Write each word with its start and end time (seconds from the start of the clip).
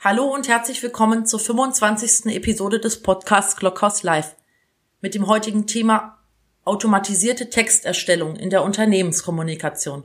Hallo 0.00 0.32
und 0.32 0.46
herzlich 0.46 0.80
willkommen 0.84 1.26
zur 1.26 1.40
25. 1.40 2.26
Episode 2.26 2.78
des 2.78 3.02
Podcasts 3.02 3.56
Glockhaus 3.56 4.04
Live 4.04 4.36
mit 5.00 5.16
dem 5.16 5.26
heutigen 5.26 5.66
Thema 5.66 6.22
automatisierte 6.64 7.50
Texterstellung 7.50 8.36
in 8.36 8.48
der 8.48 8.62
Unternehmenskommunikation. 8.62 10.04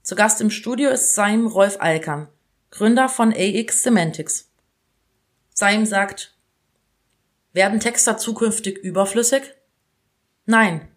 Zu 0.00 0.14
Gast 0.14 0.40
im 0.40 0.48
Studio 0.48 0.88
ist 0.88 1.14
Saim 1.14 1.46
Rolf 1.46 1.76
Alkan, 1.78 2.28
Gründer 2.70 3.10
von 3.10 3.34
AX 3.36 3.82
Semantics. 3.82 4.50
Saim 5.52 5.84
sagt, 5.84 6.34
werden 7.52 7.80
Texter 7.80 8.16
zukünftig 8.16 8.78
überflüssig? 8.78 9.42
Nein, 10.46 10.88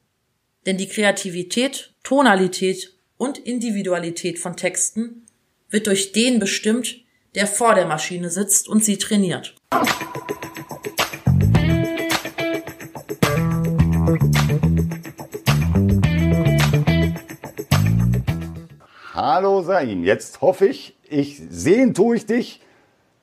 denn 0.66 0.78
die 0.78 0.88
Kreativität, 0.88 1.94
Tonalität 2.04 2.98
und 3.18 3.38
Individualität 3.38 4.40
von 4.40 4.56
Texten 4.56 5.26
wird 5.70 5.88
durch 5.88 6.14
den 6.14 6.40
bestimmt, 6.40 7.06
der 7.36 7.48
vor 7.48 7.76
der 7.76 7.86
Maschine 7.86 8.30
sitzt 8.30 8.68
und 8.68 8.84
sie 8.84 8.98
trainiert. 8.98 9.56
Hallo 19.14 19.62
Sain, 19.62 20.04
jetzt 20.04 20.42
hoffe 20.42 20.68
ich, 20.68 20.96
ich 21.10 21.42
sehen 21.50 21.94
tue 21.94 22.18
ich 22.18 22.26
dich. 22.26 22.62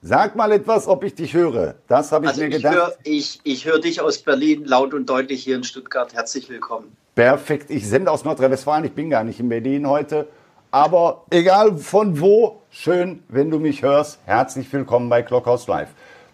Sag 0.06 0.36
mal 0.36 0.52
etwas, 0.52 0.86
ob 0.86 1.02
ich 1.02 1.14
dich 1.14 1.32
höre. 1.32 1.76
Das 1.88 2.12
habe 2.12 2.26
ich 2.26 2.30
also 2.30 2.42
mir 2.42 2.48
ich 2.48 2.56
gedacht. 2.56 2.74
Hör, 2.74 2.94
ich 3.04 3.40
ich 3.42 3.64
höre 3.64 3.80
dich 3.80 4.02
aus 4.02 4.18
Berlin 4.18 4.64
laut 4.66 4.92
und 4.92 5.08
deutlich 5.08 5.42
hier 5.42 5.56
in 5.56 5.64
Stuttgart. 5.64 6.12
Herzlich 6.12 6.50
willkommen. 6.50 6.94
Perfekt. 7.14 7.70
Ich 7.70 7.88
sende 7.88 8.10
aus 8.10 8.22
Nordrhein-Westfalen. 8.22 8.84
Ich 8.84 8.92
bin 8.92 9.08
gar 9.08 9.24
nicht 9.24 9.40
in 9.40 9.48
Berlin 9.48 9.88
heute. 9.88 10.28
Aber 10.74 11.22
egal 11.30 11.78
von 11.78 12.18
wo, 12.18 12.56
schön, 12.68 13.22
wenn 13.28 13.48
du 13.48 13.60
mich 13.60 13.82
hörst. 13.82 14.18
Herzlich 14.26 14.72
willkommen 14.72 15.08
bei 15.08 15.22
Clockhouse 15.22 15.68
Live. 15.68 15.90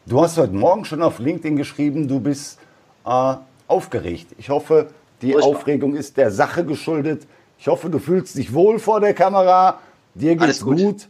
Du 0.06 0.22
hast 0.22 0.38
heute 0.38 0.54
Morgen 0.54 0.86
schon 0.86 1.02
auf 1.02 1.18
LinkedIn 1.18 1.56
geschrieben, 1.56 2.08
du 2.08 2.20
bist 2.20 2.58
äh, 3.04 3.34
aufgeregt. 3.66 4.28
Ich 4.38 4.48
hoffe, 4.48 4.86
die 5.20 5.32
Furchtbar. 5.32 5.50
Aufregung 5.50 5.94
ist 5.94 6.16
der 6.16 6.30
Sache 6.30 6.64
geschuldet. 6.64 7.26
Ich 7.58 7.68
hoffe, 7.68 7.90
du 7.90 7.98
fühlst 7.98 8.38
dich 8.38 8.54
wohl 8.54 8.78
vor 8.78 9.00
der 9.00 9.12
Kamera. 9.12 9.78
Dir 10.14 10.36
geht's 10.36 10.64
gut. 10.64 10.78
gut. 10.78 11.08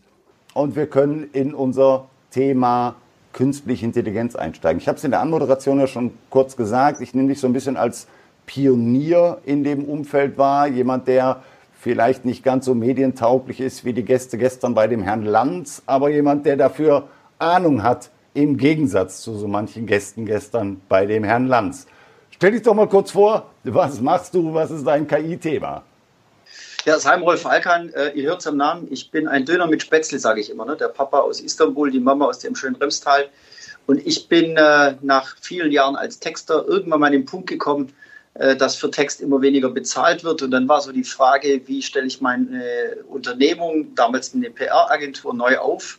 Und 0.52 0.74
wir 0.74 0.88
können 0.88 1.30
in 1.32 1.54
unser 1.54 2.06
Thema 2.32 2.96
künstliche 3.32 3.86
Intelligenz 3.86 4.34
einsteigen. 4.34 4.80
Ich 4.80 4.88
habe 4.88 4.98
es 4.98 5.04
in 5.04 5.12
der 5.12 5.20
Anmoderation 5.20 5.78
ja 5.78 5.86
schon 5.86 6.10
kurz 6.30 6.56
gesagt. 6.56 7.00
Ich 7.00 7.14
nehme 7.14 7.28
dich 7.28 7.38
so 7.38 7.46
ein 7.46 7.52
bisschen 7.52 7.76
als 7.76 8.08
Pionier 8.46 9.38
in 9.44 9.62
dem 9.62 9.84
Umfeld 9.84 10.36
wahr. 10.36 10.66
Jemand, 10.66 11.06
der 11.06 11.44
vielleicht 11.80 12.24
nicht 12.24 12.44
ganz 12.44 12.66
so 12.66 12.74
medientauglich 12.74 13.60
ist 13.60 13.84
wie 13.84 13.92
die 13.92 14.04
Gäste 14.04 14.36
gestern 14.36 14.74
bei 14.74 14.86
dem 14.86 15.02
Herrn 15.02 15.24
Lanz, 15.24 15.82
aber 15.86 16.10
jemand, 16.10 16.44
der 16.44 16.56
dafür 16.56 17.08
Ahnung 17.38 17.82
hat, 17.82 18.10
im 18.34 18.58
Gegensatz 18.58 19.22
zu 19.22 19.34
so 19.34 19.48
manchen 19.48 19.86
Gästen 19.86 20.26
gestern 20.26 20.80
bei 20.88 21.06
dem 21.06 21.24
Herrn 21.24 21.46
Lanz. 21.46 21.86
Stell 22.30 22.52
dich 22.52 22.62
doch 22.62 22.74
mal 22.74 22.88
kurz 22.88 23.10
vor, 23.10 23.50
was 23.64 24.00
machst 24.00 24.34
du, 24.34 24.54
was 24.54 24.70
ist 24.70 24.86
dein 24.86 25.06
KI-Thema? 25.06 25.82
Ja, 26.86 26.98
Saim 26.98 27.22
Rolf 27.22 27.44
Alkan, 27.44 27.92
äh, 27.92 28.10
ihr 28.10 28.28
hört 28.28 28.40
es 28.40 28.46
am 28.46 28.56
Namen. 28.56 28.88
Ich 28.90 29.10
bin 29.10 29.28
ein 29.28 29.44
Döner 29.44 29.66
mit 29.66 29.82
Spätzle, 29.82 30.18
sage 30.18 30.40
ich 30.40 30.50
immer. 30.50 30.64
Ne? 30.64 30.76
Der 30.76 30.88
Papa 30.88 31.18
aus 31.18 31.40
Istanbul, 31.40 31.90
die 31.90 32.00
Mama 32.00 32.26
aus 32.26 32.38
dem 32.38 32.54
schönen 32.54 32.76
Remstal. 32.76 33.28
Und 33.86 34.06
ich 34.06 34.28
bin 34.28 34.56
äh, 34.56 34.94
nach 35.02 35.36
vielen 35.40 35.72
Jahren 35.72 35.96
als 35.96 36.20
Texter 36.20 36.66
irgendwann 36.66 37.00
mal 37.00 37.06
an 37.06 37.12
den 37.12 37.26
Punkt 37.26 37.48
gekommen, 37.48 37.92
dass 38.34 38.76
für 38.76 38.90
Text 38.90 39.20
immer 39.20 39.42
weniger 39.42 39.70
bezahlt 39.70 40.22
wird. 40.22 40.42
Und 40.42 40.52
dann 40.52 40.68
war 40.68 40.80
so 40.80 40.92
die 40.92 41.04
Frage, 41.04 41.62
wie 41.66 41.82
stelle 41.82 42.06
ich 42.06 42.20
meine 42.20 42.96
Unternehmung, 43.08 43.94
damals 43.94 44.34
eine 44.34 44.50
PR-Agentur, 44.50 45.34
neu 45.34 45.58
auf 45.58 45.98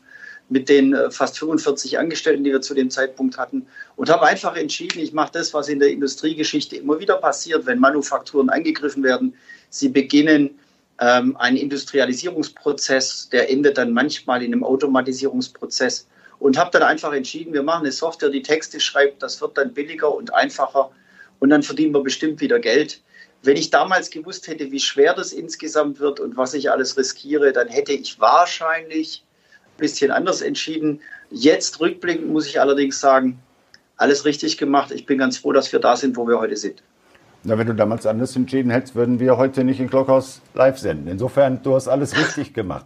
mit 0.52 0.68
den 0.68 0.94
äh, 0.94 1.10
fast 1.10 1.40
45 1.40 1.98
Angestellten, 1.98 2.44
die 2.44 2.52
wir 2.52 2.62
zu 2.62 2.74
dem 2.74 2.90
Zeitpunkt 2.90 3.38
hatten. 3.38 3.66
Und 3.96 4.10
habe 4.10 4.28
einfach 4.28 4.56
entschieden, 4.58 5.00
ich 5.00 5.14
mache 5.14 5.32
das, 5.32 5.54
was 5.54 5.70
in 5.70 5.80
der 5.80 5.90
Industriegeschichte 5.90 6.76
immer 6.76 7.00
wieder 7.00 7.16
passiert, 7.16 7.66
wenn 7.66 7.80
Manufakturen 7.80 8.50
angegriffen 8.50 9.02
werden. 9.02 9.34
Sie 9.70 9.88
beginnen 9.88 10.60
ähm, 11.00 11.38
einen 11.38 11.56
Industrialisierungsprozess, 11.56 13.30
der 13.30 13.50
endet 13.50 13.78
dann 13.78 13.94
manchmal 13.94 14.44
in 14.44 14.52
einem 14.52 14.66
Automatisierungsprozess. 14.66 16.08
Und 16.38 16.58
habe 16.58 16.72
dann 16.72 16.84
einfach 16.84 17.14
entschieden, 17.14 17.54
wir 17.54 17.64
machen 17.64 17.84
eine 17.84 17.92
Software, 17.94 18.30
die 18.30 18.42
Texte 18.42 18.80
schreibt, 18.82 19.24
das 19.24 19.40
wird 19.40 19.58
dann 19.58 19.74
billiger 19.74 20.14
und 20.14 20.34
einfacher 20.34 20.92
und 21.42 21.50
dann 21.50 21.64
verdienen 21.64 21.94
wir 21.94 22.02
bestimmt 22.02 22.40
wieder 22.40 22.60
Geld. 22.60 23.02
Wenn 23.44 23.58
ich 23.58 23.72
damals 23.72 24.12
gewusst 24.12 24.48
hätte, 24.48 24.72
wie 24.72 24.80
schwer 24.80 25.14
das 25.14 25.34
insgesamt 25.34 26.00
wird 26.00 26.20
und 26.20 26.38
was 26.38 26.54
ich 26.54 26.72
alles 26.72 26.96
riskiere, 26.96 27.52
dann 27.52 27.68
hätte 27.68 27.92
ich 27.92 28.22
wahrscheinlich 28.22 29.26
ein 29.76 29.80
bisschen 29.80 30.12
anders 30.12 30.42
entschieden. 30.42 31.02
Jetzt 31.32 31.80
rückblickend 31.80 32.30
muss 32.30 32.46
ich 32.46 32.62
allerdings 32.62 33.00
sagen, 33.00 33.40
alles 33.98 34.24
richtig 34.24 34.58
gemacht. 34.58 34.92
Ich 34.92 35.08
bin 35.08 35.18
ganz 35.18 35.40
froh, 35.40 35.52
dass 35.52 35.72
wir 35.74 35.80
da 35.80 35.96
sind, 35.96 36.16
wo 36.16 36.28
wir 36.28 36.40
heute 36.40 36.56
sind. 36.56 36.84
Na, 37.44 37.58
wenn 37.58 37.66
du 37.66 37.74
damals 37.74 38.06
anders 38.06 38.36
entschieden 38.36 38.70
hättest, 38.70 38.94
würden 38.94 39.20
wir 39.20 39.38
heute 39.38 39.64
nicht 39.64 39.80
in 39.80 39.88
Glockhaus 39.88 40.42
live 40.54 40.78
senden. 40.78 41.08
Insofern, 41.08 41.64
du 41.64 41.74
hast 41.74 41.88
alles 41.88 42.16
richtig 42.16 42.54
gemacht. 42.54 42.86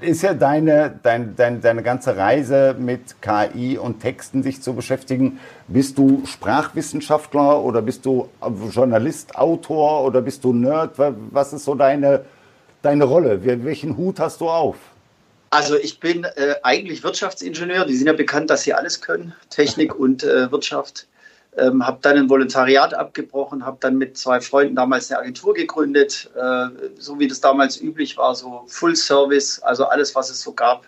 Ist 0.00 0.22
ja 0.22 0.34
deine, 0.34 0.98
dein, 1.02 1.36
dein, 1.36 1.60
deine 1.60 1.82
ganze 1.84 2.16
Reise 2.16 2.74
mit 2.76 3.22
KI 3.22 3.78
und 3.78 4.00
Texten 4.00 4.42
sich 4.42 4.60
zu 4.62 4.74
beschäftigen. 4.74 5.38
Bist 5.68 5.96
du 5.96 6.22
Sprachwissenschaftler 6.26 7.60
oder 7.62 7.82
bist 7.82 8.04
du 8.04 8.28
Journalist, 8.72 9.36
Autor 9.36 10.02
oder 10.04 10.22
bist 10.22 10.42
du 10.42 10.52
Nerd? 10.52 10.98
Wa- 10.98 11.14
Was 11.30 11.52
ist 11.52 11.64
so 11.64 11.76
deine, 11.76 12.24
deine 12.82 13.04
Rolle? 13.04 13.44
Wel- 13.44 13.64
Welchen 13.64 13.96
Hut 13.96 14.18
hast 14.18 14.40
du 14.40 14.48
auf? 14.48 14.76
Also 15.50 15.76
ich 15.76 16.00
bin 16.00 16.24
äh, 16.24 16.54
eigentlich 16.64 17.04
Wirtschaftsingenieur. 17.04 17.84
Die 17.84 17.94
sind 17.94 18.08
ja 18.08 18.14
bekannt, 18.14 18.50
dass 18.50 18.62
sie 18.62 18.74
alles 18.74 19.00
können, 19.00 19.34
Technik 19.50 19.94
und 19.98 20.24
äh, 20.24 20.50
Wirtschaft. 20.50 21.06
Ähm, 21.56 21.86
habe 21.86 21.98
dann 22.00 22.16
ein 22.16 22.30
Volontariat 22.30 22.94
abgebrochen, 22.94 23.66
habe 23.66 23.76
dann 23.80 23.98
mit 23.98 24.16
zwei 24.16 24.40
Freunden 24.40 24.74
damals 24.74 25.10
eine 25.10 25.20
Agentur 25.20 25.52
gegründet, 25.52 26.30
äh, 26.34 26.68
so 26.98 27.18
wie 27.18 27.28
das 27.28 27.42
damals 27.42 27.78
üblich 27.78 28.16
war, 28.16 28.34
so 28.34 28.64
Full 28.68 28.96
Service, 28.96 29.58
also 29.60 29.84
alles, 29.84 30.14
was 30.14 30.30
es 30.30 30.40
so 30.40 30.52
gab 30.52 30.86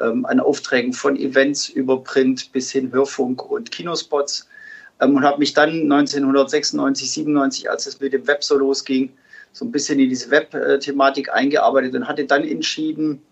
ähm, 0.00 0.24
an 0.26 0.40
Aufträgen 0.40 0.92
von 0.92 1.16
Events 1.16 1.68
über 1.68 2.02
Print 2.02 2.52
bis 2.52 2.70
hin 2.70 2.92
Hörfunk 2.92 3.50
und 3.50 3.70
Kinospots. 3.70 4.48
Ähm, 5.00 5.16
und 5.16 5.24
habe 5.24 5.38
mich 5.38 5.54
dann 5.54 5.70
1996, 5.70 7.10
97, 7.10 7.70
als 7.70 7.86
es 7.86 8.00
mit 8.00 8.12
dem 8.12 8.26
Web 8.26 8.42
so 8.44 8.56
losging, 8.56 9.12
so 9.52 9.64
ein 9.64 9.72
bisschen 9.72 9.98
in 9.98 10.08
diese 10.08 10.30
Web-Thematik 10.30 11.32
eingearbeitet 11.32 11.94
und 11.94 12.06
hatte 12.06 12.24
dann 12.24 12.44
entschieden, 12.44 13.22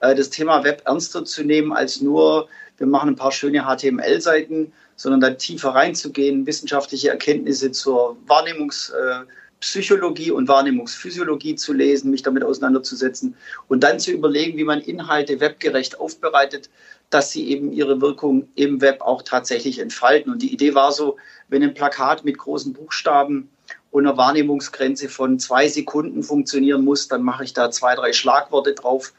äh, 0.00 0.14
das 0.14 0.30
Thema 0.30 0.62
Web 0.64 0.82
ernster 0.84 1.24
zu 1.24 1.42
nehmen 1.42 1.72
als 1.72 2.00
nur, 2.00 2.48
wir 2.80 2.88
machen 2.88 3.10
ein 3.10 3.16
paar 3.16 3.30
schöne 3.30 3.66
HTML-Seiten, 3.66 4.72
sondern 4.96 5.20
da 5.20 5.30
tiefer 5.30 5.68
reinzugehen, 5.70 6.44
wissenschaftliche 6.46 7.10
Erkenntnisse 7.10 7.70
zur 7.72 8.16
Wahrnehmungspsychologie 8.26 10.30
und 10.30 10.48
Wahrnehmungsphysiologie 10.48 11.56
zu 11.56 11.74
lesen, 11.74 12.10
mich 12.10 12.22
damit 12.22 12.42
auseinanderzusetzen 12.42 13.36
und 13.68 13.84
dann 13.84 14.00
zu 14.00 14.12
überlegen, 14.12 14.56
wie 14.56 14.64
man 14.64 14.80
Inhalte 14.80 15.40
webgerecht 15.40 16.00
aufbereitet, 16.00 16.70
dass 17.10 17.30
sie 17.30 17.50
eben 17.50 17.70
ihre 17.70 18.00
Wirkung 18.00 18.48
im 18.54 18.80
Web 18.80 19.02
auch 19.02 19.20
tatsächlich 19.20 19.78
entfalten. 19.78 20.32
Und 20.32 20.40
die 20.40 20.50
Idee 20.50 20.74
war 20.74 20.90
so, 20.90 21.18
wenn 21.48 21.62
ein 21.62 21.74
Plakat 21.74 22.24
mit 22.24 22.38
großen 22.38 22.72
Buchstaben 22.72 23.50
und 23.90 24.06
einer 24.06 24.16
Wahrnehmungsgrenze 24.16 25.10
von 25.10 25.38
zwei 25.38 25.68
Sekunden 25.68 26.22
funktionieren 26.22 26.82
muss, 26.82 27.08
dann 27.08 27.22
mache 27.22 27.44
ich 27.44 27.52
da 27.52 27.70
zwei, 27.70 27.94
drei 27.94 28.14
Schlagworte 28.14 28.72
drauf. 28.72 29.12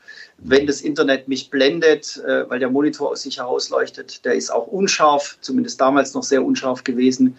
Wenn 0.44 0.66
das 0.66 0.82
Internet 0.82 1.28
mich 1.28 1.52
blendet, 1.52 2.18
äh, 2.18 2.50
weil 2.50 2.60
der 2.60 2.70
Monitor 2.70 3.12
aus 3.12 3.22
sich 3.22 3.38
herausleuchtet, 3.38 4.26
der 4.26 4.34
ist 4.34 4.52
auch 4.52 4.68
unscharf, 4.68 5.38
zumindest 5.42 5.80
damals 5.80 6.16
noch 6.16 6.24
sehr 6.24 6.44
unscharf 6.44 6.84
gewesen, 6.84 7.38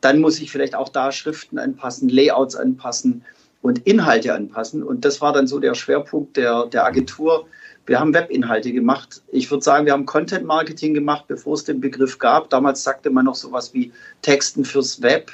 dann 0.00 0.20
muss 0.20 0.40
ich 0.40 0.52
vielleicht 0.52 0.76
auch 0.76 0.88
da 0.88 1.10
Schriften 1.10 1.58
anpassen, 1.58 2.08
Layouts 2.08 2.54
anpassen 2.54 3.24
und 3.60 3.86
Inhalte 3.86 4.34
anpassen. 4.34 4.82
Und 4.82 5.04
das 5.04 5.20
war 5.20 5.32
dann 5.32 5.46
so 5.48 5.58
der 5.58 5.74
Schwerpunkt 5.74 6.36
der, 6.36 6.66
der 6.66 6.84
Agentur. 6.84 7.46
Wir 7.86 7.98
haben 7.98 8.14
Webinhalte 8.14 8.72
gemacht. 8.72 9.22
Ich 9.32 9.50
würde 9.50 9.64
sagen, 9.64 9.86
wir 9.86 9.92
haben 9.92 10.06
Content 10.06 10.44
Marketing 10.44 10.94
gemacht, 10.94 11.24
bevor 11.26 11.54
es 11.54 11.64
den 11.64 11.80
Begriff 11.80 12.18
gab. 12.18 12.50
Damals 12.50 12.84
sagte 12.84 13.10
man 13.10 13.24
noch 13.24 13.34
sowas 13.34 13.74
wie 13.74 13.92
Texten 14.22 14.64
fürs 14.64 15.02
Web 15.02 15.32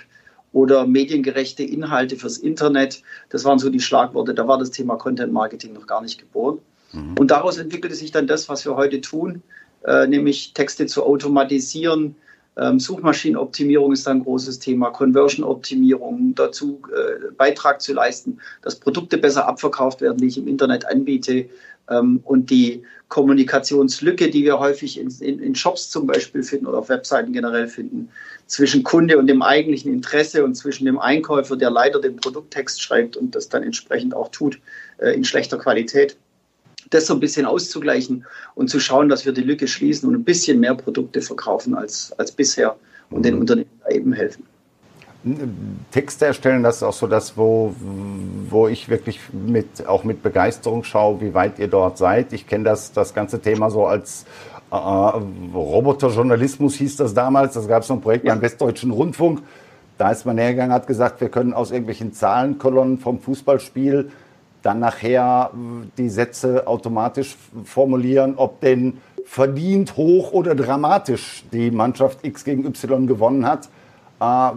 oder 0.52 0.86
mediengerechte 0.86 1.64
Inhalte 1.64 2.16
fürs 2.16 2.38
Internet. 2.38 3.02
Das 3.28 3.44
waren 3.44 3.58
so 3.58 3.68
die 3.68 3.80
Schlagworte. 3.80 4.32
Da 4.32 4.48
war 4.48 4.58
das 4.58 4.70
Thema 4.70 4.96
Content 4.96 5.32
Marketing 5.32 5.74
noch 5.74 5.86
gar 5.86 6.00
nicht 6.00 6.18
geboren. 6.18 6.60
Und 6.92 7.30
daraus 7.30 7.58
entwickelte 7.58 7.94
sich 7.94 8.10
dann 8.10 8.26
das, 8.26 8.48
was 8.48 8.64
wir 8.64 8.76
heute 8.76 9.00
tun, 9.00 9.42
äh, 9.84 10.06
nämlich 10.06 10.52
Texte 10.54 10.86
zu 10.86 11.04
automatisieren. 11.04 12.16
Ähm, 12.56 12.80
Suchmaschinenoptimierung 12.80 13.92
ist 13.92 14.08
ein 14.08 14.24
großes 14.24 14.58
Thema, 14.58 14.90
Conversion-Optimierung, 14.90 16.34
dazu 16.34 16.82
äh, 16.92 17.32
Beitrag 17.36 17.80
zu 17.80 17.92
leisten, 17.92 18.38
dass 18.62 18.74
Produkte 18.76 19.18
besser 19.18 19.46
abverkauft 19.46 20.00
werden, 20.00 20.18
die 20.18 20.26
ich 20.26 20.38
im 20.38 20.48
Internet 20.48 20.84
anbiete. 20.86 21.48
Ähm, 21.88 22.20
und 22.24 22.50
die 22.50 22.82
Kommunikationslücke, 23.08 24.30
die 24.30 24.44
wir 24.44 24.58
häufig 24.58 24.98
in, 24.98 25.10
in, 25.20 25.38
in 25.40 25.54
Shops 25.54 25.90
zum 25.90 26.06
Beispiel 26.06 26.42
finden 26.42 26.66
oder 26.66 26.78
auf 26.78 26.88
Webseiten 26.88 27.32
generell 27.32 27.68
finden, 27.68 28.08
zwischen 28.46 28.82
Kunde 28.82 29.16
und 29.16 29.28
dem 29.28 29.42
eigentlichen 29.42 29.92
Interesse 29.92 30.44
und 30.44 30.56
zwischen 30.56 30.84
dem 30.84 30.98
Einkäufer, 30.98 31.56
der 31.56 31.70
leider 31.70 32.00
den 32.00 32.16
Produkttext 32.16 32.82
schreibt 32.82 33.16
und 33.16 33.34
das 33.34 33.48
dann 33.48 33.62
entsprechend 33.62 34.14
auch 34.14 34.28
tut, 34.28 34.60
äh, 34.98 35.14
in 35.14 35.24
schlechter 35.24 35.56
Qualität 35.56 36.16
das 36.90 37.06
so 37.06 37.14
ein 37.14 37.20
bisschen 37.20 37.46
auszugleichen 37.46 38.26
und 38.54 38.68
zu 38.68 38.80
schauen, 38.80 39.08
dass 39.08 39.24
wir 39.24 39.32
die 39.32 39.42
Lücke 39.42 39.68
schließen 39.68 40.08
und 40.08 40.14
ein 40.14 40.24
bisschen 40.24 40.60
mehr 40.60 40.74
Produkte 40.74 41.22
verkaufen 41.22 41.74
als, 41.74 42.12
als 42.18 42.32
bisher 42.32 42.76
und 43.10 43.24
den 43.24 43.34
mhm. 43.34 43.40
Unternehmen 43.40 43.70
eben 43.88 44.12
helfen. 44.12 44.44
Texte 45.90 46.26
erstellen, 46.26 46.62
das 46.62 46.76
ist 46.76 46.82
auch 46.82 46.94
so 46.94 47.06
das, 47.06 47.36
wo, 47.36 47.74
wo 48.48 48.68
ich 48.68 48.88
wirklich 48.88 49.20
mit, 49.32 49.86
auch 49.86 50.02
mit 50.02 50.22
Begeisterung 50.22 50.82
schaue, 50.82 51.20
wie 51.20 51.34
weit 51.34 51.58
ihr 51.58 51.68
dort 51.68 51.98
seid. 51.98 52.32
Ich 52.32 52.46
kenne 52.46 52.64
das, 52.64 52.92
das 52.92 53.12
ganze 53.12 53.38
Thema 53.38 53.70
so 53.70 53.84
als 53.84 54.24
äh, 54.70 54.74
Roboterjournalismus 54.74 56.74
hieß 56.76 56.96
das 56.96 57.12
damals. 57.12 57.52
Das 57.52 57.68
gab 57.68 57.82
es 57.82 57.88
so 57.88 57.94
ein 57.94 58.00
Projekt 58.00 58.24
ja. 58.24 58.32
beim 58.32 58.40
Westdeutschen 58.40 58.92
Rundfunk. 58.92 59.42
Da 59.98 60.10
ist 60.10 60.24
man 60.24 60.38
hergegangen, 60.38 60.72
hat 60.72 60.86
gesagt, 60.86 61.20
wir 61.20 61.28
können 61.28 61.52
aus 61.52 61.70
irgendwelchen 61.70 62.14
Zahlenkolonnen 62.14 62.98
vom 62.98 63.20
Fußballspiel 63.20 64.10
dann 64.62 64.80
nachher 64.80 65.50
die 65.96 66.08
Sätze 66.08 66.66
automatisch 66.66 67.36
formulieren, 67.64 68.34
ob 68.36 68.60
denn 68.60 68.98
verdient, 69.24 69.96
hoch 69.96 70.32
oder 70.32 70.54
dramatisch 70.54 71.44
die 71.52 71.70
Mannschaft 71.70 72.24
X 72.24 72.44
gegen 72.44 72.64
Y 72.66 73.06
gewonnen 73.06 73.46
hat. 73.46 73.66
Äh, 74.20 74.50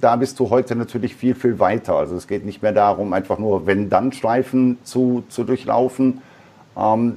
da 0.00 0.16
bist 0.16 0.40
du 0.40 0.50
heute 0.50 0.74
natürlich 0.74 1.14
viel, 1.14 1.34
viel 1.34 1.58
weiter. 1.58 1.94
Also 1.96 2.16
es 2.16 2.26
geht 2.26 2.44
nicht 2.44 2.62
mehr 2.62 2.72
darum, 2.72 3.12
einfach 3.12 3.38
nur 3.38 3.66
Wenn-Dann-Streifen 3.66 4.78
zu, 4.82 5.24
zu 5.28 5.44
durchlaufen. 5.44 6.22
Ähm, 6.76 7.14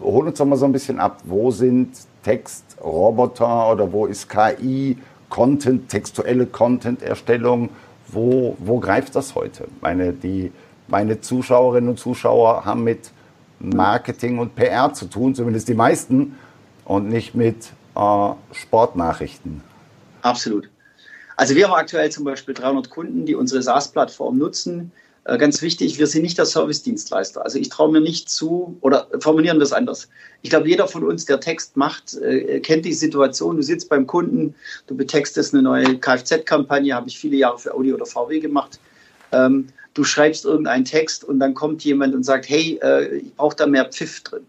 hol 0.00 0.28
uns 0.28 0.38
doch 0.38 0.46
mal 0.46 0.56
so 0.56 0.66
ein 0.66 0.72
bisschen 0.72 1.00
ab. 1.00 1.18
Wo 1.24 1.50
sind 1.50 1.96
Textroboter 2.22 3.72
oder 3.72 3.92
wo 3.92 4.06
ist 4.06 4.28
KI, 4.28 4.98
Content, 5.28 5.88
textuelle 5.88 6.46
Content-Erstellung? 6.46 7.70
Wo, 8.06 8.56
wo 8.58 8.78
greift 8.78 9.16
das 9.16 9.34
heute? 9.34 9.66
Meine, 9.80 10.12
die, 10.12 10.52
meine 10.88 11.20
Zuschauerinnen 11.20 11.90
und 11.90 11.98
Zuschauer 11.98 12.64
haben 12.64 12.84
mit 12.84 13.10
Marketing 13.60 14.38
und 14.38 14.54
PR 14.54 14.92
zu 14.92 15.06
tun, 15.06 15.34
zumindest 15.34 15.68
die 15.68 15.74
meisten, 15.74 16.36
und 16.84 17.08
nicht 17.08 17.34
mit 17.34 17.66
äh, 17.94 18.30
Sportnachrichten. 18.52 19.62
Absolut. 20.22 20.68
Also 21.36 21.54
wir 21.54 21.68
haben 21.68 21.74
aktuell 21.74 22.10
zum 22.10 22.24
Beispiel 22.24 22.54
300 22.54 22.90
Kunden, 22.90 23.26
die 23.26 23.34
unsere 23.34 23.62
SaaS-Plattform 23.62 24.38
nutzen. 24.38 24.90
Äh, 25.24 25.36
ganz 25.38 25.60
wichtig, 25.60 25.98
wir 25.98 26.06
sind 26.06 26.22
nicht 26.22 26.38
der 26.38 26.46
Service-Dienstleister. 26.46 27.44
Also 27.44 27.58
ich 27.58 27.68
traue 27.68 27.92
mir 27.92 28.00
nicht 28.00 28.30
zu, 28.30 28.76
oder 28.80 29.06
formulieren 29.20 29.58
wir 29.58 29.64
es 29.64 29.72
anders. 29.72 30.08
Ich 30.42 30.50
glaube, 30.50 30.68
jeder 30.68 30.88
von 30.88 31.04
uns, 31.04 31.26
der 31.26 31.40
Text 31.40 31.76
macht, 31.76 32.14
äh, 32.14 32.60
kennt 32.60 32.86
die 32.86 32.94
Situation. 32.94 33.56
Du 33.56 33.62
sitzt 33.62 33.88
beim 33.88 34.06
Kunden, 34.06 34.54
du 34.86 34.96
betextest 34.96 35.52
eine 35.52 35.62
neue 35.62 35.98
Kfz-Kampagne, 35.98 36.94
habe 36.94 37.08
ich 37.08 37.18
viele 37.18 37.36
Jahre 37.36 37.58
für 37.58 37.74
Audi 37.74 37.92
oder 37.92 38.06
VW 38.06 38.40
gemacht. 38.40 38.80
Ähm, 39.30 39.68
du 39.98 40.04
schreibst 40.04 40.44
irgendeinen 40.44 40.84
Text 40.84 41.24
und 41.24 41.40
dann 41.40 41.54
kommt 41.54 41.82
jemand 41.82 42.14
und 42.14 42.22
sagt, 42.22 42.48
hey, 42.48 42.78
äh, 42.82 43.16
ich 43.16 43.34
brauche 43.34 43.56
da 43.56 43.66
mehr 43.66 43.84
Pfiff 43.84 44.22
drin. 44.22 44.44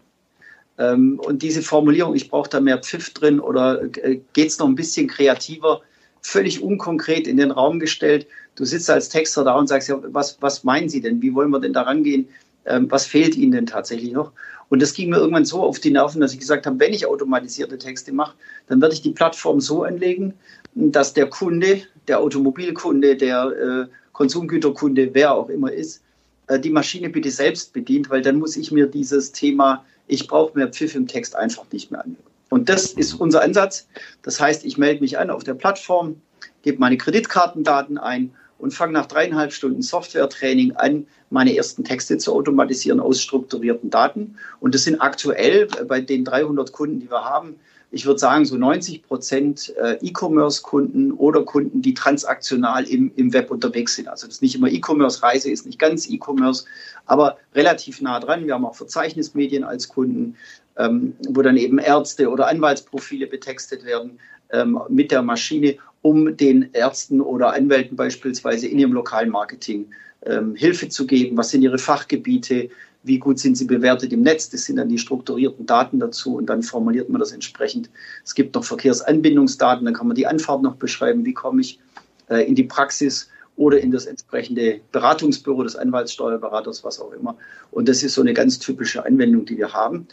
Ähm, 0.78 1.20
und 1.24 1.42
diese 1.42 1.60
Formulierung, 1.60 2.14
ich 2.14 2.30
brauche 2.30 2.48
da 2.48 2.60
mehr 2.60 2.78
Pfiff 2.78 3.12
drin 3.12 3.40
oder 3.40 3.82
geht 3.88 4.48
es 4.48 4.58
noch 4.60 4.68
ein 4.68 4.76
bisschen 4.76 5.08
kreativer, 5.08 5.80
völlig 6.22 6.62
unkonkret 6.62 7.26
in 7.26 7.36
den 7.36 7.50
Raum 7.50 7.80
gestellt. 7.80 8.28
Du 8.54 8.64
sitzt 8.64 8.88
als 8.88 9.08
Texter 9.08 9.42
da 9.42 9.56
und 9.56 9.66
sagst, 9.66 9.88
ja, 9.88 9.98
was, 10.12 10.38
was 10.40 10.62
meinen 10.62 10.88
Sie 10.88 11.00
denn? 11.00 11.20
Wie 11.20 11.34
wollen 11.34 11.50
wir 11.50 11.58
denn 11.58 11.72
da 11.72 11.82
rangehen? 11.82 12.28
Ähm, 12.64 12.88
was 12.88 13.06
fehlt 13.06 13.34
Ihnen 13.34 13.52
denn 13.52 13.66
tatsächlich 13.66 14.12
noch? 14.12 14.30
Und 14.68 14.80
das 14.80 14.94
ging 14.94 15.10
mir 15.10 15.16
irgendwann 15.16 15.44
so 15.44 15.64
auf 15.64 15.80
die 15.80 15.90
Nerven, 15.90 16.20
dass 16.20 16.32
ich 16.32 16.38
gesagt 16.38 16.64
habe, 16.64 16.78
wenn 16.78 16.92
ich 16.92 17.06
automatisierte 17.06 17.76
Texte 17.76 18.12
mache, 18.12 18.36
dann 18.68 18.80
werde 18.80 18.94
ich 18.94 19.02
die 19.02 19.10
Plattform 19.10 19.60
so 19.60 19.82
anlegen, 19.82 20.34
dass 20.74 21.12
der 21.12 21.26
Kunde, 21.26 21.82
der 22.06 22.20
Automobilkunde, 22.20 23.16
der 23.16 23.88
äh, 23.88 23.99
Konsumgüterkunde, 24.20 25.14
wer 25.14 25.32
auch 25.32 25.48
immer 25.48 25.72
ist, 25.72 26.02
äh, 26.48 26.60
die 26.60 26.68
Maschine 26.68 27.08
bitte 27.08 27.30
selbst 27.30 27.72
bedient, 27.72 28.10
weil 28.10 28.20
dann 28.20 28.38
muss 28.38 28.54
ich 28.54 28.70
mir 28.70 28.86
dieses 28.86 29.32
Thema, 29.32 29.82
ich 30.08 30.28
brauche 30.28 30.58
mehr 30.58 30.68
Pfiff 30.68 30.94
im 30.94 31.06
Text 31.06 31.34
einfach 31.34 31.64
nicht 31.72 31.90
mehr 31.90 32.04
anhören. 32.04 32.22
Und 32.50 32.68
das 32.68 32.92
ist 32.92 33.14
unser 33.14 33.40
Ansatz. 33.40 33.88
Das 34.20 34.38
heißt, 34.38 34.66
ich 34.66 34.76
melde 34.76 35.00
mich 35.00 35.18
an 35.18 35.30
auf 35.30 35.42
der 35.42 35.54
Plattform, 35.54 36.20
gebe 36.60 36.78
meine 36.80 36.98
Kreditkartendaten 36.98 37.96
ein 37.96 38.34
und 38.58 38.74
fange 38.74 38.92
nach 38.92 39.06
dreieinhalb 39.06 39.54
Stunden 39.54 39.80
Software-Training 39.80 40.72
an, 40.72 41.06
meine 41.30 41.56
ersten 41.56 41.82
Texte 41.82 42.18
zu 42.18 42.34
automatisieren 42.34 43.00
aus 43.00 43.22
strukturierten 43.22 43.88
Daten. 43.88 44.36
Und 44.58 44.74
das 44.74 44.84
sind 44.84 45.00
aktuell 45.00 45.66
bei 45.88 46.02
den 46.02 46.26
300 46.26 46.72
Kunden, 46.72 47.00
die 47.00 47.10
wir 47.10 47.24
haben, 47.24 47.54
ich 47.92 48.06
würde 48.06 48.20
sagen, 48.20 48.44
so 48.44 48.56
90 48.56 49.02
Prozent 49.02 49.74
äh, 49.76 49.98
E-Commerce-Kunden 50.00 51.12
oder 51.12 51.44
Kunden, 51.44 51.82
die 51.82 51.94
transaktional 51.94 52.84
im, 52.84 53.10
im 53.16 53.32
Web 53.32 53.50
unterwegs 53.50 53.96
sind. 53.96 54.08
Also 54.08 54.26
das 54.26 54.36
ist 54.36 54.42
nicht 54.42 54.54
immer 54.54 54.68
E-Commerce, 54.68 55.22
Reise 55.22 55.50
ist 55.50 55.66
nicht 55.66 55.78
ganz 55.78 56.08
E-Commerce, 56.08 56.64
aber 57.06 57.38
relativ 57.54 58.00
nah 58.00 58.20
dran. 58.20 58.46
Wir 58.46 58.54
haben 58.54 58.64
auch 58.64 58.76
Verzeichnismedien 58.76 59.64
als 59.64 59.88
Kunden 59.88 60.36
ähm, 60.80 61.14
wo 61.28 61.42
dann 61.42 61.56
eben 61.56 61.78
Ärzte 61.78 62.30
oder 62.30 62.48
Anwaltsprofile 62.48 63.26
betextet 63.26 63.84
werden 63.84 64.18
ähm, 64.50 64.80
mit 64.88 65.10
der 65.10 65.22
Maschine, 65.22 65.76
um 66.02 66.36
den 66.36 66.70
Ärzten 66.72 67.20
oder 67.20 67.52
Anwälten 67.52 67.96
beispielsweise 67.96 68.66
in 68.66 68.78
ihrem 68.78 68.92
lokalen 68.92 69.30
Marketing 69.30 69.90
ähm, 70.24 70.54
Hilfe 70.54 70.88
zu 70.88 71.06
geben. 71.06 71.36
Was 71.36 71.50
sind 71.50 71.62
ihre 71.62 71.78
Fachgebiete? 71.78 72.70
Wie 73.02 73.18
gut 73.18 73.38
sind 73.38 73.56
sie 73.56 73.64
bewertet 73.64 74.12
im 74.12 74.22
Netz? 74.22 74.50
Das 74.50 74.64
sind 74.64 74.76
dann 74.76 74.88
die 74.88 74.98
strukturierten 74.98 75.66
Daten 75.66 75.98
dazu 76.00 76.36
und 76.36 76.46
dann 76.46 76.62
formuliert 76.62 77.08
man 77.08 77.20
das 77.20 77.32
entsprechend. 77.32 77.90
Es 78.24 78.34
gibt 78.34 78.54
noch 78.54 78.64
Verkehrsanbindungsdaten, 78.64 79.84
dann 79.84 79.94
kann 79.94 80.06
man 80.06 80.16
die 80.16 80.26
Anfahrt 80.26 80.62
noch 80.62 80.76
beschreiben. 80.76 81.24
Wie 81.24 81.32
komme 81.32 81.62
ich 81.62 81.80
äh, 82.28 82.46
in 82.46 82.54
die 82.54 82.64
Praxis? 82.64 83.28
oder 83.60 83.78
in 83.78 83.90
das 83.90 84.06
entsprechende 84.06 84.80
Beratungsbüro 84.90 85.64
des 85.64 85.76
Anwaltssteuerberaters, 85.76 86.82
was 86.82 86.98
auch 86.98 87.12
immer. 87.12 87.36
Und 87.70 87.90
das 87.90 88.02
ist 88.02 88.14
so 88.14 88.22
eine 88.22 88.32
ganz 88.32 88.58
typische 88.58 89.04
Anwendung, 89.04 89.44
die 89.44 89.58
wir 89.58 89.74
haben. 89.74 90.08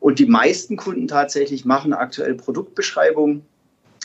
Und 0.00 0.18
die 0.18 0.26
meisten 0.26 0.76
Kunden 0.76 1.08
tatsächlich 1.08 1.64
machen 1.64 1.94
aktuell 1.94 2.34
Produktbeschreibungen. 2.34 3.42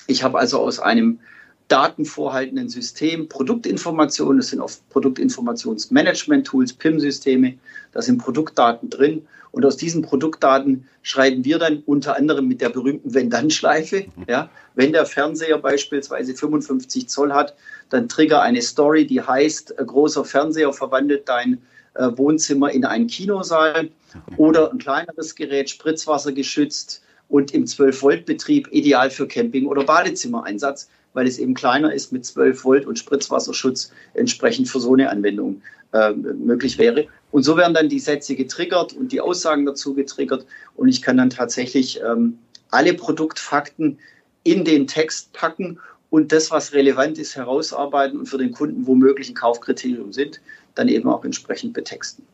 Ich 0.08 0.24
habe 0.24 0.40
also 0.40 0.60
aus 0.60 0.80
einem 0.80 1.20
datenvorhaltenden 1.68 2.70
System 2.70 3.28
Produktinformationen, 3.28 4.38
das 4.38 4.50
sind 4.50 4.62
oft 4.62 4.88
Produktinformationsmanagement-Tools, 4.90 6.74
PIM-Systeme, 6.74 7.56
da 7.92 8.02
sind 8.02 8.20
Produktdaten 8.20 8.90
drin. 8.90 9.28
Und 9.52 9.66
aus 9.66 9.78
diesen 9.78 10.02
Produktdaten 10.02 10.86
schreiben 11.02 11.46
wir 11.46 11.58
dann 11.60 11.82
unter 11.86 12.18
anderem 12.18 12.48
mit 12.48 12.60
der 12.60 12.70
berühmten 12.70 13.14
Wenn-Dann-Schleife. 13.14 14.06
Ja, 14.28 14.50
wenn 14.74 14.92
der 14.92 15.06
Fernseher 15.06 15.58
beispielsweise 15.58 16.36
55 16.36 17.08
Zoll 17.08 17.32
hat, 17.32 17.56
dann 17.90 18.10
trigger 18.10 18.42
eine 18.42 18.62
Story, 18.62 19.08
die 19.08 19.22
heißt, 19.22 19.76
großer 19.78 20.26
Fernseher 20.26 20.74
verwandelt 20.74 21.30
dein 21.30 21.62
äh, 21.94 22.10
Wohnzimmer 22.16 22.72
in 22.72 22.84
einen 22.84 23.08
Kinosaal 23.08 23.90
oder 24.36 24.72
ein 24.72 24.78
kleineres 24.78 25.36
Gerät, 25.36 25.70
Spritzwasser 25.70 26.34
geschützt 26.34 27.02
und 27.30 27.54
im 27.54 27.64
12-Volt-Betrieb 27.64 28.68
ideal 28.72 29.10
für 29.10 29.28
Camping- 29.28 29.68
oder 29.68 29.84
Badezimmereinsatz, 29.84 30.90
weil 31.16 31.26
es 31.26 31.40
eben 31.40 31.56
kleiner 31.56 31.92
ist 31.92 32.12
mit 32.12 32.26
12 32.26 32.64
Volt 32.64 32.86
und 32.86 33.00
Spritzwasserschutz 33.00 33.92
entsprechend 34.14 34.70
für 34.70 34.80
so 34.80 34.94
eine 34.94 35.10
Anwendung 35.10 35.62
äh, 35.94 36.12
möglich 36.12 36.78
wäre. 36.78 37.08
Und 37.32 37.44
so 37.44 37.58
werden 37.58 37.74
dann 37.74 37.90
die 37.90 38.00
Sätze 38.00 38.36
getriggert 38.36 38.94
und 38.94 39.12
die 39.12 39.22
Aussagen 39.22 39.66
dazu 39.66 39.96
getriggert 39.96 40.46
und 40.76 40.90
ich 40.90 41.02
kann 41.02 41.18
dann 41.18 41.30
tatsächlich 41.30 42.00
ähm, 42.02 42.38
alle 42.70 42.94
Produktfakten 42.94 43.98
in 44.44 44.64
den 44.64 44.88
Text 44.88 45.34
packen 45.34 45.80
und 46.10 46.32
das, 46.32 46.52
was 46.52 46.74
relevant 46.74 47.18
ist, 47.18 47.36
herausarbeiten 47.36 48.20
und 48.20 48.28
für 48.28 48.38
den 48.38 48.52
Kunden 48.52 48.86
womöglich 48.86 49.30
ein 49.30 49.36
Kaufkriterium 49.36 50.14
sind, 50.14 50.40
dann 50.76 50.88
eben 50.88 51.10
auch 51.10 51.26
entsprechend 51.26 51.74
betexten. 51.74 52.26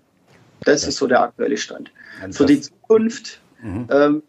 Das 0.63 0.85
ist 0.85 0.97
so 0.97 1.07
der 1.07 1.21
aktuelle 1.21 1.57
Stand. 1.57 1.91
Für 2.31 2.45
die 2.45 2.61
Zukunft, 2.61 3.41
mhm. 3.63 3.87
ähm, 3.89 4.23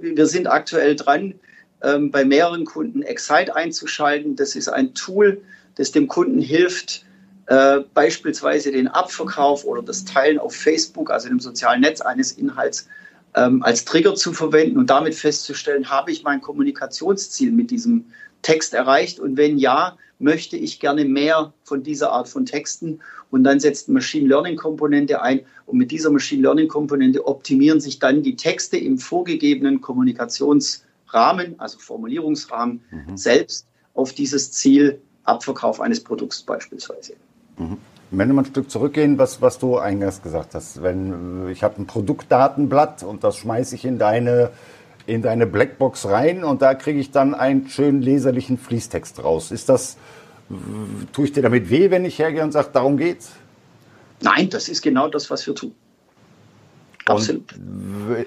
wir 0.00 0.26
sind 0.26 0.46
aktuell 0.46 0.96
dran, 0.96 1.34
ähm, 1.82 2.10
bei 2.10 2.24
mehreren 2.24 2.64
Kunden 2.64 3.02
Excite 3.02 3.54
einzuschalten. 3.54 4.36
Das 4.36 4.56
ist 4.56 4.68
ein 4.68 4.94
Tool, 4.94 5.40
das 5.76 5.92
dem 5.92 6.08
Kunden 6.08 6.40
hilft, 6.40 7.04
äh, 7.46 7.80
beispielsweise 7.94 8.72
den 8.72 8.88
Abverkauf 8.88 9.64
oder 9.64 9.82
das 9.82 10.04
Teilen 10.04 10.38
auf 10.38 10.54
Facebook, 10.54 11.10
also 11.10 11.28
dem 11.28 11.40
sozialen 11.40 11.80
Netz 11.80 12.00
eines 12.00 12.32
Inhalts, 12.32 12.88
ähm, 13.34 13.62
als 13.62 13.84
Trigger 13.84 14.14
zu 14.14 14.32
verwenden 14.32 14.78
und 14.78 14.90
damit 14.90 15.14
festzustellen, 15.14 15.90
habe 15.90 16.10
ich 16.10 16.22
mein 16.22 16.40
Kommunikationsziel 16.40 17.52
mit 17.52 17.70
diesem 17.70 18.06
Text 18.42 18.74
erreicht 18.74 19.20
und 19.20 19.36
wenn 19.36 19.58
ja, 19.58 19.96
möchte 20.18 20.56
ich 20.56 20.80
gerne 20.80 21.04
mehr 21.04 21.52
von 21.62 21.82
dieser 21.82 22.10
Art 22.10 22.28
von 22.28 22.44
Texten 22.44 23.00
und 23.30 23.44
dann 23.44 23.60
setzt 23.60 23.88
Machine 23.88 24.28
Learning 24.28 24.56
Komponente 24.56 25.22
ein 25.22 25.40
und 25.66 25.78
mit 25.78 25.90
dieser 25.90 26.10
Machine 26.10 26.42
Learning 26.42 26.68
Komponente 26.68 27.26
optimieren 27.26 27.80
sich 27.80 27.98
dann 27.98 28.22
die 28.22 28.36
Texte 28.36 28.76
im 28.76 28.98
vorgegebenen 28.98 29.80
Kommunikationsrahmen, 31.08 31.60
also 31.60 31.78
Formulierungsrahmen 31.78 32.80
mhm. 32.90 33.16
selbst 33.16 33.66
auf 33.94 34.12
dieses 34.12 34.52
Ziel 34.52 35.00
Abverkauf 35.24 35.80
eines 35.80 36.02
Produkts 36.02 36.42
beispielsweise. 36.42 37.14
Mhm. 37.58 37.78
Wenn 38.10 38.28
wir 38.28 38.34
mal 38.34 38.42
ein 38.42 38.46
Stück 38.46 38.70
zurückgehen, 38.70 39.18
was, 39.18 39.42
was 39.42 39.58
du 39.58 39.76
eingangs 39.76 40.22
gesagt 40.22 40.54
hast, 40.54 40.82
wenn 40.82 41.48
ich 41.50 41.62
habe 41.62 41.82
ein 41.82 41.86
Produktdatenblatt 41.86 43.02
und 43.02 43.22
das 43.22 43.36
schmeiße 43.36 43.74
ich 43.74 43.84
in 43.84 43.98
deine 43.98 44.50
in 45.06 45.22
deine 45.22 45.46
Blackbox 45.46 46.06
rein 46.06 46.44
und 46.44 46.60
da 46.60 46.74
kriege 46.74 47.00
ich 47.00 47.10
dann 47.10 47.34
einen 47.34 47.68
schönen 47.70 48.02
leserlichen 48.02 48.58
Fließtext 48.58 49.24
raus. 49.24 49.50
Ist 49.50 49.70
das, 49.70 49.96
tue 51.14 51.24
ich 51.24 51.32
dir 51.32 51.42
damit 51.42 51.70
weh, 51.70 51.90
wenn 51.90 52.04
ich 52.04 52.18
hergehe 52.18 52.42
und 52.42 52.52
sage, 52.52 52.68
darum 52.74 52.98
geht's? 52.98 53.30
Nein, 54.20 54.50
das 54.50 54.68
ist 54.68 54.82
genau 54.82 55.08
das, 55.08 55.30
was 55.30 55.46
wir 55.46 55.54
tun. 55.54 55.74
Absolut. 57.10 57.54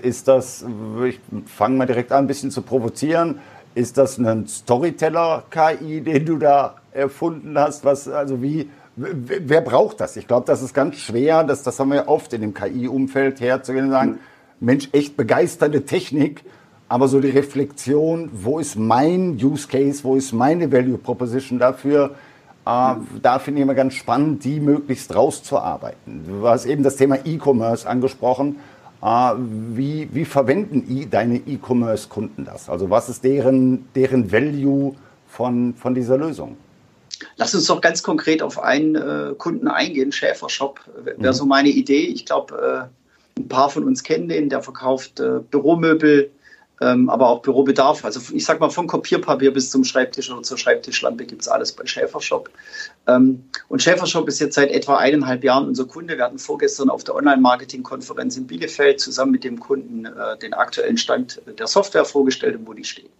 ist 0.01 0.27
das, 0.27 0.65
ich 1.05 1.19
fange 1.45 1.77
mal 1.77 1.85
direkt 1.85 2.11
an, 2.11 2.25
ein 2.25 2.27
bisschen 2.27 2.51
zu 2.51 2.61
provozieren, 2.61 3.39
ist 3.75 3.97
das 3.97 4.17
ein 4.17 4.47
Storyteller-KI, 4.47 6.01
den 6.01 6.25
du 6.25 6.37
da 6.37 6.75
erfunden 6.91 7.57
hast? 7.57 7.85
Was, 7.85 8.07
also 8.07 8.41
wie, 8.41 8.69
wer 8.95 9.61
braucht 9.61 10.01
das? 10.01 10.17
Ich 10.17 10.27
glaube, 10.27 10.45
das 10.45 10.61
ist 10.61 10.73
ganz 10.73 10.97
schwer, 10.97 11.43
das, 11.43 11.63
das 11.63 11.79
haben 11.79 11.91
wir 11.91 12.07
oft 12.07 12.33
in 12.33 12.41
dem 12.41 12.53
KI-Umfeld 12.53 13.39
herzugehen 13.39 13.85
und 13.85 13.91
sagen, 13.91 14.19
Mensch, 14.59 14.89
echt 14.91 15.17
begeisternde 15.17 15.85
Technik, 15.85 16.43
aber 16.87 17.07
so 17.07 17.19
die 17.21 17.29
Reflexion, 17.29 18.29
wo 18.33 18.59
ist 18.59 18.75
mein 18.75 19.39
Use 19.41 19.67
Case, 19.67 20.03
wo 20.03 20.15
ist 20.15 20.33
meine 20.33 20.71
Value 20.71 20.97
Proposition 20.97 21.57
dafür, 21.57 22.15
äh, 22.65 22.93
da 23.21 23.39
finde 23.39 23.59
ich 23.59 23.63
immer 23.63 23.73
ganz 23.73 23.93
spannend, 23.95 24.43
die 24.43 24.59
möglichst 24.59 25.15
rauszuarbeiten. 25.15 26.25
Du 26.27 26.47
hast 26.47 26.65
eben 26.65 26.83
das 26.83 26.95
Thema 26.95 27.17
E-Commerce 27.25 27.87
angesprochen. 27.89 28.57
Äh, 29.01 29.33
wie, 29.37 30.09
wie 30.11 30.25
verwenden 30.25 31.09
deine 31.09 31.37
E-Commerce-Kunden 31.37 32.45
das? 32.45 32.69
Also 32.69 32.89
was 32.89 33.09
ist 33.09 33.23
deren, 33.23 33.87
deren 33.95 34.31
Value 34.31 34.95
von, 35.27 35.73
von 35.75 35.95
dieser 35.95 36.17
Lösung? 36.17 36.57
Lass 37.37 37.53
uns 37.53 37.65
doch 37.67 37.81
ganz 37.81 38.03
konkret 38.03 38.41
auf 38.41 38.59
einen 38.61 38.95
äh, 38.95 39.33
Kunden 39.37 39.67
eingehen. 39.67 40.11
Schäfer 40.11 40.49
Shop 40.49 40.79
wäre 41.03 41.17
mhm. 41.17 41.33
so 41.33 41.45
meine 41.45 41.69
Idee. 41.69 42.05
Ich 42.05 42.25
glaube, 42.25 42.89
äh, 43.37 43.39
ein 43.39 43.47
paar 43.47 43.69
von 43.69 43.83
uns 43.83 44.03
kennen 44.03 44.27
den. 44.27 44.49
Der 44.49 44.61
verkauft 44.61 45.19
äh, 45.19 45.39
Büromöbel, 45.49 46.31
aber 47.09 47.29
auch 47.29 47.41
Bürobedarf. 47.41 48.03
Also 48.03 48.19
ich 48.33 48.43
sag 48.43 48.59
mal, 48.59 48.69
von 48.69 48.87
Kopierpapier 48.87 49.53
bis 49.53 49.69
zum 49.69 49.83
Schreibtisch 49.83 50.31
oder 50.31 50.41
zur 50.41 50.57
Schreibtischlampe 50.57 51.25
gibt 51.25 51.43
es 51.43 51.47
alles 51.47 51.71
bei 51.71 51.85
Schäfershop. 51.85 52.49
Ähm, 53.07 53.43
und 53.67 53.81
Schäfershop 53.81 54.27
ist 54.27 54.39
jetzt 54.39 54.55
seit 54.55 54.71
etwa 54.71 54.97
eineinhalb 54.97 55.43
Jahren 55.43 55.67
unser 55.67 55.85
Kunde. 55.85 56.17
Wir 56.17 56.25
hatten 56.25 56.39
vorgestern 56.39 56.89
auf 56.89 57.03
der 57.03 57.15
Online-Marketing-Konferenz 57.15 58.35
in 58.37 58.47
Bielefeld 58.47 58.99
zusammen 58.99 59.31
mit 59.31 59.43
dem 59.43 59.59
Kunden 59.59 60.05
äh, 60.05 60.37
den 60.41 60.53
aktuellen 60.53 60.97
Stand 60.97 61.41
der 61.57 61.67
Software 61.67 62.05
vorgestellt 62.05 62.55
und 62.55 62.67
wo 62.67 62.73
die 62.73 62.83
steht. 62.83 63.11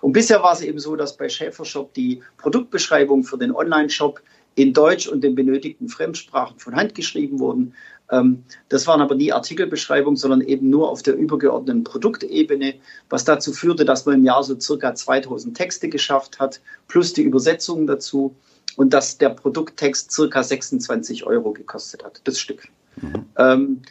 Und 0.00 0.12
bisher 0.12 0.42
war 0.42 0.52
es 0.52 0.60
eben 0.60 0.78
so, 0.78 0.96
dass 0.96 1.16
bei 1.16 1.28
Schäfershop 1.28 1.94
die 1.94 2.22
Produktbeschreibung 2.36 3.24
für 3.24 3.38
den 3.38 3.54
Online-Shop 3.54 4.20
in 4.56 4.72
Deutsch 4.72 5.06
und 5.06 5.22
den 5.22 5.34
benötigten 5.34 5.88
Fremdsprachen 5.88 6.58
von 6.58 6.74
Hand 6.74 6.94
geschrieben 6.94 7.38
wurden. 7.38 7.74
Ähm, 8.10 8.44
das 8.68 8.86
waren 8.86 9.00
aber 9.00 9.14
nie 9.14 9.32
Artikelbeschreibungen, 9.32 10.16
sondern 10.16 10.40
eben 10.40 10.70
nur 10.70 10.90
auf 10.90 11.02
der 11.02 11.16
übergeordneten 11.16 11.84
Produktebene, 11.84 12.74
was 13.08 13.24
dazu 13.24 13.52
führte, 13.52 13.84
dass 13.84 14.06
man 14.06 14.16
im 14.16 14.24
Jahr 14.24 14.42
so 14.42 14.58
circa 14.58 14.94
2000 14.94 15.56
Texte 15.56 15.88
geschafft 15.88 16.38
hat, 16.38 16.60
plus 16.88 17.12
die 17.12 17.22
Übersetzungen 17.22 17.86
dazu 17.86 18.34
und 18.76 18.92
dass 18.92 19.18
der 19.18 19.30
Produkttext 19.30 20.12
circa 20.12 20.42
26 20.42 21.26
Euro 21.26 21.52
gekostet 21.52 22.04
hat, 22.04 22.20
das 22.24 22.38
Stück. 22.38 22.68
Mhm. 23.00 23.26
Ähm, 23.36 23.82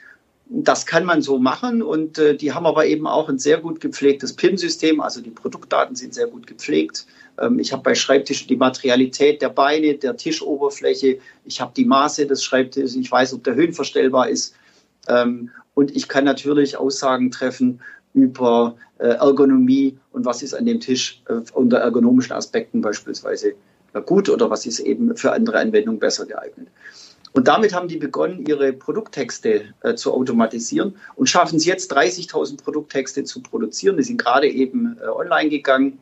das 0.47 0.85
kann 0.85 1.05
man 1.05 1.23
so 1.23 1.39
machen 1.39 1.81
und 1.81 2.19
äh, 2.19 2.37
die 2.37 2.53
haben 2.53 2.67
aber 2.67 2.85
eben 2.85 3.07
auch 3.07 3.29
ein 3.29 3.39
sehr 3.39 3.57
gut 3.57 3.79
gepflegtes 3.81 4.33
PIM-System, 4.33 5.01
also 5.01 5.21
die 5.21 5.31
Produktdaten 5.31 5.95
sind 5.95 6.13
sehr 6.13 6.27
gut 6.27 6.45
gepflegt. 6.45 7.07
Ähm, 7.41 7.59
ich 7.59 7.71
habe 7.71 7.83
bei 7.83 7.95
Schreibtischen 7.95 8.47
die 8.47 8.55
Materialität 8.55 9.41
der 9.41 9.49
Beine, 9.49 9.95
der 9.95 10.17
Tischoberfläche, 10.17 11.19
ich 11.45 11.61
habe 11.61 11.71
die 11.75 11.85
Maße 11.85 12.27
des 12.27 12.43
Schreibtisches, 12.43 12.95
ich 12.95 13.11
weiß, 13.11 13.33
ob 13.33 13.43
der 13.43 13.55
höhenverstellbar 13.55 14.29
ist 14.29 14.55
ähm, 15.07 15.49
und 15.73 15.95
ich 15.95 16.07
kann 16.07 16.25
natürlich 16.25 16.77
Aussagen 16.77 17.31
treffen 17.31 17.81
über 18.13 18.75
äh, 18.97 19.07
Ergonomie 19.07 19.97
und 20.11 20.25
was 20.25 20.41
ist 20.41 20.53
an 20.53 20.65
dem 20.65 20.79
Tisch 20.79 21.21
äh, 21.27 21.41
unter 21.53 21.77
ergonomischen 21.77 22.33
Aspekten 22.33 22.81
beispielsweise 22.81 23.53
äh, 23.93 24.01
gut 24.01 24.29
oder 24.29 24.49
was 24.49 24.65
ist 24.65 24.79
eben 24.79 25.15
für 25.17 25.31
andere 25.31 25.59
Anwendungen 25.59 25.99
besser 25.99 26.25
geeignet. 26.25 26.67
Und 27.35 27.49
damit 27.49 27.73
haben 27.73 27.89
die 27.89 27.97
begonnen, 27.97 28.45
ihre 28.47 28.71
Produkttexte 28.71 29.65
äh, 29.83 29.95
zu 29.95 30.13
automatisieren 30.13 30.95
und 31.15 31.27
schaffen 31.27 31.57
es 31.57 31.65
jetzt, 31.65 31.93
30.000 31.93 32.63
Produkttexte 32.63 33.25
zu 33.25 33.41
produzieren. 33.41 33.97
Die 33.97 34.03
sind 34.03 34.23
gerade 34.23 34.47
eben 34.47 34.97
äh, 35.01 35.07
online 35.07 35.49
gegangen. 35.49 35.99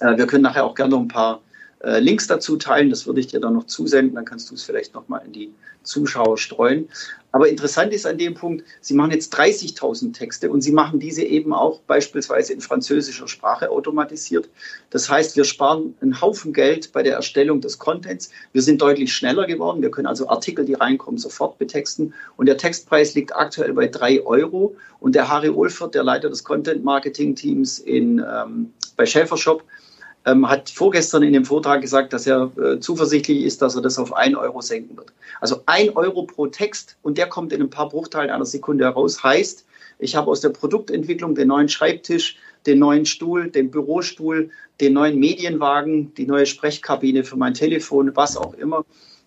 Äh, 0.00 0.16
wir 0.16 0.26
können 0.26 0.42
nachher 0.42 0.64
auch 0.64 0.74
gerne 0.74 0.90
noch 0.90 1.00
ein 1.00 1.08
paar 1.08 1.40
äh, 1.82 1.98
Links 1.98 2.26
dazu 2.26 2.56
teilen. 2.56 2.90
Das 2.90 3.06
würde 3.06 3.20
ich 3.20 3.28
dir 3.28 3.40
dann 3.40 3.54
noch 3.54 3.66
zusenden. 3.66 4.14
Dann 4.14 4.24
kannst 4.24 4.50
du 4.50 4.54
es 4.54 4.62
vielleicht 4.62 4.94
noch 4.94 5.08
mal 5.08 5.18
in 5.18 5.32
die 5.32 5.50
Zuschauer 5.82 6.36
streuen. 6.36 6.88
Aber 7.32 7.48
interessant 7.48 7.92
ist 7.92 8.06
an 8.06 8.18
dem 8.18 8.34
Punkt, 8.34 8.64
Sie 8.80 8.92
machen 8.92 9.12
jetzt 9.12 9.34
30.000 9.34 10.12
Texte 10.12 10.50
und 10.50 10.60
Sie 10.60 10.72
machen 10.72 11.00
diese 11.00 11.22
eben 11.22 11.54
auch 11.54 11.80
beispielsweise 11.80 12.52
in 12.52 12.60
französischer 12.60 13.28
Sprache 13.28 13.70
automatisiert. 13.70 14.48
Das 14.90 15.08
heißt, 15.08 15.36
wir 15.36 15.44
sparen 15.44 15.94
einen 16.02 16.20
Haufen 16.20 16.52
Geld 16.52 16.92
bei 16.92 17.02
der 17.02 17.14
Erstellung 17.14 17.60
des 17.60 17.78
Contents. 17.78 18.30
Wir 18.52 18.62
sind 18.62 18.82
deutlich 18.82 19.14
schneller 19.14 19.46
geworden. 19.46 19.80
Wir 19.80 19.90
können 19.90 20.08
also 20.08 20.28
Artikel, 20.28 20.64
die 20.64 20.74
reinkommen, 20.74 21.18
sofort 21.18 21.56
betexten. 21.58 22.12
Und 22.36 22.46
der 22.46 22.58
Textpreis 22.58 23.14
liegt 23.14 23.34
aktuell 23.34 23.72
bei 23.72 23.86
drei 23.86 24.22
Euro. 24.22 24.76
Und 24.98 25.14
der 25.14 25.28
Harry 25.28 25.48
Ulfert, 25.48 25.94
der 25.94 26.02
Leiter 26.02 26.28
des 26.28 26.44
Content-Marketing-Teams 26.44 27.84
ähm, 27.86 28.74
bei 28.96 29.06
Schäfershop, 29.06 29.64
ähm, 30.26 30.48
hat 30.48 30.70
vorgestern 30.70 31.22
in 31.22 31.32
dem 31.32 31.44
Vortrag 31.44 31.80
gesagt, 31.80 32.12
dass 32.12 32.26
er 32.26 32.50
äh, 32.58 32.78
zuversichtlich 32.80 33.44
ist, 33.44 33.62
dass 33.62 33.74
er 33.74 33.82
das 33.82 33.98
auf 33.98 34.12
1 34.12 34.36
Euro 34.36 34.60
senken 34.60 34.96
wird. 34.96 35.12
Also 35.40 35.62
1 35.66 35.96
Euro 35.96 36.24
pro 36.24 36.46
Text 36.46 36.96
und 37.02 37.18
der 37.18 37.28
kommt 37.28 37.52
in 37.52 37.62
ein 37.62 37.70
paar 37.70 37.88
Bruchteilen 37.88 38.30
einer 38.30 38.46
Sekunde 38.46 38.84
heraus, 38.84 39.22
heißt, 39.22 39.64
ich 39.98 40.16
habe 40.16 40.30
aus 40.30 40.40
der 40.40 40.48
Produktentwicklung 40.48 41.34
den 41.34 41.48
neuen 41.48 41.68
Schreibtisch, 41.68 42.36
den 42.66 42.78
neuen 42.78 43.06
Stuhl, 43.06 43.50
den 43.50 43.70
Bürostuhl, 43.70 44.50
den 44.80 44.94
neuen 44.94 45.18
Medienwagen, 45.18 46.14
die 46.14 46.26
neue 46.26 46.46
Sprechkabine 46.46 47.24
für 47.24 47.36
mein 47.36 47.54
Telefon, 47.54 48.14
was 48.16 48.36
auch 48.36 48.54
immer, 48.54 48.84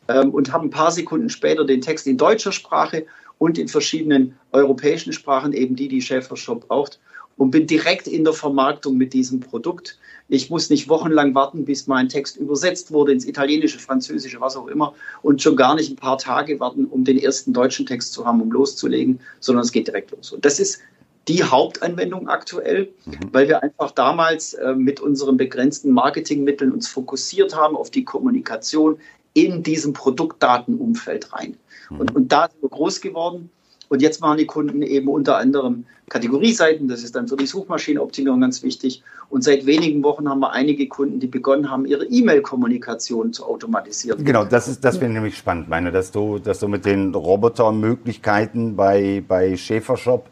ähm, 0.07 0.31
und 0.31 0.51
habe 0.51 0.65
ein 0.65 0.71
paar 0.71 0.91
Sekunden 0.91 1.29
später 1.29 1.65
den 1.65 1.81
Text 1.81 2.07
in 2.07 2.17
deutscher 2.17 2.51
Sprache 2.51 3.05
und 3.37 3.57
in 3.57 3.67
verschiedenen 3.67 4.37
europäischen 4.51 5.13
Sprachen, 5.13 5.53
eben 5.53 5.75
die, 5.75 5.87
die 5.87 6.01
Schäfer 6.01 6.37
Shop 6.37 6.67
braucht, 6.67 6.99
und 7.37 7.51
bin 7.51 7.65
direkt 7.67 8.07
in 8.07 8.23
der 8.23 8.33
Vermarktung 8.33 8.97
mit 8.97 9.13
diesem 9.13 9.39
Produkt. 9.39 9.97
Ich 10.33 10.49
muss 10.49 10.71
nicht 10.71 10.89
wochenlang 10.89 11.35
warten, 11.35 11.63
bis 11.63 11.85
mein 11.85 12.09
Text 12.09 12.37
übersetzt 12.37 12.91
wurde 12.91 13.11
ins 13.11 13.27
Italienische, 13.27 13.77
Französische, 13.77 14.41
was 14.41 14.55
auch 14.55 14.65
immer, 14.65 14.95
und 15.21 15.43
schon 15.43 15.55
gar 15.55 15.75
nicht 15.75 15.91
ein 15.91 15.95
paar 15.95 16.17
Tage 16.17 16.59
warten, 16.59 16.85
um 16.85 17.03
den 17.03 17.19
ersten 17.19 17.53
deutschen 17.53 17.85
Text 17.85 18.13
zu 18.13 18.25
haben, 18.25 18.41
um 18.41 18.51
loszulegen, 18.51 19.19
sondern 19.39 19.63
es 19.63 19.71
geht 19.71 19.85
direkt 19.85 20.09
los. 20.09 20.31
Und 20.31 20.43
das 20.43 20.59
ist 20.59 20.79
die 21.27 21.43
Hauptanwendung 21.43 22.29
aktuell, 22.29 22.89
mhm. 23.05 23.29
weil 23.31 23.47
wir 23.47 23.61
einfach 23.61 23.91
damals 23.91 24.55
äh, 24.55 24.73
mit 24.73 24.99
unseren 24.99 25.37
begrenzten 25.37 25.91
Marketingmitteln 25.91 26.71
uns 26.71 26.87
fokussiert 26.87 27.55
haben 27.55 27.77
auf 27.77 27.91
die 27.91 28.03
Kommunikation 28.03 28.97
in 29.35 29.61
diesem 29.61 29.93
Produktdatenumfeld 29.93 31.31
rein. 31.31 31.57
Mhm. 31.91 31.99
Und, 31.99 32.15
und 32.15 32.31
da 32.31 32.49
sind 32.49 32.63
wir 32.63 32.69
groß 32.69 33.01
geworden. 33.01 33.51
Und 33.93 34.01
jetzt 34.01 34.21
machen 34.21 34.39
die 34.39 34.47
Kunden 34.47 34.81
eben 34.81 35.07
unter 35.07 35.37
anderem 35.37 35.85
Kategorieseiten. 36.09 36.87
Das 36.87 37.03
ist 37.03 37.15
dann 37.15 37.27
für 37.27 37.35
die 37.35 37.45
Suchmaschinenoptimierung 37.45 38.41
ganz 38.41 38.63
wichtig. 38.63 39.03
Und 39.29 39.43
seit 39.43 39.67
wenigen 39.67 40.01
Wochen 40.01 40.27
haben 40.27 40.39
wir 40.39 40.51
einige 40.51 40.87
Kunden, 40.87 41.19
die 41.19 41.27
begonnen 41.27 41.69
haben, 41.69 41.85
ihre 41.85 42.03
E-Mail-Kommunikation 42.05 43.33
zu 43.33 43.45
automatisieren. 43.45 44.25
Genau, 44.25 44.45
das 44.45 44.67
ist, 44.67 44.83
das 44.83 44.99
wäre 44.99 45.11
nämlich 45.11 45.37
spannend, 45.37 45.69
meine, 45.69 45.91
dass 45.91 46.09
du, 46.09 46.39
dass 46.39 46.57
du 46.59 46.67
mit 46.67 46.85
den 46.85 47.13
Robotermöglichkeiten 47.13 48.75
bei, 48.75 49.23
bei 49.27 49.55
Schäfershop 49.55 50.27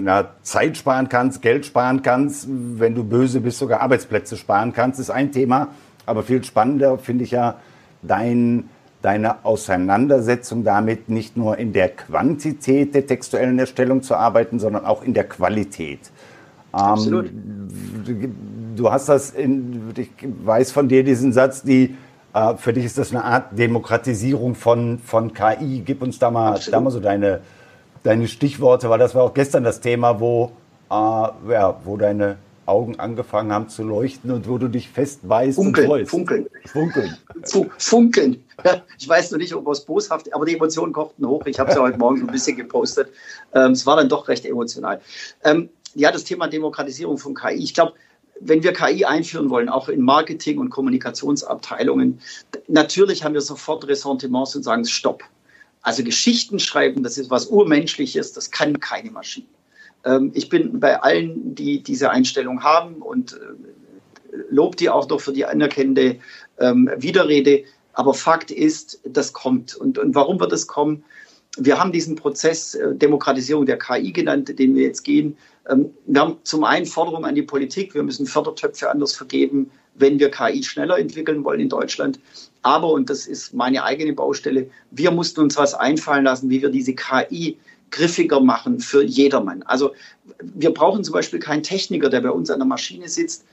na, 0.00 0.30
Zeit 0.40 0.78
sparen 0.78 1.10
kannst, 1.10 1.42
Geld 1.42 1.66
sparen 1.66 2.00
kannst, 2.00 2.46
wenn 2.48 2.94
du 2.94 3.04
böse 3.04 3.42
bist, 3.42 3.58
sogar 3.58 3.82
Arbeitsplätze 3.82 4.38
sparen 4.38 4.72
kannst, 4.72 4.98
ist 4.98 5.10
ein 5.10 5.30
Thema. 5.30 5.68
Aber 6.06 6.22
viel 6.22 6.42
spannender 6.42 6.96
finde 6.96 7.24
ich 7.24 7.32
ja 7.32 7.60
dein, 8.00 8.70
deine 9.02 9.44
Auseinandersetzung 9.44 10.64
damit, 10.64 11.08
nicht 11.08 11.36
nur 11.36 11.58
in 11.58 11.72
der 11.72 11.88
Quantität 11.90 12.94
der 12.94 13.06
textuellen 13.06 13.58
Erstellung 13.58 14.02
zu 14.02 14.14
arbeiten, 14.14 14.58
sondern 14.58 14.86
auch 14.86 15.02
in 15.02 15.12
der 15.12 15.24
Qualität. 15.24 15.98
Absolut. 16.70 17.26
Ähm, 17.26 18.34
du 18.76 18.90
hast 18.90 19.08
das, 19.08 19.30
in, 19.30 19.92
ich 19.96 20.10
weiß 20.22 20.72
von 20.72 20.88
dir 20.88 21.04
diesen 21.04 21.32
Satz, 21.32 21.62
die 21.62 21.96
äh, 22.32 22.56
für 22.56 22.72
dich 22.72 22.84
ist 22.84 22.96
das 22.96 23.10
eine 23.10 23.24
Art 23.24 23.58
Demokratisierung 23.58 24.54
von, 24.54 24.98
von 24.98 25.34
KI. 25.34 25.82
Gib 25.84 26.02
uns 26.02 26.18
da 26.18 26.30
mal, 26.30 26.58
da 26.70 26.80
mal 26.80 26.90
so 26.90 27.00
deine, 27.00 27.40
deine 28.02 28.28
Stichworte, 28.28 28.88
weil 28.88 28.98
das 28.98 29.14
war 29.14 29.24
auch 29.24 29.34
gestern 29.34 29.64
das 29.64 29.80
Thema, 29.80 30.20
wo, 30.20 30.52
äh, 30.90 30.94
ja, 30.94 31.76
wo 31.84 31.96
deine 31.96 32.36
Augen 32.72 32.98
angefangen 32.98 33.52
haben 33.52 33.68
zu 33.68 33.82
leuchten 33.82 34.30
und 34.30 34.48
wo 34.48 34.56
du 34.56 34.68
dich 34.68 34.88
festbeißt 34.88 35.56
funkeln, 35.56 35.86
und 35.86 35.92
freust. 35.92 36.10
Funkeln. 36.10 36.46
Funkeln. 36.64 37.16
Funkeln. 37.76 38.44
Ich 38.98 39.06
weiß 39.06 39.30
noch 39.30 39.38
nicht, 39.38 39.54
ob 39.54 39.66
aus 39.66 39.84
boshaft, 39.84 40.32
aber 40.34 40.46
die 40.46 40.54
Emotionen 40.56 40.94
kochten 40.94 41.26
hoch. 41.26 41.44
Ich 41.44 41.60
habe 41.60 41.70
es 41.70 41.76
ja 41.76 41.82
heute 41.82 41.98
Morgen 41.98 42.22
ein 42.22 42.28
bisschen 42.28 42.56
gepostet. 42.56 43.10
Ähm, 43.54 43.72
es 43.72 43.84
war 43.84 43.96
dann 43.96 44.08
doch 44.08 44.26
recht 44.28 44.46
emotional. 44.46 45.02
Ähm, 45.44 45.68
ja, 45.94 46.10
das 46.10 46.24
Thema 46.24 46.48
Demokratisierung 46.48 47.18
von 47.18 47.34
KI. 47.34 47.62
Ich 47.62 47.74
glaube, 47.74 47.92
wenn 48.40 48.62
wir 48.62 48.72
KI 48.72 49.04
einführen 49.04 49.50
wollen, 49.50 49.68
auch 49.68 49.88
in 49.88 50.00
Marketing- 50.00 50.58
und 50.58 50.70
Kommunikationsabteilungen, 50.70 52.20
natürlich 52.68 53.22
haben 53.22 53.34
wir 53.34 53.42
sofort 53.42 53.86
Ressentiments 53.86 54.56
und 54.56 54.62
sagen, 54.62 54.86
stopp. 54.86 55.22
Also 55.82 56.02
Geschichten 56.02 56.58
schreiben, 56.58 57.02
das 57.02 57.18
ist 57.18 57.28
was 57.28 57.46
Urmenschliches, 57.46 58.32
das 58.32 58.50
kann 58.50 58.80
keine 58.80 59.10
Maschine. 59.10 59.46
Ähm, 60.04 60.30
ich 60.34 60.48
bin 60.48 60.80
bei 60.80 61.00
allen, 61.00 61.54
die 61.54 61.82
diese 61.82 62.10
Einstellung 62.10 62.62
haben 62.62 62.96
und 62.96 63.34
äh, 63.34 64.36
lobe 64.50 64.76
die 64.76 64.90
auch 64.90 65.08
noch 65.08 65.20
für 65.20 65.32
die 65.32 65.44
anerkennende 65.44 66.16
ähm, 66.58 66.90
Widerrede. 66.96 67.64
Aber 67.94 68.14
Fakt 68.14 68.50
ist, 68.50 69.00
das 69.04 69.32
kommt. 69.32 69.74
Und, 69.74 69.98
und 69.98 70.14
warum 70.14 70.40
wird 70.40 70.52
es 70.52 70.66
kommen? 70.66 71.04
wir 71.58 71.78
haben 71.78 71.92
diesen 71.92 72.16
Prozess 72.16 72.74
äh, 72.74 72.94
Demokratisierung 72.94 73.66
der 73.66 73.78
KI 73.78 74.12
genannt, 74.12 74.58
den 74.58 74.74
wir 74.74 74.82
jetzt 74.82 75.02
gehen. 75.02 75.36
Ähm, 75.68 75.90
wir 76.06 76.20
haben 76.20 76.36
zum 76.44 76.64
einen 76.64 76.86
Forderungen 76.86 77.24
an 77.24 77.34
die 77.34 77.42
Politik, 77.42 77.94
wir 77.94 78.02
müssen 78.02 78.26
Fördertöpfe 78.26 78.90
anders 78.90 79.14
vergeben, 79.14 79.70
wenn 79.94 80.18
wir 80.18 80.30
KI 80.30 80.62
schneller 80.62 80.98
entwickeln 80.98 81.44
wollen 81.44 81.60
in 81.60 81.68
Deutschland. 81.68 82.18
Aber, 82.62 82.90
und 82.92 83.10
das 83.10 83.26
ist 83.26 83.52
meine 83.52 83.84
eigene 83.84 84.14
Baustelle, 84.14 84.70
wir 84.90 85.10
mussten 85.10 85.40
uns 85.40 85.56
was 85.56 85.74
einfallen 85.74 86.24
lassen, 86.24 86.48
wie 86.48 86.62
wir 86.62 86.70
diese 86.70 86.94
KI 86.94 87.58
griffiger 87.92 88.40
machen 88.40 88.80
für 88.80 89.04
jedermann. 89.04 89.62
Also 89.62 89.94
wir 90.42 90.74
brauchen 90.74 91.04
zum 91.04 91.12
Beispiel 91.12 91.38
keinen 91.38 91.62
Techniker, 91.62 92.08
der 92.10 92.22
bei 92.22 92.30
uns 92.30 92.50
an 92.50 92.58
der 92.58 92.66
Maschine 92.66 93.08
sitzt 93.08 93.44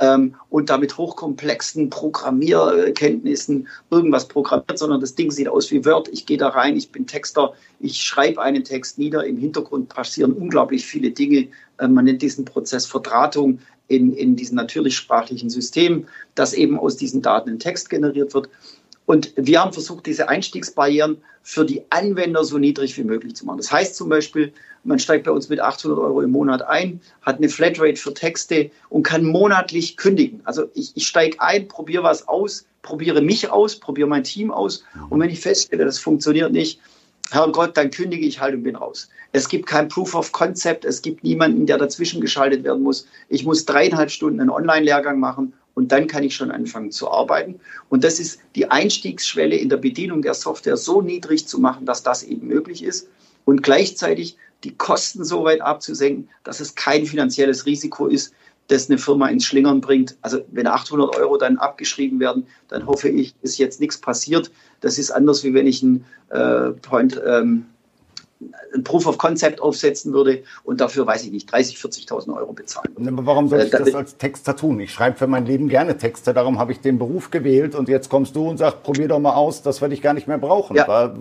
ähm, 0.00 0.34
und 0.50 0.68
damit 0.70 0.98
hochkomplexen 0.98 1.88
Programmierkenntnissen 1.88 3.68
irgendwas 3.90 4.28
programmiert, 4.28 4.78
sondern 4.78 5.00
das 5.00 5.14
Ding 5.14 5.30
sieht 5.30 5.48
aus 5.48 5.70
wie 5.70 5.84
Word. 5.84 6.08
Ich 6.12 6.26
gehe 6.26 6.36
da 6.36 6.48
rein, 6.48 6.76
ich 6.76 6.90
bin 6.90 7.06
Texter, 7.06 7.54
ich 7.80 8.02
schreibe 8.02 8.42
einen 8.42 8.64
Text 8.64 8.98
nieder. 8.98 9.24
Im 9.24 9.36
Hintergrund 9.36 9.88
passieren 9.88 10.32
unglaublich 10.32 10.84
viele 10.84 11.10
Dinge. 11.10 11.48
Äh, 11.78 11.88
man 11.88 12.04
nennt 12.04 12.22
diesen 12.22 12.44
Prozess 12.44 12.86
Verdrahtung 12.86 13.60
in, 13.88 14.14
in 14.14 14.34
diesen 14.34 14.56
natürlichsprachlichen 14.56 15.50
Systemen, 15.50 16.06
dass 16.34 16.54
eben 16.54 16.78
aus 16.78 16.96
diesen 16.96 17.22
Daten 17.22 17.50
ein 17.50 17.58
Text 17.58 17.90
generiert 17.90 18.34
wird. 18.34 18.48
Und 19.06 19.32
wir 19.36 19.60
haben 19.60 19.72
versucht, 19.72 20.06
diese 20.06 20.28
Einstiegsbarrieren 20.28 21.18
für 21.42 21.64
die 21.64 21.82
Anwender 21.90 22.42
so 22.44 22.58
niedrig 22.58 22.96
wie 22.96 23.04
möglich 23.04 23.36
zu 23.36 23.44
machen. 23.44 23.58
Das 23.58 23.70
heißt 23.70 23.96
zum 23.96 24.08
Beispiel, 24.08 24.52
man 24.82 24.98
steigt 24.98 25.24
bei 25.24 25.30
uns 25.30 25.48
mit 25.48 25.60
800 25.60 25.98
Euro 25.98 26.22
im 26.22 26.30
Monat 26.30 26.62
ein, 26.62 27.00
hat 27.22 27.36
eine 27.36 27.48
Flatrate 27.48 27.96
für 27.96 28.14
Texte 28.14 28.70
und 28.88 29.02
kann 29.02 29.24
monatlich 29.24 29.96
kündigen. 29.96 30.40
Also 30.44 30.64
ich, 30.74 30.92
ich 30.94 31.06
steige 31.06 31.40
ein, 31.40 31.68
probiere 31.68 32.02
was 32.02 32.28
aus, 32.28 32.66
probiere 32.82 33.20
mich 33.20 33.50
aus, 33.50 33.76
probiere 33.76 34.08
mein 34.08 34.24
Team 34.24 34.50
aus. 34.50 34.84
Und 35.10 35.20
wenn 35.20 35.30
ich 35.30 35.40
feststelle, 35.40 35.84
das 35.84 35.98
funktioniert 35.98 36.52
nicht, 36.52 36.80
Herrgott, 37.30 37.76
dann 37.76 37.90
kündige 37.90 38.26
ich 38.26 38.40
halt 38.40 38.54
und 38.54 38.62
bin 38.62 38.76
raus. 38.76 39.08
Es 39.32 39.48
gibt 39.48 39.66
kein 39.66 39.88
Proof 39.88 40.14
of 40.14 40.32
Concept, 40.32 40.84
es 40.84 41.02
gibt 41.02 41.24
niemanden, 41.24 41.66
der 41.66 41.78
dazwischen 41.78 42.20
geschaltet 42.20 42.64
werden 42.64 42.82
muss. 42.82 43.06
Ich 43.28 43.44
muss 43.44 43.64
dreieinhalb 43.64 44.10
Stunden 44.10 44.40
einen 44.40 44.50
Online-Lehrgang 44.50 45.18
machen 45.18 45.54
und 45.74 45.92
dann 45.92 46.06
kann 46.06 46.22
ich 46.22 46.34
schon 46.34 46.50
anfangen 46.50 46.90
zu 46.90 47.10
arbeiten. 47.10 47.60
Und 47.88 48.04
das 48.04 48.20
ist 48.20 48.40
die 48.54 48.70
Einstiegsschwelle 48.70 49.56
in 49.56 49.68
der 49.68 49.76
Bedienung 49.76 50.22
der 50.22 50.34
Software 50.34 50.76
so 50.76 51.02
niedrig 51.02 51.46
zu 51.46 51.58
machen, 51.60 51.86
dass 51.86 52.02
das 52.02 52.22
eben 52.22 52.46
möglich 52.46 52.82
ist 52.82 53.08
und 53.44 53.62
gleichzeitig 53.62 54.36
die 54.62 54.74
Kosten 54.74 55.24
so 55.24 55.44
weit 55.44 55.60
abzusenken, 55.60 56.28
dass 56.42 56.60
es 56.60 56.74
kein 56.74 57.06
finanzielles 57.06 57.66
Risiko 57.66 58.06
ist, 58.06 58.32
das 58.68 58.88
eine 58.88 58.98
Firma 58.98 59.28
ins 59.28 59.44
Schlingern 59.44 59.80
bringt. 59.80 60.16
Also 60.22 60.40
wenn 60.50 60.66
800 60.66 61.16
Euro 61.16 61.36
dann 61.36 61.58
abgeschrieben 61.58 62.18
werden, 62.18 62.46
dann 62.68 62.86
hoffe 62.86 63.10
ich, 63.10 63.34
ist 63.42 63.58
jetzt 63.58 63.80
nichts 63.80 63.98
passiert. 63.98 64.50
Das 64.80 64.98
ist 64.98 65.10
anders, 65.10 65.44
wie 65.44 65.52
wenn 65.52 65.66
ich 65.66 65.82
ein 65.82 66.04
äh, 66.30 66.70
Point, 66.70 67.20
ähm, 67.26 67.66
ein 68.74 68.84
Proof 68.84 69.06
of 69.06 69.18
Concept 69.18 69.60
aufsetzen 69.60 70.12
würde 70.12 70.42
und 70.64 70.80
dafür, 70.80 71.06
weiß 71.06 71.24
ich 71.24 71.30
nicht, 71.30 71.50
30, 71.50 71.76
40.000 71.76 72.36
Euro 72.36 72.52
bezahlen 72.52 72.90
würde. 72.96 73.10
Aber 73.10 73.26
warum 73.26 73.48
soll 73.48 73.60
ich 73.60 73.72
äh, 73.72 73.78
das 73.78 73.94
als 73.94 74.16
Texter 74.16 74.56
tun? 74.56 74.80
Ich 74.80 74.92
schreibe 74.92 75.16
für 75.16 75.26
mein 75.26 75.46
Leben 75.46 75.68
gerne 75.68 75.96
Texte, 75.96 76.34
darum 76.34 76.58
habe 76.58 76.72
ich 76.72 76.80
den 76.80 76.98
Beruf 76.98 77.30
gewählt 77.30 77.74
und 77.74 77.88
jetzt 77.88 78.08
kommst 78.08 78.36
du 78.36 78.48
und 78.48 78.58
sagst, 78.58 78.82
probier 78.82 79.08
doch 79.08 79.20
mal 79.20 79.34
aus, 79.34 79.62
das 79.62 79.80
werde 79.80 79.94
ich 79.94 80.02
gar 80.02 80.14
nicht 80.14 80.26
mehr 80.26 80.38
brauchen. 80.38 80.76
Ja. 80.76 80.84
Da 80.84 81.16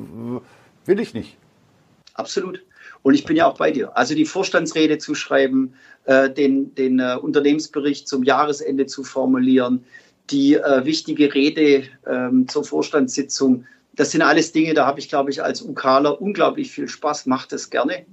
will 0.86 1.00
ich 1.00 1.14
nicht. 1.14 1.38
Absolut. 2.14 2.64
Und 3.02 3.14
ich 3.14 3.26
bin 3.26 3.36
ja 3.36 3.48
auch 3.48 3.58
bei 3.58 3.72
dir. 3.72 3.96
Also 3.98 4.16
die 4.16 4.26
Vorstandsrede 4.26 4.98
zu 4.98 5.14
schreiben, 5.14 5.74
äh, 6.06 6.30
den, 6.30 6.74
den 6.76 7.00
äh, 7.00 7.18
Unternehmensbericht 7.22 8.08
zum 8.08 8.24
Jahresende 8.24 8.86
zu 8.86 9.04
formulieren, 9.04 9.84
die 10.30 10.56
äh, 10.56 10.86
wichtige 10.86 11.34
Rede 11.34 11.84
ähm, 12.08 12.48
zur 12.48 12.64
Vorstandssitzung, 12.64 13.66
das 13.96 14.12
sind 14.12 14.22
alles 14.22 14.52
Dinge, 14.52 14.74
da 14.74 14.86
habe 14.86 15.00
ich, 15.00 15.10
glaube 15.10 15.30
ich, 15.30 15.44
als 15.44 15.62
UKler 15.62 16.22
unglaublich 16.22 16.72
viel 16.72 16.88
Spaß, 16.88 17.26
mache 17.28 17.48
das 17.50 17.70
gerne. 17.70 18.06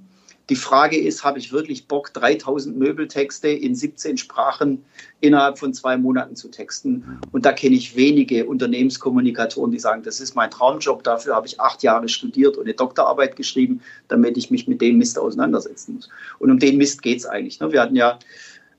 Die 0.50 0.56
Frage 0.56 0.98
ist, 0.98 1.22
habe 1.22 1.38
ich 1.38 1.52
wirklich 1.52 1.86
Bock, 1.86 2.12
3000 2.12 2.76
Möbeltexte 2.76 3.48
in 3.48 3.76
17 3.76 4.18
Sprachen 4.18 4.84
innerhalb 5.20 5.60
von 5.60 5.72
zwei 5.72 5.96
Monaten 5.96 6.34
zu 6.34 6.48
texten? 6.48 7.20
Und 7.30 7.46
da 7.46 7.52
kenne 7.52 7.76
ich 7.76 7.94
wenige 7.94 8.46
Unternehmenskommunikatoren, 8.46 9.70
die 9.70 9.78
sagen, 9.78 10.02
das 10.02 10.20
ist 10.20 10.34
mein 10.34 10.50
Traumjob, 10.50 11.04
dafür 11.04 11.36
habe 11.36 11.46
ich 11.46 11.60
acht 11.60 11.84
Jahre 11.84 12.08
studiert 12.08 12.56
und 12.56 12.64
eine 12.64 12.74
Doktorarbeit 12.74 13.36
geschrieben, 13.36 13.80
damit 14.08 14.36
ich 14.36 14.50
mich 14.50 14.66
mit 14.66 14.80
dem 14.80 14.98
Mist 14.98 15.20
auseinandersetzen 15.20 15.94
muss. 15.94 16.08
Und 16.40 16.50
um 16.50 16.58
den 16.58 16.78
Mist 16.78 17.00
geht 17.02 17.18
es 17.18 17.26
eigentlich. 17.26 17.60
Ne? 17.60 17.70
Wir 17.70 17.80
hatten 17.80 17.94
ja 17.94 18.18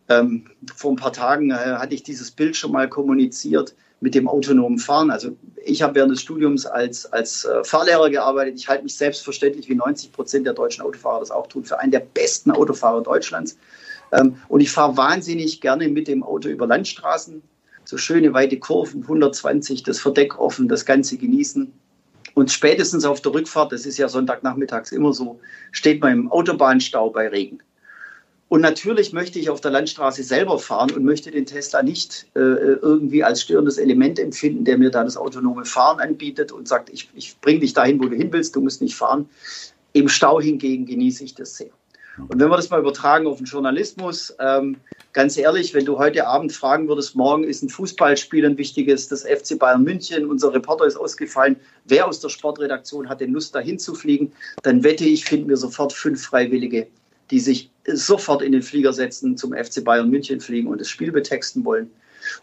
ähm, 0.10 0.48
vor 0.76 0.92
ein 0.92 0.98
paar 0.98 1.14
Tagen, 1.14 1.52
äh, 1.52 1.54
hatte 1.54 1.96
ich 1.96 2.04
dieses 2.04 2.32
Bild 2.32 2.58
schon 2.58 2.74
mal 2.74 2.90
kommuniziert 2.90 3.76
mit 4.02 4.16
dem 4.16 4.28
autonomen 4.28 4.80
Fahren. 4.80 5.12
Also 5.12 5.38
ich 5.64 5.82
habe 5.82 5.96
während 5.96 6.12
des 6.12 6.22
Studiums 6.22 6.66
als, 6.66 7.06
als 7.14 7.46
äh, 7.46 7.64
Fahrlehrer 7.64 8.10
gearbeitet. 8.10 8.56
Ich 8.58 8.68
halte 8.68 8.84
mich 8.84 8.96
selbstverständlich, 8.96 9.70
wie 9.70 9.76
90 9.76 10.12
Prozent 10.12 10.46
der 10.46 10.54
deutschen 10.54 10.84
Autofahrer 10.84 11.20
das 11.20 11.32
auch 11.32 11.48
tun, 11.48 11.64
für 11.64 11.80
einen 11.80 11.92
der 11.92 12.00
besten 12.00 12.52
Autofahrer 12.52 13.04
Deutschlands. 13.04 13.58
Ähm, 14.12 14.36
und 14.50 14.60
ich 14.60 14.72
fahre 14.72 14.98
wahnsinnig 14.98 15.62
gerne 15.62 15.88
mit 15.88 16.08
dem 16.08 16.24
Auto 16.24 16.50
über 16.50 16.66
Landstraßen. 16.66 17.42
So 17.86 17.98
schöne 17.98 18.34
weite 18.34 18.58
Kurven, 18.58 19.04
120, 19.04 19.84
das 19.84 20.00
Verdeck 20.00 20.40
offen, 20.40 20.68
das 20.68 20.86
Ganze 20.86 21.18
genießen. 21.18 21.72
Und 22.34 22.52
spätestens 22.52 23.06
auf 23.06 23.22
der 23.22 23.34
Rückfahrt, 23.34 23.72
das 23.72 23.86
ist 23.86 23.98
ja 23.98 24.08
Sonntagnachmittags 24.08 24.92
immer 24.92 25.14
so, 25.14 25.40
steht 25.72 26.02
man 26.02 26.14
im 26.14 26.32
Autobahnstau 26.32 27.10
bei 27.10 27.28
Regen. 27.28 27.62
Und 28.52 28.60
natürlich 28.60 29.14
möchte 29.14 29.40
ich 29.40 29.50
auf 29.50 29.62
der 29.62 29.72
Landstraße 29.72 30.24
selber 30.24 30.60
fahren 30.60 30.92
und 30.92 31.06
möchte 31.06 31.32
den 31.32 31.46
Tesla 31.46 31.84
nicht 31.84 32.26
äh, 32.36 32.40
irgendwie 32.40 33.24
als 33.24 33.44
störendes 33.44 33.78
Element 33.78 34.20
empfinden, 34.20 34.66
der 34.66 34.78
mir 34.78 34.92
da 34.92 35.06
das 35.06 35.16
autonome 35.16 35.64
Fahren 35.64 36.02
anbietet 36.02 36.52
und 36.52 36.68
sagt, 36.68 36.90
ich, 36.90 37.08
ich 37.16 37.40
bringe 37.40 37.62
dich 37.62 37.72
dahin, 37.72 38.04
wo 38.04 38.10
du 38.10 38.18
hin 38.18 38.28
willst, 38.34 38.54
du 38.54 38.60
musst 38.60 38.82
nicht 38.82 38.96
fahren. 38.96 39.30
Im 39.94 40.10
Stau 40.10 40.42
hingegen 40.42 40.86
genieße 40.86 41.24
ich 41.24 41.34
das 41.34 41.56
sehr. 41.56 41.70
Und 42.18 42.42
wenn 42.42 42.50
wir 42.50 42.58
das 42.58 42.70
mal 42.70 42.82
übertragen 42.82 43.26
auf 43.26 43.38
den 43.38 43.46
Journalismus, 43.46 44.36
ähm, 44.38 44.76
ganz 45.14 45.38
ehrlich, 45.38 45.74
wenn 45.74 45.86
du 45.86 45.98
heute 45.98 46.28
Abend 46.28 46.52
fragen 46.52 46.90
würdest, 46.90 47.16
morgen 47.16 47.46
ist 47.46 47.64
ein 47.64 47.70
Fußballspiel 47.70 48.46
ein 48.46 48.58
wichtiges, 48.58 49.08
das 49.08 49.24
FC 49.24 49.58
Bayern 49.58 49.84
München, 49.84 50.30
unser 50.30 50.54
Reporter 50.54 50.86
ist 50.86 50.98
ausgefallen, 50.98 51.56
wer 51.86 52.06
aus 52.06 52.20
der 52.20 52.28
Sportredaktion 52.28 53.08
hat 53.08 53.22
denn 53.22 53.32
Lust, 53.32 53.56
dahin 53.56 53.80
zu 53.80 53.96
fliegen, 53.96 54.34
dann 54.64 54.84
wette 54.84 55.06
ich, 55.06 55.24
finden 55.24 55.48
wir 55.48 55.56
sofort 55.56 55.94
fünf 55.94 56.22
Freiwillige, 56.22 56.88
die 57.32 57.40
sich 57.40 57.72
sofort 57.88 58.42
in 58.42 58.52
den 58.52 58.62
Flieger 58.62 58.94
setzen, 58.94 59.38
zum 59.38 59.54
FC 59.54 59.84
Bayern 59.84 60.10
München 60.10 60.40
fliegen 60.40 60.68
und 60.68 60.80
das 60.80 60.90
Spiel 60.90 61.12
betexten 61.12 61.66
wollen. 61.66 61.90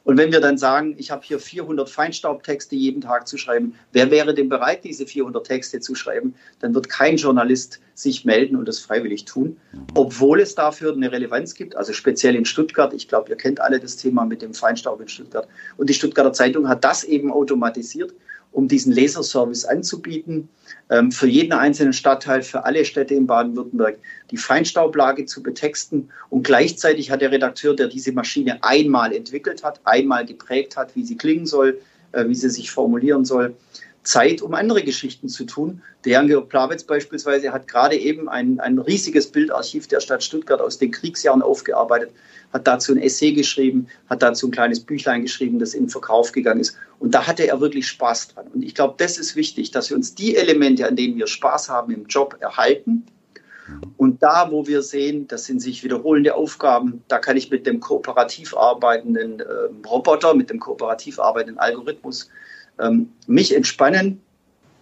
Und 0.03 0.17
wenn 0.17 0.33
wir 0.33 0.41
dann 0.41 0.59
sagen, 0.59 0.97
ich 0.99 1.11
habe 1.11 1.23
hier 1.25 1.39
400 1.39 1.89
Feinstaubtexte 1.89 2.75
jeden 2.75 3.01
Tag 3.01 3.29
zu 3.29 3.39
schreiben, 3.39 3.75
wer 3.93 4.11
wäre 4.11 4.35
denn 4.35 4.49
bereit, 4.49 4.83
diese 4.83 5.07
400 5.07 5.47
Texte 5.47 5.79
zu 5.79 5.95
schreiben, 5.95 6.35
dann 6.61 6.75
wird 6.75 6.89
kein 6.89 7.17
Journalist 7.17 7.81
sich 7.95 8.25
melden 8.25 8.57
und 8.57 8.67
das 8.67 8.81
freiwillig 8.81 9.25
tun, 9.25 9.57
obwohl 9.95 10.41
es 10.41 10.55
dafür 10.55 10.93
eine 10.93 11.13
Relevanz 11.13 11.55
gibt, 11.55 11.77
also 11.77 11.93
speziell 11.93 12.35
in 12.35 12.45
Stuttgart. 12.45 12.93
Ich 12.93 13.09
glaube, 13.09 13.31
ihr 13.31 13.37
kennt 13.37 13.61
alle 13.61 13.79
das 13.79 13.97
Thema 13.97 14.25
mit 14.25 14.43
dem 14.43 14.55
Feinstaub 14.55 15.01
in 15.01 15.09
Stuttgart. 15.09 15.49
Und 15.77 15.89
die 15.89 15.95
Stuttgarter 15.95 16.33
Zeitung 16.33 16.69
hat 16.69 16.85
das 16.85 17.05
eben 17.05 17.33
automatisiert 17.33 18.13
um 18.53 18.69
diesen 18.69 18.93
Laserservice 18.93 19.65
anzubieten, 19.65 20.49
ähm, 20.91 21.13
für 21.13 21.27
jeden 21.27 21.53
einzelnen 21.53 21.93
Stadtteil, 21.93 22.43
für 22.43 22.65
alle 22.65 22.85
Städte 22.85 23.15
in 23.15 23.27
Baden-Württemberg 23.27 23.99
die 24.31 24.37
Feinstaublage 24.37 25.27
zu 25.27 25.43
betexten. 25.43 26.11
Und 26.31 26.43
gleichzeitig 26.45 27.11
hat 27.11 27.21
der 27.21 27.31
Redakteur, 27.31 27.77
der 27.77 27.89
diese 27.89 28.13
Maschine 28.13 28.63
einmal 28.63 29.13
entwickelt 29.15 29.63
hat, 29.65 29.81
einmal 29.85 30.27
geprägt 30.27 30.77
hat, 30.77 30.97
wie 30.97 31.05
sie 31.05 31.17
klingen 31.17 31.47
soll, 31.47 31.81
äh, 32.13 32.27
wie 32.27 32.35
sie 32.35 32.51
sich 32.51 32.71
formulieren 32.71 33.25
soll, 33.25 33.55
Zeit, 34.03 34.41
um 34.41 34.55
andere 34.55 34.83
Geschichten 34.83 35.29
zu 35.29 35.45
tun. 35.45 35.83
Der 36.05 36.13
Jan-Georg 36.13 36.49
Plawitz 36.49 36.85
beispielsweise 36.85 37.53
hat 37.53 37.69
gerade 37.69 37.97
eben 37.97 38.29
ein, 38.29 38.59
ein 38.61 38.79
riesiges 38.79 39.27
Bildarchiv 39.27 39.87
der 39.89 40.01
Stadt 40.01 40.23
Stuttgart 40.23 40.61
aus 40.61 40.79
den 40.79 40.91
Kriegsjahren 40.91 41.43
aufgearbeitet 41.43 42.11
hat 42.53 42.67
dazu 42.67 42.93
ein 42.93 42.99
Essay 42.99 43.33
geschrieben, 43.33 43.89
hat 44.09 44.23
dazu 44.23 44.49
ein 44.49 44.51
kleines 44.51 44.81
Büchlein 44.81 45.23
geschrieben, 45.23 45.59
das 45.59 45.75
in 45.75 45.89
Verkauf 45.89 46.33
gegangen 46.33 46.61
ist. 46.61 46.77
Und 46.99 47.15
da 47.15 47.27
hatte 47.27 47.47
er 47.47 47.61
wirklich 47.61 47.87
Spaß 47.89 48.29
dran. 48.29 48.47
Und 48.55 48.63
ich 48.63 48.75
glaube, 48.75 48.95
das 48.99 49.19
ist 49.19 49.37
wichtig, 49.37 49.71
dass 49.71 49.91
wir 49.91 49.97
uns 49.97 50.15
die 50.15 50.37
Elemente, 50.37 50.87
an 50.87 50.97
denen 50.97 51.17
wir 51.17 51.27
Spaß 51.27 51.69
haben 51.69 51.93
im 51.93 52.07
Job, 52.07 52.37
erhalten. 52.41 53.05
Und 53.99 54.23
da, 54.23 54.51
wo 54.51 54.67
wir 54.67 54.83
sehen, 54.83 55.29
das 55.29 55.45
sind 55.45 55.61
sich 55.61 55.85
wiederholende 55.85 56.35
Aufgaben, 56.35 57.03
da 57.09 57.19
kann 57.19 57.37
ich 57.37 57.51
mit 57.51 57.67
dem 57.67 57.81
kooperativ 57.81 58.57
arbeitenden 58.57 59.41
äh, 59.41 59.45
Roboter, 59.87 60.35
mit 60.35 60.49
dem 60.49 60.59
kooperativ 60.59 61.19
arbeitenden 61.19 61.59
Algorithmus 61.59 62.31
ähm, 62.81 63.13
mich 63.27 63.55
entspannen, 63.55 64.21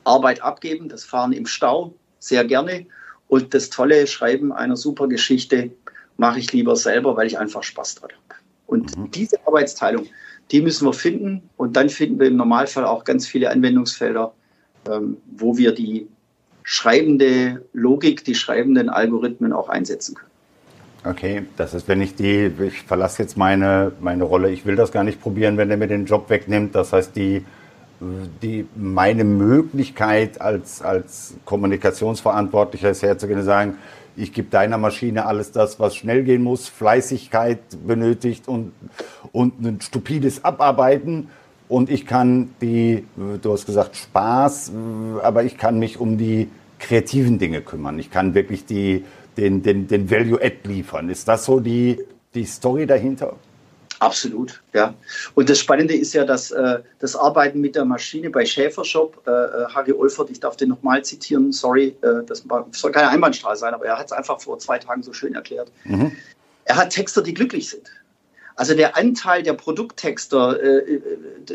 Arbeit 0.05 0.41
abgeben, 0.41 0.89
das 0.89 1.05
Fahren 1.05 1.33
im 1.33 1.47
Stau 1.47 1.95
sehr 2.21 2.45
gerne 2.45 2.87
und 3.29 3.55
das 3.55 3.71
tolle 3.71 4.07
Schreiben 4.07 4.53
einer 4.53 4.77
super 4.77 5.09
Geschichte 5.09 5.73
mache 6.17 6.39
ich 6.39 6.53
lieber 6.53 6.77
selber, 6.77 7.17
weil 7.17 7.27
ich 7.27 7.39
einfach 7.39 7.63
Spaß 7.63 7.97
dran 7.97 8.11
habe. 8.13 8.41
Und 8.67 8.97
mhm. 8.97 9.11
diese 9.11 9.37
Arbeitsteilung, 9.47 10.07
die 10.51 10.61
müssen 10.61 10.87
wir 10.87 10.93
finden 10.93 11.49
und 11.57 11.77
dann 11.77 11.89
finden 11.89 12.19
wir 12.19 12.29
im 12.29 12.37
Normalfall 12.37 12.85
auch 12.85 13.05
ganz 13.05 13.27
viele 13.27 13.51
Anwendungsfelder, 13.51 14.33
ähm, 14.91 15.19
wo 15.27 15.57
wir 15.57 15.73
die 15.73 16.09
schreibende 16.63 17.65
Logik, 17.73 18.25
die 18.25 18.35
schreibenden 18.35 18.89
Algorithmen 18.89 19.53
auch 19.53 19.69
einsetzen 19.69 20.15
können. 20.15 20.31
Okay, 21.05 21.45
das 21.57 21.75
ist, 21.75 21.87
wenn 21.87 22.01
ich 22.01 22.17
die, 22.17 22.51
ich 22.67 22.83
verlasse 22.83 23.23
jetzt 23.23 23.37
meine, 23.37 23.93
meine 24.01 24.25
Rolle, 24.25 24.51
ich 24.51 24.67
will 24.67 24.75
das 24.75 24.91
gar 24.91 25.05
nicht 25.05 25.21
probieren, 25.21 25.57
wenn 25.57 25.69
der 25.69 25.77
mir 25.77 25.87
den 25.87 26.07
Job 26.07 26.29
wegnimmt. 26.29 26.75
Das 26.75 26.93
heißt, 26.93 27.15
die 27.15 27.45
die, 28.43 28.67
meine 28.75 29.25
Möglichkeit 29.25 30.41
als, 30.41 30.83
als 30.83 31.35
Kommunikationsverantwortlicher 31.45 32.91
ist 32.91 33.03
herzugehen 33.03 33.41
und 33.41 33.45
sagen, 33.45 33.79
ich 34.17 34.33
gebe 34.33 34.49
deiner 34.49 34.79
Maschine 34.79 35.27
alles 35.27 35.53
das, 35.53 35.79
was 35.79 35.95
schnell 35.95 36.25
gehen 36.25 36.43
muss, 36.43 36.69
Fleißigkeit 36.69 37.59
benötigt 37.87 38.49
und, 38.49 38.73
und 39.33 39.61
ein 39.61 39.81
stupides 39.81 40.45
Abarbeiten. 40.45 41.29
Und 41.69 41.91
ich 41.91 42.07
kann 42.07 42.51
die, 42.61 43.05
du 43.17 43.53
hast 43.53 43.67
gesagt 43.67 43.97
Spaß, 43.97 44.73
aber 45.23 45.45
ich 45.45 45.59
kann 45.59 45.79
mich 45.79 45.99
um 45.99 46.17
die 46.17 46.49
kreativen 46.79 47.39
Dinge 47.39 47.61
kümmern. 47.61 47.99
Ich 47.99 48.11
kann 48.11 48.35
wirklich 48.35 48.65
die, 48.67 49.05
den, 49.37 49.63
den, 49.63 49.89
den 49.89 50.11
Value-Add 50.11 50.57
liefern. 50.65 51.11
Ist 51.11 51.29
das 51.29 51.45
so 51.45 51.61
die, 51.61 51.99
die 52.35 52.45
Story 52.45 52.87
dahinter? 52.87 53.35
Absolut, 53.99 54.61
ja. 54.75 54.95
Und 55.35 55.49
das 55.49 55.59
Spannende 55.59 55.95
ist 55.95 56.13
ja, 56.13 56.25
dass 56.25 56.51
äh, 56.51 56.81
das 56.99 57.17
Arbeiten 57.17 57.61
mit 57.61 57.75
der 57.75 57.85
Maschine 57.85 58.31
bei 58.31 58.45
Schäfershop, 58.45 59.23
äh, 59.27 59.31
äh 59.31 59.67
Harry 59.75 59.93
Olfert, 59.93 60.31
ich 60.31 60.41
darf 60.41 60.57
den 60.57 60.69
nochmal 60.69 61.05
zitieren, 61.05 61.53
sorry, 61.53 61.97
äh, 62.03 62.25
das 62.27 62.45
soll 62.73 62.93
keine 62.93 63.09
Einbahnstraße 63.09 63.61
sein, 63.61 63.75
aber 63.75 63.87
er 63.87 63.99
hat 63.99 64.07
es 64.07 64.13
einfach 64.13 64.41
vor 64.41 64.59
zwei 64.59 64.79
Tagen 64.79 65.03
so 65.03 65.13
schön 65.13 65.35
erklärt. 65.35 65.71
Mhm. 65.85 66.13
Er 66.65 66.77
hat 66.77 66.91
Texter, 66.91 67.23
die 67.23 67.33
glücklich 67.33 67.71
sind. 67.71 67.91
Also 68.57 68.75
der 68.75 68.97
Anteil 68.97 69.43
der 69.43 69.53
Produkttexter, 69.53 70.61
äh, 70.63 70.95
äh 70.95 71.01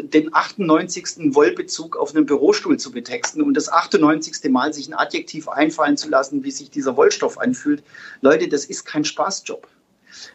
den 0.04 0.34
98. 0.34 1.34
Wollbezug 1.36 1.98
auf 1.98 2.16
einem 2.16 2.28
Bürostuhl 2.28 2.78
zu 2.78 2.92
betexten 2.92 3.42
und 3.42 3.56
das 3.56 3.70
98. 3.70 4.52
Mal 4.52 4.72
sich 4.72 4.88
ein 4.88 4.94
Adjektiv 4.94 5.48
einfallen 5.48 5.98
zu 5.98 6.10
lassen, 6.10 6.44
wie 6.44 6.52
sich 6.52 6.70
dieser 6.70 6.96
Wollstoff 6.96 7.40
anfühlt. 7.40 7.84
Leute, 8.22 8.48
das 8.48 8.66
ist 8.66 8.86
kein 8.86 9.04
Spaßjob. 9.04 9.68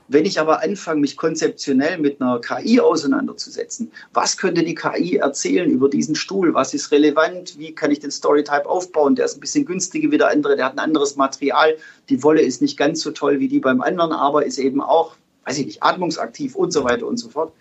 Wenn 0.08 0.24
ich 0.24 0.40
aber 0.40 0.62
anfange, 0.62 1.00
mich 1.00 1.16
konzeptionell 1.16 1.98
mit 1.98 2.20
einer 2.20 2.40
KI 2.40 2.80
auseinanderzusetzen, 2.80 3.90
was 4.12 4.36
könnte 4.36 4.62
die 4.62 4.74
KI 4.74 5.16
erzählen 5.16 5.70
über 5.70 5.88
diesen 5.88 6.14
Stuhl? 6.14 6.54
Was 6.54 6.74
ist 6.74 6.90
relevant? 6.92 7.58
Wie 7.58 7.74
kann 7.74 7.90
ich 7.90 8.00
den 8.00 8.10
Storytype 8.10 8.66
aufbauen? 8.66 9.14
Der 9.14 9.24
ist 9.24 9.36
ein 9.36 9.40
bisschen 9.40 9.64
günstiger 9.64 10.10
wie 10.10 10.18
der 10.18 10.28
andere, 10.28 10.56
der 10.56 10.66
hat 10.66 10.74
ein 10.74 10.78
anderes 10.78 11.16
Material. 11.16 11.76
Die 12.08 12.22
Wolle 12.22 12.42
ist 12.42 12.62
nicht 12.62 12.76
ganz 12.76 13.00
so 13.00 13.10
toll 13.10 13.40
wie 13.40 13.48
die 13.48 13.60
beim 13.60 13.80
anderen, 13.80 14.12
aber 14.12 14.46
ist 14.46 14.58
eben 14.58 14.80
auch, 14.80 15.16
weiß 15.44 15.58
ich 15.58 15.66
nicht, 15.66 15.82
atmungsaktiv 15.82 16.54
und 16.54 16.72
so 16.72 16.84
weiter 16.84 17.06
und 17.06 17.18
so 17.18 17.28
fort. 17.28 17.52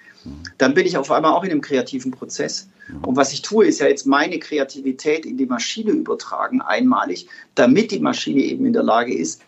Dann 0.58 0.74
bin 0.74 0.86
ich 0.86 0.98
auf 0.98 1.12
einmal 1.12 1.34
auch 1.34 1.44
in 1.44 1.52
einem 1.52 1.62
kreativen 1.62 2.12
Prozess. 2.12 2.68
Und 3.04 3.16
was 3.16 3.32
ich 3.34 3.42
tue, 3.42 3.66
ist 3.66 3.80
ja 3.80 3.88
jetzt 3.88 4.06
meine 4.06 4.40
Kreativität 4.40 5.26
in 5.26 5.38
die 5.38 5.46
Maschine 5.46 5.92
übertragen, 5.92 6.62
einmalig, 6.62 7.28
damit 7.56 7.92
die 7.92 8.00
Maschine 8.00 8.42
eben 8.42 8.66
in 8.66 8.74
der 8.74 8.84
Lage 8.84 9.16
ist, 9.16 9.42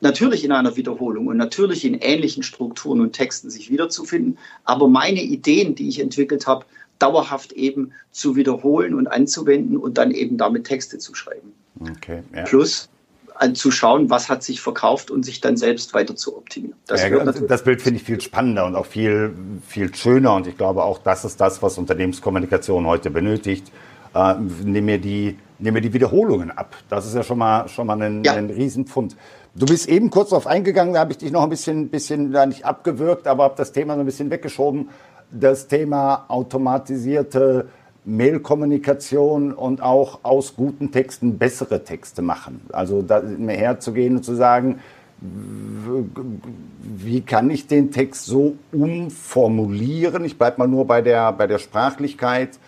natürlich 0.00 0.44
in 0.44 0.52
einer 0.52 0.76
Wiederholung 0.76 1.26
und 1.26 1.36
natürlich 1.36 1.84
in 1.84 1.94
ähnlichen 1.94 2.42
Strukturen 2.42 3.00
und 3.00 3.12
Texten 3.12 3.50
sich 3.50 3.70
wiederzufinden, 3.70 4.38
aber 4.64 4.88
meine 4.88 5.22
Ideen, 5.22 5.74
die 5.74 5.88
ich 5.88 6.00
entwickelt 6.00 6.46
habe, 6.46 6.64
dauerhaft 6.98 7.52
eben 7.52 7.92
zu 8.10 8.36
wiederholen 8.36 8.94
und 8.94 9.06
anzuwenden 9.06 9.76
und 9.76 9.98
dann 9.98 10.10
eben 10.10 10.36
damit 10.36 10.64
Texte 10.64 10.98
zu 10.98 11.14
schreiben. 11.14 11.52
Okay, 11.80 12.22
ja. 12.34 12.42
Plus 12.42 12.88
anzuschauen, 13.36 14.10
was 14.10 14.28
hat 14.28 14.42
sich 14.42 14.60
verkauft 14.60 15.10
und 15.10 15.24
sich 15.24 15.40
dann 15.40 15.56
selbst 15.56 15.94
weiter 15.94 16.16
zu 16.16 16.36
optimieren. 16.36 16.76
Das, 16.86 17.02
ja, 17.02 17.24
das 17.24 17.62
Bild 17.62 17.80
finde 17.80 18.00
ich 18.00 18.04
viel 18.04 18.20
spannender 18.20 18.66
und 18.66 18.74
auch 18.74 18.86
viel, 18.86 19.32
viel 19.66 19.94
schöner 19.94 20.34
und 20.34 20.46
ich 20.46 20.56
glaube 20.56 20.82
auch, 20.82 20.98
das 20.98 21.24
ist 21.24 21.40
das, 21.40 21.62
was 21.62 21.78
Unternehmenskommunikation 21.78 22.86
heute 22.86 23.10
benötigt. 23.10 23.70
Äh, 24.14 24.34
nimm, 24.64 24.86
mir 24.86 24.98
die, 24.98 25.38
nimm 25.58 25.74
mir 25.74 25.80
die 25.80 25.92
Wiederholungen 25.92 26.50
ab. 26.50 26.76
Das 26.88 27.06
ist 27.06 27.14
ja 27.14 27.22
schon 27.22 27.38
mal, 27.38 27.68
schon 27.68 27.86
mal 27.86 28.00
ein, 28.00 28.22
ja. 28.24 28.34
ein 28.34 28.50
Riesenpfund. 28.50 29.16
Du 29.54 29.66
bist 29.66 29.88
eben 29.88 30.10
kurz 30.10 30.30
darauf 30.30 30.46
eingegangen, 30.46 30.94
da 30.94 31.00
habe 31.00 31.12
ich 31.12 31.18
dich 31.18 31.32
noch 31.32 31.42
ein 31.42 31.50
bisschen, 31.50 31.88
bisschen 31.88 32.32
da 32.32 32.46
nicht 32.46 32.64
abgewürgt, 32.64 33.26
aber 33.26 33.44
habe 33.44 33.54
das 33.56 33.72
Thema 33.72 33.94
so 33.94 34.00
ein 34.00 34.06
bisschen 34.06 34.30
weggeschoben. 34.30 34.90
Das 35.30 35.66
Thema 35.66 36.26
automatisierte 36.28 37.68
Mailkommunikation 38.04 39.52
und 39.52 39.82
auch 39.82 40.20
aus 40.22 40.54
guten 40.56 40.92
Texten 40.92 41.38
bessere 41.38 41.84
Texte 41.84 42.22
machen. 42.22 42.62
Also 42.72 43.02
da 43.02 43.20
mehr 43.20 43.56
herzugehen 43.56 44.16
und 44.16 44.22
zu 44.22 44.34
sagen, 44.34 44.78
wie 45.20 47.20
kann 47.22 47.50
ich 47.50 47.66
den 47.66 47.90
Text 47.90 48.26
so 48.26 48.54
umformulieren? 48.72 50.24
Ich 50.24 50.38
bleibe 50.38 50.58
mal 50.58 50.68
nur 50.68 50.86
bei 50.86 51.02
der, 51.02 51.32
bei 51.32 51.46
der 51.46 51.58
Sprachlichkeit, 51.58 52.58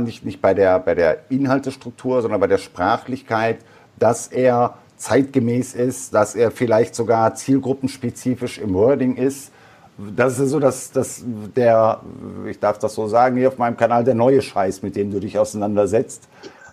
nicht, 0.00 0.24
nicht 0.24 0.42
bei, 0.42 0.54
der, 0.54 0.78
bei 0.80 0.94
der 0.94 1.18
Inhaltestruktur, 1.28 2.22
sondern 2.22 2.40
bei 2.40 2.46
der 2.46 2.58
Sprachlichkeit, 2.58 3.58
dass 3.98 4.28
er 4.28 4.74
zeitgemäß 4.96 5.74
ist, 5.74 6.14
dass 6.14 6.34
er 6.34 6.50
vielleicht 6.50 6.94
sogar 6.94 7.34
zielgruppenspezifisch 7.34 8.58
im 8.58 8.74
Wording 8.74 9.16
ist. 9.16 9.52
Das 9.98 10.38
ist 10.38 10.50
so, 10.50 10.60
dass, 10.60 10.90
dass 10.90 11.22
der, 11.24 12.00
ich 12.46 12.58
darf 12.58 12.78
das 12.78 12.94
so 12.94 13.06
sagen, 13.06 13.36
hier 13.36 13.48
auf 13.48 13.58
meinem 13.58 13.76
Kanal 13.76 14.04
der 14.04 14.14
neue 14.14 14.42
Scheiß, 14.42 14.82
mit 14.82 14.96
dem 14.96 15.10
du 15.10 15.20
dich 15.20 15.38
auseinandersetzt. 15.38 16.28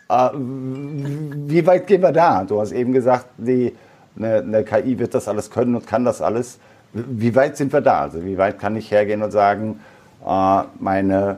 Äh, 0.10 0.30
wie 0.34 1.66
weit 1.66 1.88
gehen 1.88 2.02
wir 2.02 2.12
da? 2.12 2.44
Du 2.44 2.60
hast 2.60 2.72
eben 2.72 2.92
gesagt, 2.92 3.28
die, 3.38 3.74
eine, 4.18 4.38
eine 4.38 4.64
KI 4.64 5.00
wird 5.00 5.14
das 5.14 5.28
alles 5.28 5.50
können 5.50 5.76
und 5.76 5.88
kann 5.88 6.04
das 6.04 6.22
alles. 6.22 6.60
Wie 6.92 7.34
weit 7.36 7.58
sind 7.58 7.72
wir 7.72 7.82
da? 7.82 8.02
Also 8.02 8.24
wie 8.26 8.38
weit 8.38 8.60
kann 8.60 8.76
ich 8.76 8.92
hergehen 8.92 9.22
und 9.22 9.32
sagen, 9.32 9.80
äh, 10.26 10.62
meine, 10.80 11.38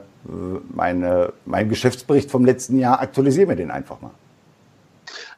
meine, 0.74 1.34
mein 1.46 1.70
Geschäftsbericht 1.70 2.32
vom 2.32 2.46
letzten 2.46 2.80
Jahr, 2.80 3.00
aktualisiere 3.00 3.48
mir 3.48 3.56
den 3.56 3.72
einfach 3.72 4.02
mal? 4.02 4.12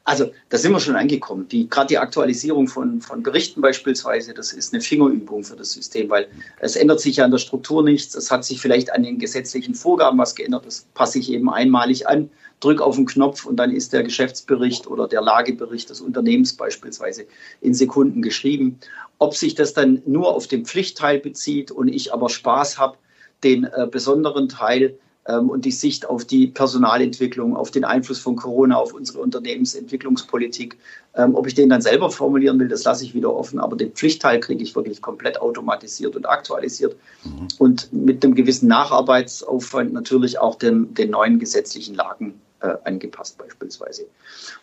Also 0.08 0.32
da 0.48 0.58
sind 0.58 0.72
wir 0.72 0.80
schon 0.80 0.96
angekommen. 0.96 1.50
Die, 1.50 1.68
Gerade 1.70 1.88
die 1.88 1.98
Aktualisierung 1.98 2.70
von, 2.70 3.02
von 3.02 3.24
Berichten 3.24 3.60
beispielsweise, 3.60 4.34
das 4.34 4.54
ist 4.54 4.74
eine 4.74 4.82
Fingerübung 4.82 5.44
für 5.44 5.58
das 5.58 5.74
System, 5.74 6.10
weil 6.10 6.30
es 6.62 6.78
ändert 6.78 7.02
sich 7.02 7.18
ja 7.18 7.26
an 7.26 7.32
der 7.32 7.40
Struktur 7.40 7.84
nichts. 7.84 8.16
Es 8.16 8.32
hat 8.32 8.46
sich 8.46 8.62
vielleicht 8.62 8.94
an 8.94 9.04
den 9.04 9.20
gesetzlichen 9.20 9.76
Vorgaben 9.76 10.18
was 10.18 10.34
geändert. 10.34 10.66
Das 10.66 10.86
passe 10.94 11.20
ich 11.20 11.30
eben 11.30 11.50
einmalig 11.50 12.08
an, 12.08 12.30
drücke 12.62 12.86
auf 12.86 12.96
den 12.96 13.06
Knopf 13.06 13.46
und 13.46 13.58
dann 13.58 13.76
ist 13.76 13.92
der 13.92 14.04
Geschäftsbericht 14.04 14.88
oder 14.88 15.10
der 15.10 15.22
Lagebericht 15.22 15.90
des 15.90 16.00
Unternehmens 16.00 16.54
beispielsweise 16.54 17.26
in 17.60 17.74
Sekunden 17.74 18.22
geschrieben. 18.22 18.80
Ob 19.20 19.36
sich 19.36 19.56
das 19.56 19.74
dann 19.74 20.02
nur 20.06 20.34
auf 20.34 20.48
den 20.48 20.66
Pflichtteil 20.66 21.20
bezieht 21.20 21.70
und 21.70 21.90
ich 21.90 22.14
aber 22.14 22.30
Spaß 22.30 22.78
habe, 22.78 22.98
den 23.44 23.66
äh, 23.66 23.88
besonderen 23.90 24.50
Teil 24.50 24.98
ähm, 25.28 25.50
und 25.50 25.66
die 25.66 25.72
Sicht 25.72 26.08
auf 26.10 26.26
die 26.26 26.48
Personalentwicklung, 26.48 27.56
auf 27.56 27.72
den 27.72 27.84
Einfluss 27.84 28.20
von 28.20 28.36
Corona 28.36 28.78
auf 28.78 28.94
unsere 28.94 29.20
Unternehmensentwicklungspolitik. 29.20 30.78
Ähm, 31.16 31.36
ob 31.36 31.48
ich 31.48 31.54
den 31.54 31.70
dann 31.70 31.82
selber 31.82 32.10
formulieren 32.10 32.60
will, 32.60 32.68
das 32.68 32.84
lasse 32.84 33.04
ich 33.04 33.14
wieder 33.14 33.34
offen, 33.34 33.60
aber 33.60 33.76
den 33.76 33.92
Pflichtteil 33.92 34.40
kriege 34.40 34.64
ich 34.64 34.76
wirklich 34.76 35.02
komplett 35.02 35.42
automatisiert 35.42 36.16
und 36.16 36.28
aktualisiert 36.28 36.96
mhm. 37.24 37.48
und 37.58 37.92
mit 37.92 38.24
einem 38.24 38.36
gewissen 38.36 38.68
Nacharbeitsaufwand 38.68 39.94
natürlich 39.94 40.40
auch 40.40 40.56
den, 40.56 40.94
den 40.94 41.12
neuen 41.12 41.40
gesetzlichen 41.40 41.96
Lagen 41.96 42.40
äh, 42.62 42.76
angepasst 42.86 43.38
beispielsweise. 43.38 44.06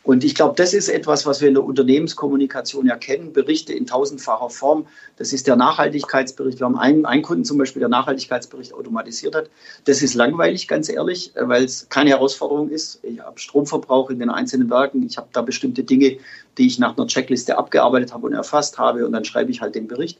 Und 0.02 0.24
ich 0.24 0.34
glaube, 0.34 0.54
das 0.56 0.74
ist 0.74 0.88
etwas, 0.88 1.26
was 1.26 1.40
wir 1.40 1.48
in 1.48 1.54
der 1.54 1.64
Unternehmenskommunikation 1.64 2.86
ja 2.86 2.96
kennen, 2.96 3.32
Berichte 3.32 3.72
in 3.72 3.86
tausendfacher 3.86 4.50
Form. 4.50 4.86
Das 5.16 5.32
ist 5.32 5.46
der 5.46 5.56
Nachhaltigkeitsbericht. 5.56 6.58
Wir 6.58 6.66
haben 6.66 6.78
einen, 6.78 7.06
einen 7.06 7.22
Kunden 7.22 7.44
zum 7.44 7.58
Beispiel, 7.58 7.80
der 7.80 7.88
Nachhaltigkeitsbericht 7.88 8.74
automatisiert 8.74 9.34
hat. 9.34 9.50
Das 9.84 10.02
ist 10.02 10.14
langweilig, 10.14 10.66
ganz 10.66 10.88
ehrlich, 10.88 11.36
äh, 11.36 11.48
weil 11.48 11.64
es 11.64 11.88
keine 11.88 12.10
Herausforderung 12.10 12.68
ist. 12.70 12.98
Ich 13.02 13.20
habe 13.20 13.38
Stromverbrauch 13.38 14.10
in 14.10 14.18
den 14.18 14.30
einzelnen 14.30 14.70
Werken. 14.70 15.04
Ich 15.04 15.16
habe 15.16 15.28
da 15.32 15.42
bestimmte 15.42 15.84
Dinge, 15.84 16.18
die 16.58 16.66
ich 16.66 16.78
nach 16.78 16.96
einer 16.96 17.06
Checkliste 17.06 17.56
abgearbeitet 17.56 18.12
habe 18.12 18.26
und 18.26 18.32
erfasst 18.32 18.78
habe 18.78 19.06
und 19.06 19.12
dann 19.12 19.24
schreibe 19.24 19.50
ich 19.50 19.60
halt 19.60 19.74
den 19.74 19.86
Bericht. 19.86 20.18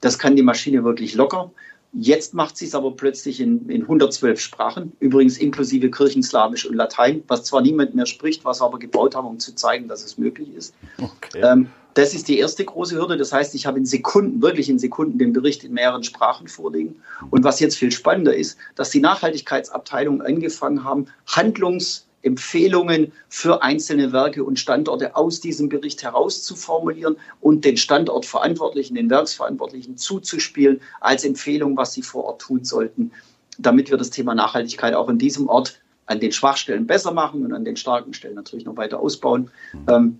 Das 0.00 0.18
kann 0.18 0.34
die 0.34 0.42
Maschine 0.42 0.82
wirklich 0.82 1.14
locker. 1.14 1.50
Jetzt 1.94 2.32
macht 2.32 2.56
sie 2.56 2.64
es 2.64 2.74
aber 2.74 2.92
plötzlich 2.92 3.38
in, 3.38 3.68
in 3.68 3.82
112 3.82 4.40
Sprachen, 4.40 4.92
übrigens 4.98 5.36
inklusive 5.36 5.90
Kirchenslawisch 5.90 6.64
und 6.64 6.74
Latein, 6.74 7.22
was 7.28 7.44
zwar 7.44 7.60
niemand 7.60 7.94
mehr 7.94 8.06
spricht, 8.06 8.46
was 8.46 8.62
wir 8.62 8.64
aber 8.64 8.78
gebaut 8.78 9.14
haben, 9.14 9.26
um 9.26 9.38
zu 9.38 9.54
zeigen, 9.54 9.88
dass 9.88 10.02
es 10.02 10.16
möglich 10.16 10.54
ist. 10.54 10.74
Okay. 10.98 11.42
Ähm, 11.42 11.68
das 11.92 12.14
ist 12.14 12.28
die 12.28 12.38
erste 12.38 12.64
große 12.64 12.96
Hürde. 12.96 13.18
Das 13.18 13.32
heißt, 13.32 13.54
ich 13.54 13.66
habe 13.66 13.78
in 13.78 13.84
Sekunden, 13.84 14.40
wirklich 14.40 14.70
in 14.70 14.78
Sekunden, 14.78 15.18
den 15.18 15.34
Bericht 15.34 15.64
in 15.64 15.74
mehreren 15.74 16.02
Sprachen 16.02 16.48
vorliegen. 16.48 17.02
Und 17.30 17.44
was 17.44 17.60
jetzt 17.60 17.76
viel 17.76 17.92
spannender 17.92 18.34
ist, 18.34 18.56
dass 18.74 18.88
die 18.88 19.00
Nachhaltigkeitsabteilungen 19.00 20.22
angefangen 20.22 20.84
haben, 20.84 21.06
Handlungs- 21.26 22.06
Empfehlungen 22.22 23.12
für 23.28 23.62
einzelne 23.62 24.12
Werke 24.12 24.44
und 24.44 24.58
Standorte 24.58 25.16
aus 25.16 25.40
diesem 25.40 25.68
Bericht 25.68 26.02
herauszuformulieren 26.02 27.16
und 27.40 27.64
den 27.64 27.76
Standortverantwortlichen, 27.76 28.94
den 28.94 29.10
Werksverantwortlichen 29.10 29.96
zuzuspielen 29.96 30.80
als 31.00 31.24
Empfehlung, 31.24 31.76
was 31.76 31.92
sie 31.92 32.02
vor 32.02 32.24
Ort 32.24 32.42
tun 32.42 32.64
sollten, 32.64 33.12
damit 33.58 33.90
wir 33.90 33.98
das 33.98 34.10
Thema 34.10 34.34
Nachhaltigkeit 34.34 34.94
auch 34.94 35.08
in 35.08 35.18
diesem 35.18 35.48
Ort 35.48 35.80
an 36.06 36.20
den 36.20 36.32
Schwachstellen 36.32 36.86
besser 36.86 37.12
machen 37.12 37.44
und 37.44 37.52
an 37.52 37.64
den 37.64 37.76
starken 37.76 38.14
Stellen 38.14 38.34
natürlich 38.34 38.64
noch 38.64 38.76
weiter 38.76 39.00
ausbauen. 39.00 39.50
Ähm, 39.88 40.18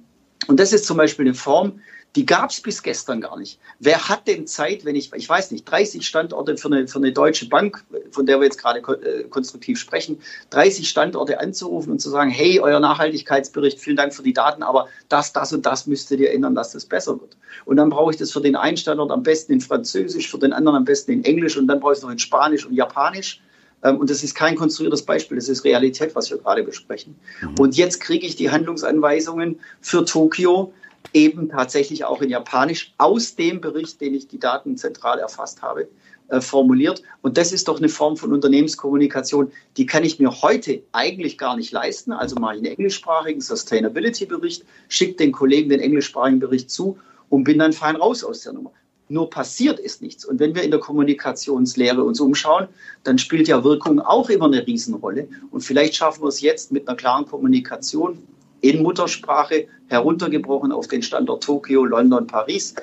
und 0.48 0.58
das 0.58 0.72
ist 0.72 0.86
zum 0.86 0.96
Beispiel 0.96 1.26
eine 1.26 1.34
Form, 1.34 1.80
die 2.14 2.26
gab 2.26 2.50
es 2.50 2.60
bis 2.60 2.82
gestern 2.82 3.20
gar 3.20 3.38
nicht. 3.38 3.58
Wer 3.78 4.08
hat 4.08 4.28
denn 4.28 4.46
Zeit, 4.46 4.84
wenn 4.84 4.96
ich, 4.96 5.12
ich 5.14 5.28
weiß 5.28 5.50
nicht, 5.50 5.64
30 5.64 6.06
Standorte 6.06 6.56
für 6.58 6.68
eine, 6.68 6.86
für 6.86 6.98
eine 6.98 7.12
deutsche 7.12 7.48
Bank, 7.48 7.84
von 8.10 8.26
der 8.26 8.38
wir 8.38 8.44
jetzt 8.44 8.58
gerade 8.58 8.80
äh, 8.80 9.24
konstruktiv 9.24 9.78
sprechen, 9.78 10.20
30 10.50 10.88
Standorte 10.88 11.40
anzurufen 11.40 11.92
und 11.92 12.00
zu 12.00 12.10
sagen, 12.10 12.30
hey, 12.30 12.60
euer 12.60 12.80
Nachhaltigkeitsbericht, 12.80 13.80
vielen 13.80 13.96
Dank 13.96 14.14
für 14.14 14.22
die 14.22 14.34
Daten, 14.34 14.62
aber 14.62 14.88
das, 15.08 15.32
das 15.32 15.52
und 15.52 15.64
das 15.64 15.86
müsstet 15.86 16.20
ihr 16.20 16.32
ändern, 16.32 16.54
dass 16.54 16.72
das 16.72 16.84
besser 16.84 17.18
wird. 17.18 17.36
Und 17.64 17.76
dann 17.76 17.88
brauche 17.88 18.10
ich 18.10 18.18
das 18.18 18.30
für 18.30 18.42
den 18.42 18.56
einen 18.56 18.76
Standort 18.76 19.10
am 19.10 19.22
besten 19.22 19.52
in 19.52 19.60
Französisch, 19.60 20.30
für 20.30 20.38
den 20.38 20.52
anderen 20.52 20.76
am 20.76 20.84
besten 20.84 21.12
in 21.12 21.24
Englisch 21.24 21.56
und 21.56 21.66
dann 21.66 21.80
brauche 21.80 21.92
ich 21.92 21.98
es 21.98 22.02
noch 22.02 22.10
in 22.10 22.18
Spanisch 22.18 22.66
und 22.66 22.74
Japanisch. 22.74 23.40
Ähm, 23.82 23.98
und 23.98 24.10
das 24.10 24.22
ist 24.22 24.34
kein 24.34 24.56
konstruiertes 24.56 25.02
Beispiel, 25.02 25.36
das 25.36 25.48
ist 25.48 25.64
Realität, 25.64 26.14
was 26.14 26.30
wir 26.30 26.38
gerade 26.38 26.62
besprechen. 26.62 27.16
Mhm. 27.40 27.54
Und 27.58 27.76
jetzt 27.76 28.00
kriege 28.00 28.26
ich 28.26 28.36
die 28.36 28.50
Handlungsanweisungen 28.50 29.60
für 29.80 30.04
Tokio 30.04 30.72
eben 31.12 31.48
tatsächlich 31.48 32.04
auch 32.04 32.22
in 32.22 32.30
Japanisch 32.30 32.94
aus 32.98 33.36
dem 33.36 33.60
Bericht, 33.60 34.00
den 34.00 34.14
ich 34.14 34.28
die 34.28 34.38
Daten 34.38 34.76
zentral 34.76 35.18
erfasst 35.18 35.62
habe, 35.62 35.88
äh, 36.28 36.40
formuliert. 36.40 37.02
Und 37.20 37.36
das 37.36 37.52
ist 37.52 37.68
doch 37.68 37.78
eine 37.78 37.88
Form 37.88 38.16
von 38.16 38.32
Unternehmenskommunikation, 38.32 39.52
die 39.76 39.86
kann 39.86 40.04
ich 40.04 40.18
mir 40.18 40.42
heute 40.42 40.82
eigentlich 40.92 41.36
gar 41.36 41.56
nicht 41.56 41.72
leisten. 41.72 42.12
Also 42.12 42.36
mache 42.36 42.54
ich 42.54 42.62
einen 42.62 42.72
englischsprachigen 42.72 43.40
Sustainability-Bericht, 43.40 44.64
schicke 44.88 45.16
den 45.16 45.32
Kollegen 45.32 45.68
den 45.68 45.80
englischsprachigen 45.80 46.40
Bericht 46.40 46.70
zu 46.70 46.98
und 47.28 47.44
bin 47.44 47.58
dann 47.58 47.72
fein 47.72 47.96
raus 47.96 48.24
aus 48.24 48.40
der 48.42 48.54
Nummer. 48.54 48.72
Nur 49.08 49.28
passiert 49.28 49.78
ist 49.78 50.00
nichts. 50.00 50.24
Und 50.24 50.40
wenn 50.40 50.54
wir 50.54 50.62
in 50.62 50.70
der 50.70 50.80
Kommunikationslehre 50.80 52.02
uns 52.02 52.18
umschauen, 52.18 52.68
dann 53.04 53.18
spielt 53.18 53.46
ja 53.46 53.62
Wirkung 53.62 54.00
auch 54.00 54.30
immer 54.30 54.46
eine 54.46 54.66
Riesenrolle. 54.66 55.28
Und 55.50 55.60
vielleicht 55.60 55.96
schaffen 55.96 56.22
wir 56.22 56.28
es 56.28 56.40
jetzt 56.40 56.72
mit 56.72 56.88
einer 56.88 56.96
klaren 56.96 57.26
Kommunikation 57.26 58.22
in 58.62 58.82
Muttersprache 58.82 59.66
heruntergebrochen 59.88 60.72
auf 60.72 60.88
den 60.88 61.02
Standort 61.02 61.42
Tokio, 61.42 61.84
London, 61.84 62.26
Paris, 62.26 62.74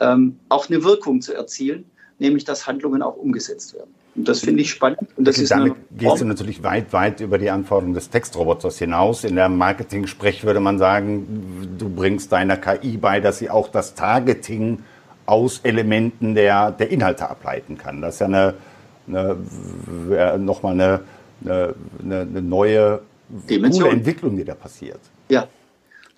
ähm, 0.00 0.38
auch 0.48 0.70
eine 0.70 0.82
Wirkung 0.84 1.20
zu 1.20 1.34
erzielen, 1.34 1.84
nämlich 2.18 2.44
dass 2.44 2.66
Handlungen 2.66 3.02
auch 3.02 3.16
umgesetzt 3.16 3.74
werden. 3.74 3.90
Und 4.14 4.26
das 4.28 4.40
finde 4.40 4.62
ich 4.62 4.70
spannend. 4.70 5.00
Und 5.16 5.26
das 5.26 5.36
ist 5.36 5.50
damit 5.50 5.74
gehst 5.90 6.22
du 6.22 6.24
natürlich 6.24 6.62
weit, 6.62 6.92
weit 6.94 7.20
über 7.20 7.36
die 7.36 7.50
Anforderungen 7.50 7.92
des 7.92 8.08
Textroboters 8.08 8.78
hinaus. 8.78 9.24
In 9.24 9.36
der 9.36 9.50
Marketing-Sprech 9.50 10.42
würde 10.44 10.60
man 10.60 10.78
sagen, 10.78 11.76
du 11.76 11.90
bringst 11.90 12.32
deiner 12.32 12.56
KI 12.56 12.96
bei, 12.96 13.20
dass 13.20 13.38
sie 13.38 13.50
auch 13.50 13.68
das 13.68 13.94
Targeting 13.94 14.78
aus 15.26 15.60
Elementen 15.64 16.34
der, 16.34 16.70
der 16.70 16.90
Inhalte 16.90 17.28
ableiten 17.28 17.76
kann. 17.76 18.00
Das 18.00 18.14
ist 18.14 18.20
ja 18.20 18.26
eine, 18.26 18.54
eine 19.06 20.38
nochmal 20.38 20.72
eine, 20.72 21.00
eine, 21.44 21.74
eine 22.22 22.42
neue 22.42 23.02
Dimension. 23.28 23.90
Entwicklung, 23.90 24.36
die 24.36 24.44
da 24.44 24.54
passiert. 24.54 25.00
Ja. 25.28 25.48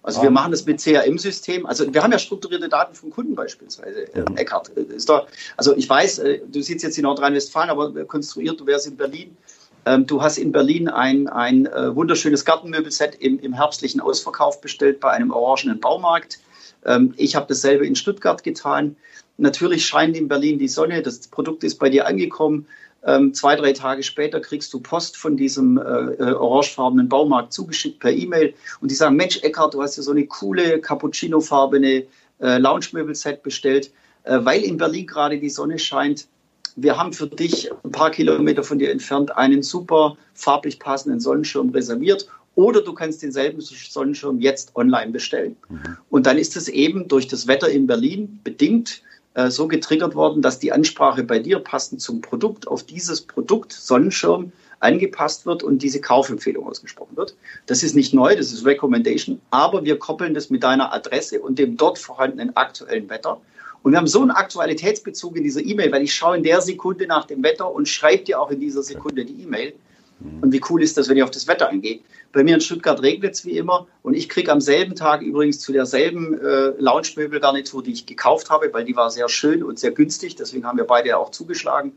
Also 0.03 0.23
wir 0.23 0.31
machen 0.31 0.53
das 0.53 0.64
mit 0.64 0.81
CRM-System. 0.81 1.66
Also 1.66 1.92
wir 1.92 2.03
haben 2.03 2.12
ja 2.12 2.18
strukturierte 2.18 2.68
Daten 2.68 2.94
vom 2.94 3.11
Kunden 3.11 3.35
beispielsweise, 3.35 4.12
äh, 4.14 4.21
mhm. 4.21 4.37
Eckhard. 4.37 4.68
Ist 4.68 5.09
da, 5.09 5.27
also 5.57 5.77
ich 5.77 5.88
weiß, 5.88 6.21
äh, 6.21 6.40
du 6.51 6.62
sitzt 6.62 6.83
jetzt 6.83 6.97
in 6.97 7.03
Nordrhein-Westfalen, 7.03 7.68
aber 7.68 8.05
konstruiert, 8.07 8.59
du 8.59 8.66
wärst 8.66 8.87
in 8.87 8.97
Berlin. 8.97 9.37
Ähm, 9.85 10.07
du 10.07 10.23
hast 10.23 10.38
in 10.38 10.53
Berlin 10.53 10.88
ein, 10.88 11.29
ein 11.29 11.66
äh, 11.66 11.94
wunderschönes 11.94 12.44
Gartenmöbelset 12.44 13.16
im, 13.16 13.38
im 13.40 13.53
herbstlichen 13.53 14.01
Ausverkauf 14.01 14.61
bestellt 14.61 15.01
bei 15.01 15.11
einem 15.11 15.31
orangenen 15.31 15.79
Baumarkt. 15.81 16.38
Ähm, 16.87 17.12
ich 17.16 17.37
habe 17.37 17.47
dasselbe 17.49 17.87
in 17.87 17.94
Stuttgart 17.94 18.42
getan. 18.42 18.97
Natürlich 19.37 19.85
scheint 19.85 20.16
in 20.16 20.29
Berlin 20.29 20.59
die 20.59 20.68
Sonne, 20.68 21.03
das 21.03 21.29
Produkt 21.29 21.64
ist 21.64 21.79
bei 21.79 21.90
dir 21.90 22.07
angekommen. 22.07 22.66
Ähm, 23.04 23.32
zwei, 23.32 23.54
drei 23.54 23.72
Tage 23.72 24.02
später 24.02 24.40
kriegst 24.40 24.72
du 24.72 24.80
Post 24.80 25.16
von 25.16 25.37
diesem 25.37 25.78
äh, 25.78 25.82
äh, 25.82 26.32
orangefarbenen 26.32 27.08
Baumarkt 27.08 27.52
zugeschickt 27.52 28.00
per 28.00 28.11
E-Mail 28.11 28.54
und 28.80 28.90
die 28.90 28.94
sagen, 28.94 29.16
Mensch, 29.16 29.42
Eckhard, 29.42 29.74
du 29.74 29.82
hast 29.82 29.96
ja 29.96 30.02
so 30.02 30.11
eine 30.11 30.26
coole 30.26 30.80
Cappuccino-farbene 30.80 32.06
äh, 32.40 32.58
Lounge-Möbelset 32.58 33.42
bestellt, 33.42 33.92
äh, 34.24 34.38
weil 34.42 34.62
in 34.62 34.76
Berlin 34.76 35.06
gerade 35.06 35.38
die 35.38 35.50
Sonne 35.50 35.78
scheint. 35.78 36.26
Wir 36.74 36.96
haben 36.96 37.12
für 37.12 37.26
dich 37.26 37.70
ein 37.84 37.92
paar 37.92 38.11
Kilometer 38.11 38.62
von 38.62 38.78
dir 38.78 38.90
entfernt 38.90 39.37
einen 39.37 39.62
super 39.62 40.16
farblich 40.34 40.78
passenden 40.78 41.20
Sonnenschirm 41.20 41.70
reserviert 41.70 42.28
oder 42.54 42.80
du 42.80 42.92
kannst 42.92 43.22
denselben 43.22 43.61
Sonnenschirm 43.61 44.40
jetzt 44.40 44.74
online 44.74 45.12
bestellen. 45.12 45.56
Mhm. 45.68 45.96
Und 46.11 46.26
dann 46.26 46.38
ist 46.38 46.56
es 46.56 46.68
eben 46.68 47.06
durch 47.06 47.28
das 47.28 47.46
Wetter 47.46 47.68
in 47.68 47.87
Berlin 47.87 48.40
bedingt 48.42 49.02
äh, 49.38 49.53
so 49.53 49.68
getriggert 49.68 50.16
worden, 50.16 50.42
dass 50.42 50.59
die 50.59 50.72
Ansprache 50.72 51.22
bei 51.22 51.38
dir 51.38 51.61
passend 51.61 52.01
zum 52.01 52.20
Produkt 52.20 52.66
auf 52.66 52.83
dieses 52.83 53.20
Produkt 53.20 53.72
Sonnenschirm 53.72 54.51
angepasst 54.81 55.46
wird 55.46 55.62
und 55.62 55.81
diese 55.81 56.01
Kaufempfehlung 56.01 56.66
ausgesprochen 56.66 57.16
wird. 57.16 57.37
Das 57.66 57.85
ist 57.85 57.94
nicht 57.94 58.12
neu, 58.12 58.35
das 58.35 58.53
ist 58.53 58.66
Recommendation, 58.66 59.40
aber 59.51 59.85
wir 59.85 59.96
koppeln 59.96 60.35
das 60.35 60.51
mit 60.51 60.64
deiner 60.64 60.92
Adresse 60.92 61.40
und 61.40 61.57
dem 61.57 61.77
dort 61.77 62.01
vorhandenen 62.01 62.57
aktuellen 62.57 63.09
Wetter. 63.09 63.40
Und 63.85 63.92
wir 63.92 63.98
haben 63.98 64.09
so 64.09 64.22
einen 64.22 64.33
Aktualitätsbezug 64.33 65.37
in 65.37 65.44
dieser 65.44 65.64
E-Mail, 65.64 65.92
weil 65.92 66.03
ich 66.03 66.12
schaue 66.12 66.37
in 66.37 66.42
der 66.42 66.61
Sekunde 66.61 67.07
nach 67.07 67.27
dem 67.27 67.44
Wetter 67.44 67.72
und 67.72 67.88
schreibe 67.88 68.24
dir 68.24 68.40
auch 68.40 68.51
in 68.51 68.59
dieser 68.59 68.83
Sekunde 68.83 69.24
die 69.24 69.44
E-Mail. 69.44 69.72
Mhm. 70.20 70.42
Und 70.42 70.52
wie 70.52 70.61
cool 70.68 70.83
ist 70.83 70.96
das, 70.96 71.09
wenn 71.09 71.16
ich 71.16 71.22
auf 71.22 71.31
das 71.31 71.46
Wetter 71.46 71.68
eingehe? 71.68 72.00
Bei 72.33 72.44
mir 72.44 72.54
in 72.54 72.61
Stuttgart 72.61 73.02
regnet 73.02 73.35
es 73.35 73.44
wie 73.46 73.57
immer 73.57 73.87
und 74.02 74.14
ich 74.14 74.28
kriege 74.28 74.52
am 74.52 74.61
selben 74.61 74.94
Tag 74.94 75.22
übrigens 75.22 75.61
zu 75.61 75.72
derselben 75.72 76.38
äh, 76.38 76.72
Lounge-Möbelgarnitur, 76.78 77.83
die 77.83 77.92
ich 77.92 78.07
gekauft 78.07 78.50
habe, 78.50 78.70
weil 78.72 78.85
die 78.85 78.96
war 78.96 79.11
sehr 79.11 79.28
schön 79.28 79.62
und 79.62 79.78
sehr 79.78 79.92
günstig, 79.92 80.37
deswegen 80.37 80.66
haben 80.66 80.76
wir 80.76 80.85
beide 80.85 81.16
auch 81.16 81.31
zugeschlagen, 81.31 81.92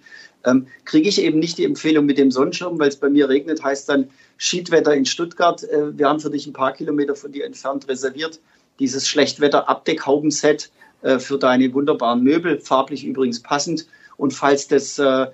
ähm, 0.45 0.67
kriege 0.85 1.09
ich 1.09 1.21
eben 1.21 1.39
nicht 1.39 1.57
die 1.57 1.65
Empfehlung 1.65 2.05
mit 2.05 2.17
dem 2.17 2.31
Sonnenschirm, 2.31 2.79
weil 2.79 2.87
es 2.89 2.95
bei 2.95 3.09
mir 3.09 3.27
regnet, 3.27 3.63
heißt 3.63 3.89
dann 3.89 4.09
Schiedwetter 4.37 4.93
in 4.95 5.05
Stuttgart. 5.05 5.63
Äh, 5.63 5.97
wir 5.97 6.07
haben 6.07 6.19
für 6.19 6.31
dich 6.31 6.47
ein 6.47 6.53
paar 6.53 6.73
Kilometer 6.73 7.15
von 7.15 7.31
dir 7.31 7.45
entfernt 7.45 7.87
reserviert 7.87 8.39
dieses 8.79 9.07
Schlechtwetter-Abdeckhaubenset 9.07 10.71
äh, 11.01 11.19
für 11.19 11.37
deine 11.37 11.73
wunderbaren 11.73 12.23
Möbel, 12.23 12.59
farblich 12.59 13.05
übrigens 13.05 13.41
passend. 13.41 13.87
Und 14.17 14.33
falls 14.33 14.67
das 14.67 14.97
äh, 14.97 15.27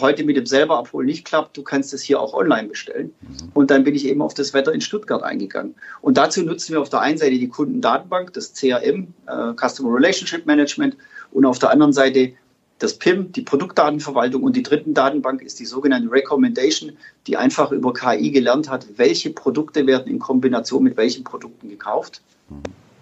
heute 0.00 0.24
mit 0.24 0.36
dem 0.36 0.46
selber 0.46 0.78
abholen 0.78 1.06
nicht 1.06 1.24
klappt, 1.24 1.56
du 1.56 1.62
kannst 1.62 1.94
es 1.94 2.02
hier 2.02 2.20
auch 2.20 2.34
online 2.34 2.68
bestellen. 2.68 3.14
Und 3.54 3.70
dann 3.70 3.84
bin 3.84 3.94
ich 3.94 4.06
eben 4.06 4.22
auf 4.22 4.34
das 4.34 4.54
Wetter 4.54 4.72
in 4.72 4.80
Stuttgart 4.80 5.22
eingegangen. 5.22 5.74
Und 6.00 6.16
dazu 6.16 6.42
nutzen 6.42 6.72
wir 6.72 6.80
auf 6.80 6.90
der 6.90 7.00
einen 7.00 7.18
Seite 7.18 7.38
die 7.38 7.48
Kundendatenbank, 7.48 8.32
das 8.32 8.54
CRM, 8.54 9.08
äh, 9.26 9.52
Customer 9.54 9.94
Relationship 9.94 10.46
Management, 10.46 10.96
und 11.30 11.44
auf 11.44 11.58
der 11.58 11.70
anderen 11.70 11.92
Seite 11.92 12.32
das 12.78 12.94
PIM, 12.94 13.32
die 13.32 13.42
Produktdatenverwaltung 13.42 14.42
und 14.42 14.54
die 14.54 14.62
dritten 14.62 14.94
Datenbank 14.94 15.42
ist 15.42 15.58
die 15.58 15.66
sogenannte 15.66 16.10
Recommendation, 16.12 16.92
die 17.26 17.36
einfach 17.36 17.72
über 17.72 17.92
KI 17.92 18.30
gelernt 18.30 18.70
hat, 18.70 18.86
welche 18.96 19.30
Produkte 19.30 19.86
werden 19.86 20.06
in 20.06 20.18
Kombination 20.18 20.84
mit 20.84 20.96
welchen 20.96 21.24
Produkten 21.24 21.68
gekauft. 21.68 22.22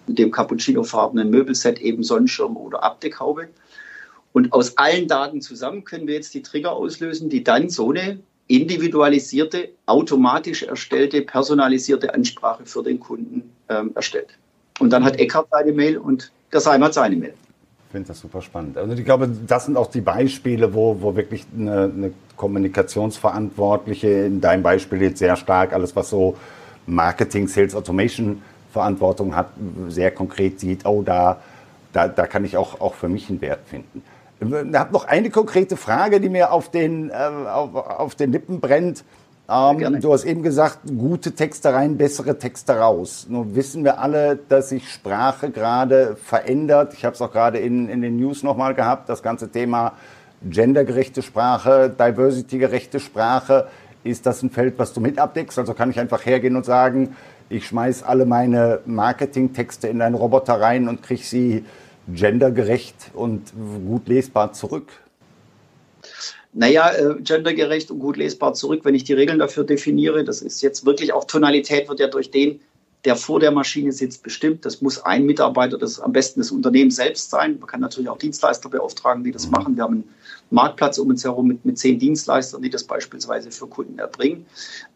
Mit 0.06 0.18
dem 0.18 0.30
Cappuccino-farbenen 0.30 1.30
Möbelset 1.30 1.80
eben 1.80 2.02
Sonnenschirm 2.02 2.56
oder 2.56 2.82
Abdeckhaube. 2.82 3.48
Und 4.36 4.52
aus 4.52 4.76
allen 4.76 5.08
Daten 5.08 5.40
zusammen 5.40 5.84
können 5.84 6.06
wir 6.06 6.12
jetzt 6.12 6.34
die 6.34 6.42
Trigger 6.42 6.72
auslösen, 6.72 7.30
die 7.30 7.42
dann 7.42 7.70
so 7.70 7.88
eine 7.88 8.18
individualisierte, 8.48 9.70
automatisch 9.86 10.62
erstellte, 10.62 11.22
personalisierte 11.22 12.12
Ansprache 12.12 12.66
für 12.66 12.82
den 12.82 13.00
Kunden 13.00 13.50
ähm, 13.70 13.92
erstellt. 13.94 14.36
Und 14.78 14.90
dann 14.90 15.04
hat 15.04 15.18
Eckhart 15.18 15.46
seine 15.50 15.72
Mail 15.72 15.96
und 15.96 16.32
der 16.52 16.60
Seim 16.60 16.84
hat 16.84 16.92
seine 16.92 17.16
Mail. 17.16 17.32
Ich 17.86 17.92
finde 17.92 18.08
das 18.08 18.20
super 18.20 18.42
spannend. 18.42 18.76
Also 18.76 18.92
ich 18.92 19.06
glaube, 19.06 19.26
das 19.46 19.64
sind 19.64 19.78
auch 19.78 19.90
die 19.90 20.02
Beispiele, 20.02 20.74
wo, 20.74 21.00
wo 21.00 21.16
wirklich 21.16 21.46
eine, 21.56 21.84
eine 21.84 22.12
Kommunikationsverantwortliche, 22.36 24.26
in 24.26 24.42
deinem 24.42 24.62
Beispiel 24.62 25.00
jetzt 25.00 25.18
sehr 25.18 25.36
stark, 25.36 25.72
alles 25.72 25.96
was 25.96 26.10
so 26.10 26.36
Marketing, 26.84 27.48
Sales 27.48 27.74
Automation 27.74 28.42
Verantwortung 28.70 29.34
hat, 29.34 29.48
sehr 29.88 30.10
konkret 30.10 30.60
sieht, 30.60 30.84
oh, 30.84 31.00
da, 31.00 31.40
da, 31.94 32.06
da 32.06 32.26
kann 32.26 32.44
ich 32.44 32.58
auch, 32.58 32.82
auch 32.82 32.92
für 32.92 33.08
mich 33.08 33.30
einen 33.30 33.40
Wert 33.40 33.60
finden. 33.66 34.02
Ich 34.38 34.52
habe 34.52 34.92
noch 34.92 35.06
eine 35.06 35.30
konkrete 35.30 35.76
Frage, 35.76 36.20
die 36.20 36.28
mir 36.28 36.52
auf 36.52 36.70
den, 36.70 37.10
äh, 37.10 37.14
auf, 37.14 37.74
auf 37.74 38.14
den 38.14 38.32
Lippen 38.32 38.60
brennt. 38.60 39.04
Ähm, 39.48 40.00
du 40.00 40.12
hast 40.12 40.24
eben 40.24 40.42
gesagt, 40.42 40.80
gute 40.86 41.32
Texte 41.32 41.72
rein, 41.72 41.96
bessere 41.96 42.36
Texte 42.36 42.76
raus. 42.76 43.26
Nun 43.28 43.54
wissen 43.54 43.84
wir 43.84 44.00
alle, 44.00 44.36
dass 44.48 44.70
sich 44.70 44.90
Sprache 44.90 45.50
gerade 45.50 46.16
verändert. 46.16 46.94
Ich 46.94 47.04
habe 47.04 47.14
es 47.14 47.22
auch 47.22 47.32
gerade 47.32 47.58
in, 47.58 47.88
in 47.88 48.02
den 48.02 48.16
News 48.16 48.42
nochmal 48.42 48.74
gehabt, 48.74 49.08
das 49.08 49.22
ganze 49.22 49.50
Thema 49.50 49.92
gendergerechte 50.42 51.22
Sprache, 51.22 51.88
diversitygerechte 51.88 53.00
Sprache. 53.00 53.68
Ist 54.04 54.26
das 54.26 54.42
ein 54.42 54.50
Feld, 54.50 54.78
was 54.78 54.92
du 54.92 55.00
mit 55.00 55.18
abdeckst? 55.18 55.58
Also 55.58 55.74
kann 55.74 55.90
ich 55.90 55.98
einfach 55.98 56.26
hergehen 56.26 56.56
und 56.56 56.64
sagen, 56.64 57.16
ich 57.48 57.66
schmeiß 57.66 58.02
alle 58.02 58.26
meine 58.26 58.80
Marketingtexte 58.84 59.88
in 59.88 60.02
einen 60.02 60.14
Roboter 60.14 60.60
rein 60.60 60.88
und 60.88 61.02
kriege 61.02 61.22
sie 61.22 61.64
gendergerecht 62.08 63.10
und 63.14 63.52
gut 63.86 64.08
lesbar 64.08 64.52
zurück? 64.52 64.88
Naja, 66.52 66.90
äh, 66.94 67.20
gendergerecht 67.20 67.90
und 67.90 67.98
gut 67.98 68.16
lesbar 68.16 68.54
zurück, 68.54 68.80
wenn 68.84 68.94
ich 68.94 69.04
die 69.04 69.12
Regeln 69.12 69.38
dafür 69.38 69.64
definiere. 69.64 70.24
Das 70.24 70.40
ist 70.40 70.62
jetzt 70.62 70.86
wirklich 70.86 71.12
auch 71.12 71.24
Tonalität, 71.24 71.88
wird 71.88 72.00
ja 72.00 72.06
durch 72.06 72.30
den, 72.30 72.60
der 73.04 73.14
vor 73.14 73.40
der 73.40 73.50
Maschine 73.50 73.92
sitzt, 73.92 74.22
bestimmt. 74.22 74.64
Das 74.64 74.80
muss 74.80 74.98
ein 75.04 75.26
Mitarbeiter, 75.26 75.76
das 75.76 76.00
am 76.00 76.12
besten 76.12 76.40
das 76.40 76.50
Unternehmen 76.50 76.90
selbst 76.90 77.30
sein. 77.30 77.58
Man 77.60 77.68
kann 77.68 77.80
natürlich 77.80 78.08
auch 78.08 78.18
Dienstleister 78.18 78.70
beauftragen, 78.70 79.22
die 79.22 79.32
das 79.32 79.46
mhm. 79.46 79.52
machen. 79.52 79.76
Wir 79.76 79.82
haben 79.82 79.94
einen 79.94 80.14
Marktplatz 80.50 80.98
um 80.98 81.10
uns 81.10 81.24
herum 81.24 81.48
mit, 81.48 81.64
mit 81.64 81.78
zehn 81.78 81.98
Dienstleistern, 81.98 82.62
die 82.62 82.70
das 82.70 82.84
beispielsweise 82.84 83.50
für 83.50 83.66
Kunden 83.66 83.98
erbringen. 83.98 84.46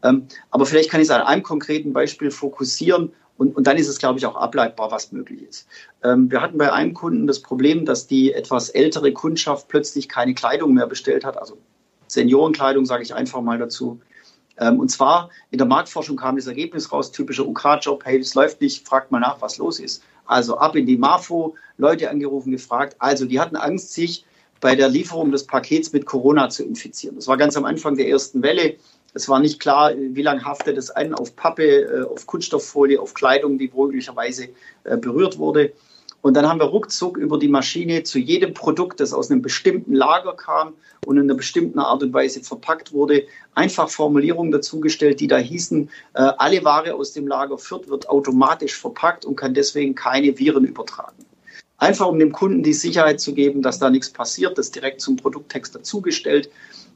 Ähm, 0.03 0.27
aber 0.51 0.65
vielleicht 0.65 0.91
kann 0.91 1.01
ich 1.01 1.09
es 1.09 1.11
an 1.11 1.23
einem 1.23 1.43
konkreten 1.43 1.93
Beispiel 1.93 2.31
fokussieren 2.31 3.13
und, 3.41 3.57
und 3.57 3.67
dann 3.67 3.79
ist 3.79 3.89
es, 3.89 3.99
glaube 3.99 4.19
ich, 4.19 4.27
auch 4.27 4.37
ableitbar, 4.37 4.91
was 4.91 5.13
möglich 5.13 5.41
ist. 5.41 5.67
Ähm, 6.05 6.31
wir 6.31 6.43
hatten 6.43 6.59
bei 6.59 6.71
einem 6.71 6.93
Kunden 6.93 7.27
das 7.27 7.41
Problem, 7.41 7.87
dass 7.87 8.07
die 8.07 8.35
etwas 8.35 8.69
ältere 8.69 9.15
Kundschaft 9.15 9.69
plötzlich 9.69 10.11
keine 10.11 10.35
Kleidung 10.35 10.75
mehr 10.75 10.87
bestellt 10.87 11.25
hat, 11.25 11.39
also 11.39 11.57
Seniorenkleidung, 12.07 12.85
sage 12.85 13.03
ich 13.03 13.15
einfach 13.15 13.41
mal 13.41 13.57
dazu. 13.57 13.99
Ähm, 14.59 14.79
und 14.79 14.91
zwar 14.91 15.31
in 15.51 15.57
der 15.57 15.67
Marktforschung 15.67 16.19
kam 16.19 16.37
das 16.37 16.49
Ergebnis 16.49 16.93
raus, 16.93 17.13
typischer 17.13 17.47
UK-Job, 17.47 18.05
hey, 18.05 18.19
es 18.19 18.35
läuft 18.35 18.61
nicht, 18.61 18.87
fragt 18.87 19.11
mal 19.11 19.21
nach, 19.21 19.41
was 19.41 19.57
los 19.57 19.81
ist. 19.81 20.03
Also 20.27 20.59
ab 20.59 20.77
in 20.77 20.85
die 20.85 20.99
MAFO, 20.99 21.55
Leute 21.79 22.11
angerufen, 22.11 22.53
gefragt. 22.53 22.95
Also 22.99 23.25
die 23.25 23.41
hatten 23.41 23.57
Angst, 23.57 23.95
sich 23.95 24.27
bei 24.61 24.77
der 24.77 24.91
Lieferung 24.91 25.33
des 25.33 25.47
Pakets 25.47 25.95
mit 25.95 26.05
Corona 26.05 26.51
zu 26.51 26.63
infizieren. 26.63 27.17
Das 27.17 27.27
war 27.27 27.39
ganz 27.39 27.57
am 27.57 27.65
Anfang 27.65 27.97
der 27.97 28.07
ersten 28.07 28.43
Welle. 28.43 28.77
Es 29.15 29.29
war 29.29 29.41
nicht 29.41 29.61
klar, 29.61 29.93
wie 29.97 30.23
lange 30.23 30.45
haftet 30.45 30.79
es 30.79 30.91
an 30.91 31.15
auf 31.15 31.35
Pappe, 31.37 31.65
äh, 31.65 32.03
auf 32.05 32.27
Kunststofffolie, 32.27 33.01
auf 33.01 33.15
Kleidung, 33.15 33.59
die 33.59 33.71
möglicherweise 33.75 34.49
äh, 34.85 34.97
berührt 34.97 35.39
wurde. 35.39 35.73
Und 36.23 36.35
dann 36.35 36.47
haben 36.47 36.61
wir 36.61 36.67
ruckzuck 36.67 37.17
über 37.17 37.39
die 37.39 37.49
Maschine 37.49 38.03
zu 38.03 38.19
jedem 38.19 38.53
Produkt, 38.53 39.01
das 39.01 39.15
aus 39.15 39.31
einem 39.31 39.41
bestimmten 39.41 39.95
Lager 39.95 40.35
kam 40.35 40.75
und 41.07 41.17
in 41.17 41.25
einer 41.25 41.35
bestimmten 41.35 41.79
Art 41.79 42.03
und 42.03 42.13
Weise 42.13 42.43
verpackt 42.43 42.93
wurde, 42.93 43.25
einfach 43.55 43.89
Formulierungen 43.89 44.53
dazugestellt, 44.53 45.21
die 45.21 45.29
da 45.29 45.39
hießen, 45.39 45.89
äh, 46.15 46.21
alle 46.37 46.63
Ware 46.63 46.95
aus 46.95 47.13
dem 47.13 47.27
Lager 47.27 47.57
Fürth 47.57 47.89
wird 47.89 48.09
automatisch 48.09 48.77
verpackt 48.77 49.25
und 49.25 49.37
kann 49.37 49.55
deswegen 49.55 49.95
keine 49.95 50.39
Viren 50.39 50.65
übertragen. 50.65 51.25
Einfach 51.79 52.09
um 52.09 52.19
dem 52.19 52.33
Kunden 52.33 52.63
die 52.63 52.75
Sicherheit 52.75 53.21
zu 53.21 53.33
geben, 53.33 53.63
dass 53.63 53.79
da 53.79 53.89
nichts 53.89 54.11
passiert, 54.11 54.59
das 54.59 54.71
direkt 54.71 55.01
zum 55.01 55.17
Produkttext 55.17 55.75
dazugestellt. 55.75 56.51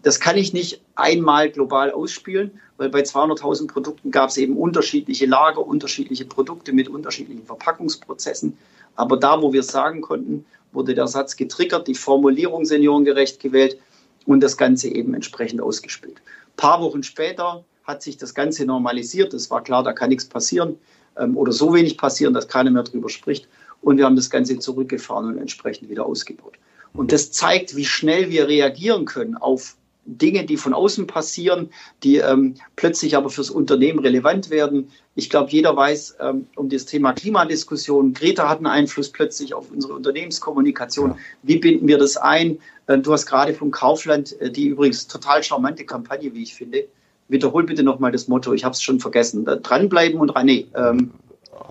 Das 0.04 0.20
kann 0.20 0.36
ich 0.36 0.52
nicht 0.52 0.82
einmal 0.96 1.50
global 1.50 1.90
ausspielen, 1.90 2.60
weil 2.76 2.90
bei 2.90 3.00
200.000 3.00 3.68
Produkten 3.68 4.10
gab 4.10 4.28
es 4.28 4.36
eben 4.36 4.56
unterschiedliche 4.56 5.24
Lager, 5.24 5.66
unterschiedliche 5.66 6.26
Produkte 6.26 6.74
mit 6.74 6.88
unterschiedlichen 6.88 7.46
Verpackungsprozessen. 7.46 8.56
Aber 8.96 9.16
da, 9.16 9.40
wo 9.40 9.54
wir 9.54 9.62
sagen 9.62 10.02
konnten, 10.02 10.44
wurde 10.72 10.94
der 10.94 11.06
Satz 11.06 11.36
getriggert, 11.36 11.88
die 11.88 11.94
Formulierung 11.94 12.66
seniorengerecht 12.66 13.40
gewählt 13.40 13.78
und 14.26 14.40
das 14.40 14.58
Ganze 14.58 14.88
eben 14.88 15.14
entsprechend 15.14 15.62
ausgespielt. 15.62 16.18
Ein 16.18 16.56
paar 16.58 16.82
Wochen 16.82 17.02
später 17.02 17.64
hat 17.84 18.02
sich 18.02 18.18
das 18.18 18.34
Ganze 18.34 18.66
normalisiert. 18.66 19.32
Es 19.32 19.50
war 19.50 19.62
klar, 19.62 19.82
da 19.82 19.94
kann 19.94 20.10
nichts 20.10 20.26
passieren 20.26 20.76
ähm, 21.16 21.34
oder 21.34 21.52
so 21.52 21.72
wenig 21.72 21.96
passieren, 21.96 22.34
dass 22.34 22.48
keiner 22.48 22.70
mehr 22.70 22.82
darüber 22.82 23.08
spricht. 23.08 23.48
Und 23.80 23.96
wir 23.96 24.04
haben 24.04 24.16
das 24.16 24.28
Ganze 24.28 24.58
zurückgefahren 24.58 25.28
und 25.28 25.38
entsprechend 25.38 25.88
wieder 25.88 26.04
ausgebaut. 26.04 26.58
Und 26.92 27.10
das 27.10 27.32
zeigt, 27.32 27.74
wie 27.74 27.86
schnell 27.86 28.28
wir 28.28 28.48
reagieren 28.48 29.06
können 29.06 29.36
auf 29.36 29.76
Dinge, 30.06 30.44
die 30.44 30.56
von 30.56 30.74
außen 30.74 31.06
passieren, 31.06 31.70
die 32.02 32.16
ähm, 32.16 32.54
plötzlich 32.76 33.16
aber 33.16 33.30
fürs 33.30 33.50
Unternehmen 33.50 33.98
relevant 33.98 34.50
werden. 34.50 34.90
Ich 35.14 35.30
glaube, 35.30 35.50
jeder 35.50 35.76
weiß 35.76 36.16
ähm, 36.20 36.46
um 36.56 36.68
das 36.68 36.84
Thema 36.84 37.12
Klimadiskussion. 37.12 38.12
Greta 38.12 38.48
hat 38.48 38.58
einen 38.58 38.66
Einfluss 38.66 39.10
plötzlich 39.10 39.54
auf 39.54 39.70
unsere 39.70 39.94
Unternehmenskommunikation. 39.94 41.10
Ja. 41.10 41.16
Wie 41.42 41.58
binden 41.58 41.88
wir 41.88 41.98
das 41.98 42.16
ein? 42.16 42.58
Äh, 42.86 42.98
du 42.98 43.12
hast 43.12 43.26
gerade 43.26 43.54
von 43.54 43.70
Kaufland, 43.70 44.38
äh, 44.40 44.50
die 44.50 44.68
übrigens 44.68 45.06
total 45.06 45.42
charmante 45.42 45.84
Kampagne, 45.84 46.34
wie 46.34 46.42
ich 46.42 46.54
finde. 46.54 46.86
Wiederhol 47.28 47.64
bitte 47.64 47.82
nochmal 47.82 48.12
das 48.12 48.28
Motto, 48.28 48.52
ich 48.52 48.64
habe 48.64 48.74
es 48.74 48.82
schon 48.82 49.00
vergessen. 49.00 49.46
Dranbleiben 49.46 50.20
und 50.20 50.30
rein. 50.30 50.46
Nee, 50.46 50.66
ähm, 50.74 51.12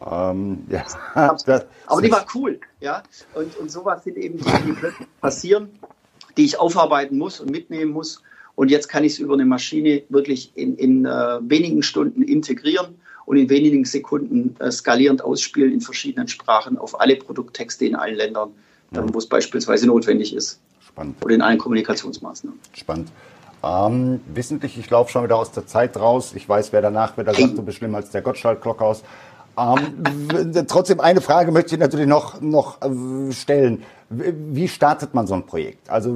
ähm, 0.10 0.65
ja. 0.69 0.86
aber 1.86 2.02
die 2.02 2.12
war 2.12 2.26
cool, 2.34 2.60
ja. 2.80 3.04
Und, 3.36 3.56
und 3.58 3.69
sowas 3.69 4.04
sind 4.04 4.17
eben 4.17 4.39
Dinge, 4.39 4.62
die 4.65 4.72
plötzlich 4.74 5.08
passieren 5.22 5.69
die 6.38 6.46
ich 6.46 6.60
aufarbeiten 6.60 7.17
muss 7.17 7.39
und 7.39 7.52
mitnehmen 7.52 7.91
muss. 7.91 8.22
Und 8.56 8.69
jetzt 8.69 8.88
kann 8.88 9.04
ich 9.04 9.13
es 9.13 9.19
über 9.19 9.34
eine 9.34 9.46
Maschine 9.46 10.04
wirklich 10.10 10.52
in, 10.56 10.76
in 10.78 11.06
äh, 11.06 11.10
wenigen 11.41 11.82
Stunden 11.82 12.22
integrieren 12.22 12.96
und 13.26 13.38
in 13.38 13.50
wenigen 13.50 13.86
Sekunden 13.86 14.56
äh, 14.60 14.72
skalierend 14.72 15.24
ausspielen 15.24 15.72
in 15.72 15.82
verschiedenen 15.82 16.28
Sprachen 16.28 16.78
auf 16.78 17.00
alle 17.00 17.15
Produkttexte 17.15 17.86
in 17.86 17.96
allen 17.96 18.15
Ländern, 18.15 18.52
ja. 18.91 19.04
wo 19.12 19.17
es 19.17 19.28
beispielsweise 19.28 19.88
notwendig 19.88 20.36
ist. 20.36 20.60
Spannend. 20.86 21.15
Oder 21.24 21.36
in 21.36 21.41
allen 21.41 21.58
Kommunikationsmaßnahmen. 21.58 22.60
Spannend. 22.74 23.10
Ähm, 23.63 24.19
wissentlich, 24.28 24.78
ich 24.78 24.89
laufe 24.89 25.12
schon 25.12 25.24
wieder 25.24 25.38
aus 25.38 25.52
der 25.52 25.65
Zeit 25.65 25.96
raus. 25.98 26.34
Ich 26.36 26.48
weiß, 26.48 26.74
wer 26.74 26.82
danach 26.82 27.17
wieder 27.17 27.34
sagt, 27.34 27.58
du 27.58 27.63
bist 27.63 27.78
schlimmer 27.78 27.98
als 27.98 28.12
der 28.12 28.22
Gottschalk-Klockhaus. 28.22 29.04
Ähm, 29.58 30.66
trotzdem 30.68 31.00
eine 31.00 31.22
Frage 31.22 31.52
möchte 31.52 31.76
ich 31.76 31.80
natürlich 31.80 32.08
noch, 32.08 32.42
noch 32.42 32.82
äh, 32.82 33.32
stellen. 33.32 33.84
Wie 34.10 34.68
startet 34.68 35.13
man 35.13 35.28
so 35.28 35.34
ein 35.36 35.46
Projekt? 35.46 35.89
Also, 35.89 36.16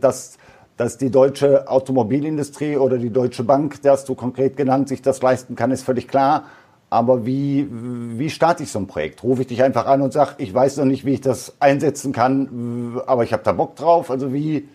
dass, 0.00 0.38
dass 0.76 0.98
die 0.98 1.10
deutsche 1.10 1.68
Automobilindustrie 1.68 2.76
oder 2.76 2.98
die 2.98 3.10
Deutsche 3.10 3.44
Bank, 3.44 3.82
der 3.82 3.92
hast 3.92 4.08
du 4.08 4.14
konkret 4.14 4.56
genannt, 4.56 4.88
sich 4.88 5.02
das 5.02 5.22
leisten 5.22 5.54
kann, 5.54 5.70
ist 5.70 5.82
völlig 5.82 6.08
klar. 6.08 6.44
Aber 6.88 7.26
wie, 7.26 7.68
wie 7.70 8.30
starte 8.30 8.62
ich 8.62 8.70
so 8.70 8.78
ein 8.78 8.86
Projekt? 8.86 9.22
Rufe 9.24 9.42
ich 9.42 9.48
dich 9.48 9.62
einfach 9.62 9.86
an 9.86 10.02
und 10.02 10.12
sage, 10.12 10.34
ich 10.38 10.54
weiß 10.54 10.76
noch 10.76 10.84
nicht, 10.84 11.04
wie 11.04 11.14
ich 11.14 11.20
das 11.20 11.54
einsetzen 11.58 12.12
kann, 12.12 13.02
aber 13.06 13.24
ich 13.24 13.32
habe 13.32 13.42
da 13.42 13.52
Bock 13.52 13.74
drauf. 13.74 14.10
Also 14.10 14.32
wie, 14.32 14.68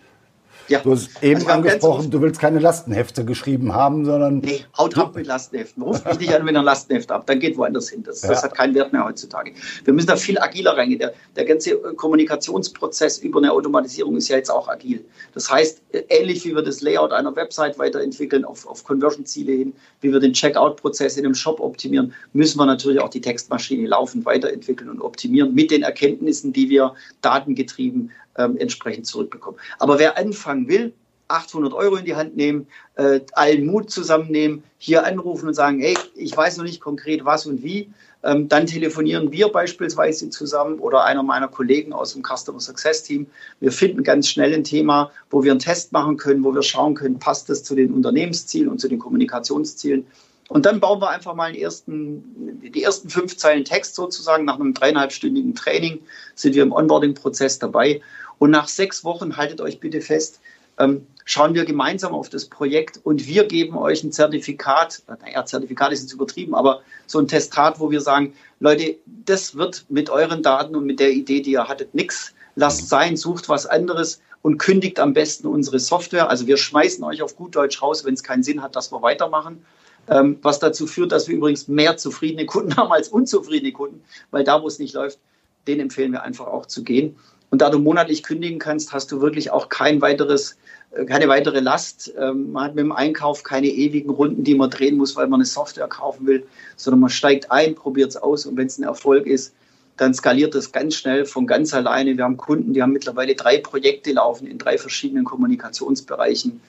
ja. 0.68 0.80
Du 0.80 0.92
hast 0.92 1.22
eben 1.22 1.40
also 1.40 1.50
angesprochen, 1.50 2.10
du 2.10 2.20
willst 2.20 2.40
keine 2.40 2.58
Lastenhefte 2.58 3.24
geschrieben 3.24 3.74
haben, 3.74 4.04
sondern. 4.04 4.38
Nee, 4.38 4.64
haut 4.76 4.96
ab 4.96 5.14
mit 5.14 5.26
Lastenheften. 5.26 5.82
Ruf 5.82 6.04
mich 6.04 6.18
nicht 6.18 6.34
an, 6.34 6.46
wenn 6.46 6.54
ihr 6.54 6.60
ein 6.60 6.64
Lastenheft 6.64 7.10
habt. 7.10 7.28
Dann 7.28 7.40
geht 7.40 7.56
woanders 7.56 7.88
hin. 7.90 8.02
Das, 8.02 8.22
ja. 8.22 8.28
das, 8.28 8.42
hat 8.42 8.54
keinen 8.54 8.74
Wert 8.74 8.92
mehr 8.92 9.04
heutzutage. 9.04 9.52
Wir 9.84 9.92
müssen 9.92 10.06
da 10.06 10.16
viel 10.16 10.38
agiler 10.38 10.76
reingehen. 10.76 10.98
Der, 11.00 11.12
der 11.36 11.44
ganze 11.44 11.76
Kommunikationsprozess 11.76 13.18
über 13.18 13.38
eine 13.38 13.52
Automatisierung 13.52 14.16
ist 14.16 14.28
ja 14.28 14.36
jetzt 14.36 14.50
auch 14.50 14.68
agil. 14.68 15.04
Das 15.34 15.50
heißt, 15.50 15.82
ähnlich 16.08 16.44
wie 16.44 16.54
wir 16.54 16.62
das 16.62 16.80
Layout 16.80 17.12
einer 17.12 17.34
Website 17.34 17.78
weiterentwickeln 17.78 18.44
auf, 18.44 18.66
auf 18.66 18.84
Conversion-Ziele 18.84 19.52
hin, 19.52 19.72
wie 20.00 20.12
wir 20.12 20.20
den 20.20 20.32
Checkout-Prozess 20.32 21.16
in 21.16 21.24
einem 21.24 21.34
Shop 21.34 21.60
optimieren, 21.60 22.14
müssen 22.32 22.58
wir 22.58 22.66
natürlich 22.66 23.00
auch 23.00 23.08
die 23.08 23.20
Textmaschine 23.20 23.86
laufend 23.88 24.24
weiterentwickeln 24.24 24.90
und 24.90 25.00
optimieren 25.00 25.54
mit 25.54 25.70
den 25.70 25.82
Erkenntnissen, 25.82 26.52
die 26.52 26.68
wir 26.68 26.94
datengetrieben 27.20 28.10
ähm, 28.36 28.56
entsprechend 28.58 29.06
zurückbekommen. 29.06 29.58
Aber 29.78 29.98
wer 29.98 30.16
anfangen 30.52 30.68
will, 30.68 30.92
800 31.28 31.72
Euro 31.72 31.96
in 31.96 32.04
die 32.04 32.14
Hand 32.14 32.36
nehmen, 32.36 32.66
äh, 32.96 33.20
allen 33.32 33.64
Mut 33.64 33.90
zusammennehmen, 33.90 34.62
hier 34.76 35.06
anrufen 35.06 35.48
und 35.48 35.54
sagen, 35.54 35.80
hey, 35.80 35.96
ich 36.14 36.36
weiß 36.36 36.58
noch 36.58 36.64
nicht 36.64 36.80
konkret 36.80 37.24
was 37.24 37.46
und 37.46 37.62
wie. 37.62 37.88
Ähm, 38.24 38.48
dann 38.48 38.66
telefonieren 38.66 39.32
wir 39.32 39.48
beispielsweise 39.48 40.28
zusammen 40.28 40.78
oder 40.78 41.04
einer 41.04 41.22
meiner 41.22 41.48
Kollegen 41.48 41.92
aus 41.92 42.12
dem 42.12 42.22
Customer 42.22 42.60
Success 42.60 43.02
Team. 43.02 43.26
Wir 43.60 43.72
finden 43.72 44.04
ganz 44.04 44.28
schnell 44.28 44.52
ein 44.52 44.62
Thema, 44.62 45.10
wo 45.30 45.42
wir 45.42 45.52
einen 45.52 45.58
Test 45.58 45.92
machen 45.92 46.18
können, 46.18 46.44
wo 46.44 46.54
wir 46.54 46.62
schauen 46.62 46.94
können, 46.94 47.18
passt 47.18 47.48
das 47.48 47.64
zu 47.64 47.74
den 47.74 47.92
Unternehmenszielen 47.92 48.68
und 48.68 48.78
zu 48.78 48.88
den 48.88 48.98
Kommunikationszielen. 48.98 50.06
Und 50.52 50.66
dann 50.66 50.80
bauen 50.80 51.00
wir 51.00 51.08
einfach 51.08 51.34
mal 51.34 51.56
ersten, 51.56 52.60
die 52.60 52.82
ersten 52.82 53.08
fünf 53.08 53.38
Zeilen 53.38 53.64
Text 53.64 53.94
sozusagen. 53.94 54.44
Nach 54.44 54.60
einem 54.60 54.74
dreieinhalbstündigen 54.74 55.54
Training 55.54 56.00
sind 56.34 56.54
wir 56.54 56.62
im 56.62 56.72
Onboarding-Prozess 56.72 57.58
dabei 57.58 58.02
und 58.38 58.50
nach 58.50 58.68
sechs 58.68 59.02
Wochen, 59.02 59.38
haltet 59.38 59.62
euch 59.62 59.80
bitte 59.80 60.02
fest, 60.02 60.40
ähm, 60.78 61.06
schauen 61.24 61.54
wir 61.54 61.64
gemeinsam 61.64 62.12
auf 62.12 62.28
das 62.28 62.44
Projekt 62.44 63.00
und 63.02 63.26
wir 63.26 63.44
geben 63.44 63.78
euch 63.78 64.04
ein 64.04 64.12
Zertifikat. 64.12 65.02
Naja, 65.22 65.42
Zertifikat 65.46 65.90
ist 65.92 66.02
jetzt 66.02 66.12
übertrieben, 66.12 66.54
aber 66.54 66.82
so 67.06 67.18
ein 67.18 67.28
Testat, 67.28 67.80
wo 67.80 67.90
wir 67.90 68.02
sagen, 68.02 68.34
Leute, 68.60 68.96
das 69.06 69.54
wird 69.54 69.86
mit 69.88 70.10
euren 70.10 70.42
Daten 70.42 70.76
und 70.76 70.84
mit 70.84 71.00
der 71.00 71.12
Idee, 71.12 71.40
die 71.40 71.52
ihr 71.52 71.66
hattet, 71.66 71.94
nichts. 71.94 72.34
Lasst 72.56 72.90
sein, 72.90 73.16
sucht 73.16 73.48
was 73.48 73.64
anderes 73.64 74.20
und 74.42 74.58
kündigt 74.58 75.00
am 75.00 75.14
besten 75.14 75.46
unsere 75.46 75.78
Software. 75.78 76.28
Also 76.28 76.46
wir 76.46 76.58
schmeißen 76.58 77.02
euch 77.04 77.22
auf 77.22 77.36
gut 77.36 77.56
Deutsch 77.56 77.80
raus, 77.80 78.04
wenn 78.04 78.12
es 78.12 78.22
keinen 78.22 78.42
Sinn 78.42 78.60
hat, 78.60 78.76
dass 78.76 78.92
wir 78.92 79.00
weitermachen. 79.00 79.64
Ähm, 80.08 80.38
was 80.42 80.58
dazu 80.58 80.86
führt, 80.86 81.12
dass 81.12 81.28
wir 81.28 81.36
übrigens 81.36 81.68
mehr 81.68 81.96
zufriedene 81.96 82.46
Kunden 82.46 82.76
haben 82.76 82.92
als 82.92 83.08
unzufriedene 83.08 83.72
Kunden, 83.72 84.02
weil 84.30 84.44
da, 84.44 84.62
wo 84.62 84.66
es 84.66 84.78
nicht 84.78 84.94
läuft, 84.94 85.18
den 85.66 85.80
empfehlen 85.80 86.12
wir 86.12 86.22
einfach 86.22 86.46
auch 86.46 86.66
zu 86.66 86.82
gehen. 86.82 87.16
Und 87.50 87.60
da 87.60 87.68
du 87.68 87.78
monatlich 87.78 88.22
kündigen 88.22 88.58
kannst, 88.58 88.92
hast 88.92 89.12
du 89.12 89.20
wirklich 89.20 89.50
auch 89.50 89.68
kein 89.68 90.00
weiteres, 90.00 90.56
äh, 90.92 91.04
keine 91.04 91.28
weitere 91.28 91.60
Last. 91.60 92.12
Ähm, 92.18 92.52
man 92.52 92.64
hat 92.64 92.74
mit 92.74 92.84
dem 92.84 92.92
Einkauf 92.92 93.42
keine 93.42 93.68
ewigen 93.68 94.10
Runden, 94.10 94.42
die 94.42 94.54
man 94.54 94.70
drehen 94.70 94.96
muss, 94.96 95.14
weil 95.16 95.28
man 95.28 95.40
eine 95.40 95.44
Software 95.44 95.86
kaufen 95.86 96.26
will, 96.26 96.46
sondern 96.76 97.00
man 97.00 97.10
steigt 97.10 97.52
ein, 97.52 97.74
probiert 97.74 98.10
es 98.10 98.16
aus 98.16 98.46
und 98.46 98.56
wenn 98.56 98.66
es 98.66 98.78
ein 98.78 98.84
Erfolg 98.84 99.26
ist, 99.26 99.54
dann 99.98 100.14
skaliert 100.14 100.54
es 100.54 100.72
ganz 100.72 100.94
schnell 100.94 101.26
von 101.26 101.46
ganz 101.46 101.74
alleine. 101.74 102.16
Wir 102.16 102.24
haben 102.24 102.36
Kunden, 102.36 102.72
die 102.72 102.82
haben 102.82 102.92
mittlerweile 102.92 103.34
drei 103.34 103.58
Projekte 103.58 104.12
laufen 104.12 104.46
in 104.46 104.58
drei 104.58 104.78
verschiedenen 104.78 105.24
Kommunikationsbereichen. 105.24 106.60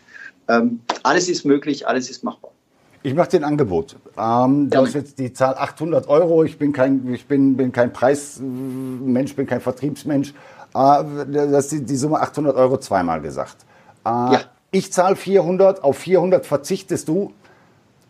Ähm, 0.50 0.82
alles 1.04 1.30
ist 1.30 1.46
möglich, 1.46 1.88
alles 1.88 2.10
ist 2.10 2.24
machbar. 2.24 2.53
Ich 3.04 3.14
mache 3.14 3.30
dir 3.30 3.38
ein 3.38 3.44
Angebot. 3.44 3.98
Ähm, 4.18 4.70
du 4.70 4.78
hast 4.78 4.94
jetzt 4.94 5.20
die 5.20 5.34
Zahl 5.34 5.56
800 5.56 6.08
Euro. 6.08 6.46
Ich 6.46 6.58
bin 6.58 6.72
kein, 6.72 7.14
ich 7.14 7.28
bin, 7.28 7.58
bin 7.58 7.74
kein 7.74 7.92
Preismensch, 7.92 9.36
bin 9.36 9.46
kein 9.46 9.60
Vertriebsmensch. 9.60 10.34
Ah, 10.74 11.04
das 11.04 11.74
ist 11.74 11.90
die 11.90 11.96
Summe 11.98 12.22
800 12.22 12.56
Euro 12.56 12.78
zweimal 12.78 13.22
gesagt. 13.22 13.58
Ah, 14.06 14.30
ja. 14.34 14.40
Ich 14.72 14.92
zahle 14.92 15.18
400, 15.18 15.84
auf 15.84 15.98
400 15.98 16.46
verzichtest 16.46 17.08
du 17.10 17.34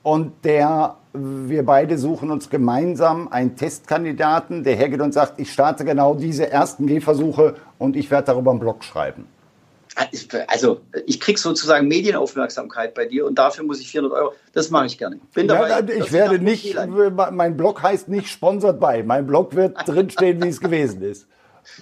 und 0.04 0.46
der, 0.46 0.96
wir 1.14 1.66
beide 1.66 1.98
suchen 1.98 2.30
uns 2.32 2.50
gemeinsam 2.50 3.28
einen 3.30 3.56
Testkandidaten, 3.56 4.64
der 4.64 4.76
hergeht 4.76 5.02
und 5.02 5.14
sagt, 5.14 5.40
ich 5.40 5.52
starte 5.52 5.86
genau 5.86 6.14
diese 6.14 6.52
ersten 6.52 6.88
Gehversuche 6.88 7.56
und 7.80 7.96
ich 7.96 8.12
werde 8.12 8.28
darüber 8.28 8.52
einen 8.52 8.60
Blog 8.60 8.84
schreiben. 8.84 9.28
Also 10.48 10.82
ich 11.06 11.20
kriege 11.20 11.40
sozusagen 11.40 11.88
Medienaufmerksamkeit 11.88 12.94
bei 12.94 13.06
dir 13.06 13.26
und 13.26 13.36
dafür 13.36 13.64
muss 13.64 13.80
ich 13.80 13.92
400 13.92 14.18
Euro. 14.18 14.34
Das 14.54 14.70
mache 14.70 14.88
ich 14.88 14.98
gerne. 14.98 15.20
Bin 15.34 15.48
dabei, 15.48 15.70
ja, 15.70 15.80
ich 15.88 16.12
werde 16.12 16.40
nicht, 16.40 16.76
mein 17.32 17.58
Blog 17.58 17.82
heißt 17.82 18.10
nicht 18.10 18.28
sponsert 18.30 18.80
bei. 18.80 19.04
Mein 19.04 19.28
Blog 19.28 19.56
wird 19.56 19.78
drinstehen, 19.88 20.42
wie 20.44 20.50
es 20.50 20.60
gewesen 20.60 21.02
ist. 21.04 21.28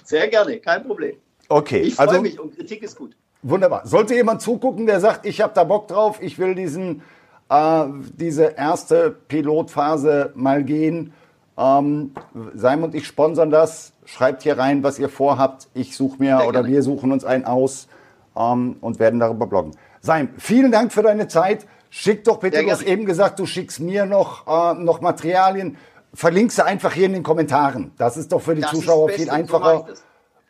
Sehr 0.04 0.28
gerne, 0.28 0.58
kein 0.58 0.84
Problem. 0.84 1.16
Okay. 1.48 1.80
Ich 1.80 1.94
freue 1.94 2.08
also, 2.08 2.22
mich 2.22 2.38
und 2.38 2.54
Kritik 2.56 2.82
ist 2.82 2.96
gut. 2.96 3.16
Wunderbar. 3.42 3.86
Sollte 3.86 4.14
jemand 4.14 4.40
zugucken, 4.40 4.86
der 4.86 5.00
sagt, 5.00 5.26
ich 5.26 5.40
habe 5.40 5.52
da 5.54 5.64
Bock 5.64 5.88
drauf, 5.88 6.18
ich 6.20 6.38
will 6.38 6.54
diesen, 6.54 7.02
äh, 7.48 7.84
diese 8.14 8.44
erste 8.56 9.10
Pilotphase 9.28 10.32
mal 10.34 10.62
gehen, 10.62 11.12
ähm, 11.58 12.12
Simon 12.54 12.84
und 12.84 12.94
ich 12.94 13.06
sponsern 13.06 13.50
das. 13.50 13.92
Schreibt 14.04 14.42
hier 14.42 14.58
rein, 14.58 14.82
was 14.82 14.98
ihr 14.98 15.08
vorhabt. 15.08 15.68
Ich 15.74 15.96
suche 15.96 16.16
mir 16.18 16.38
Sehr 16.38 16.48
oder 16.48 16.62
gerne. 16.62 16.74
wir 16.74 16.82
suchen 16.82 17.12
uns 17.12 17.24
einen 17.24 17.44
aus 17.44 17.88
ähm, 18.36 18.76
und 18.80 18.98
werden 18.98 19.20
darüber 19.20 19.46
bloggen. 19.46 19.72
Seim, 20.00 20.30
vielen 20.38 20.72
Dank 20.72 20.92
für 20.92 21.02
deine 21.02 21.28
Zeit. 21.28 21.66
Schick 21.90 22.24
doch 22.24 22.38
bitte, 22.38 22.56
Sehr 22.56 22.64
du 22.64 22.70
hast 22.72 22.82
eben 22.82 23.04
gesagt, 23.04 23.38
du 23.38 23.46
schickst 23.46 23.80
mir 23.80 24.06
noch, 24.06 24.46
äh, 24.46 24.74
noch 24.74 25.00
Materialien. 25.00 25.76
Verlink 26.14 26.52
sie 26.52 26.64
einfach 26.64 26.92
hier 26.92 27.06
in 27.06 27.12
den 27.12 27.22
Kommentaren. 27.22 27.92
Das 27.98 28.16
ist 28.16 28.32
doch 28.32 28.40
für 28.40 28.54
die 28.54 28.62
Das 28.62 28.70
Zuschauer 28.70 29.10
viel 29.10 29.30
einfacher. 29.30 29.86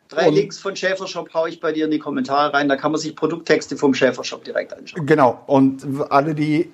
Drei 0.09 0.27
Und- 0.27 0.35
Links 0.35 0.59
von 0.59 0.75
Schäfershop 0.75 1.33
haue 1.33 1.49
ich 1.49 1.59
bei 1.59 1.71
dir 1.71 1.85
in 1.85 1.91
die 1.91 1.99
Kommentare 1.99 2.53
rein. 2.53 2.67
Da 2.69 2.75
kann 2.75 2.91
man 2.91 2.99
sich 3.01 3.15
Produkttexte 3.15 3.77
vom 3.77 3.93
Schäfershop 3.93 4.43
direkt 4.43 4.73
anschauen. 4.73 5.05
Genau. 5.05 5.39
Und 5.47 5.85
alle, 6.09 6.35
die 6.35 6.71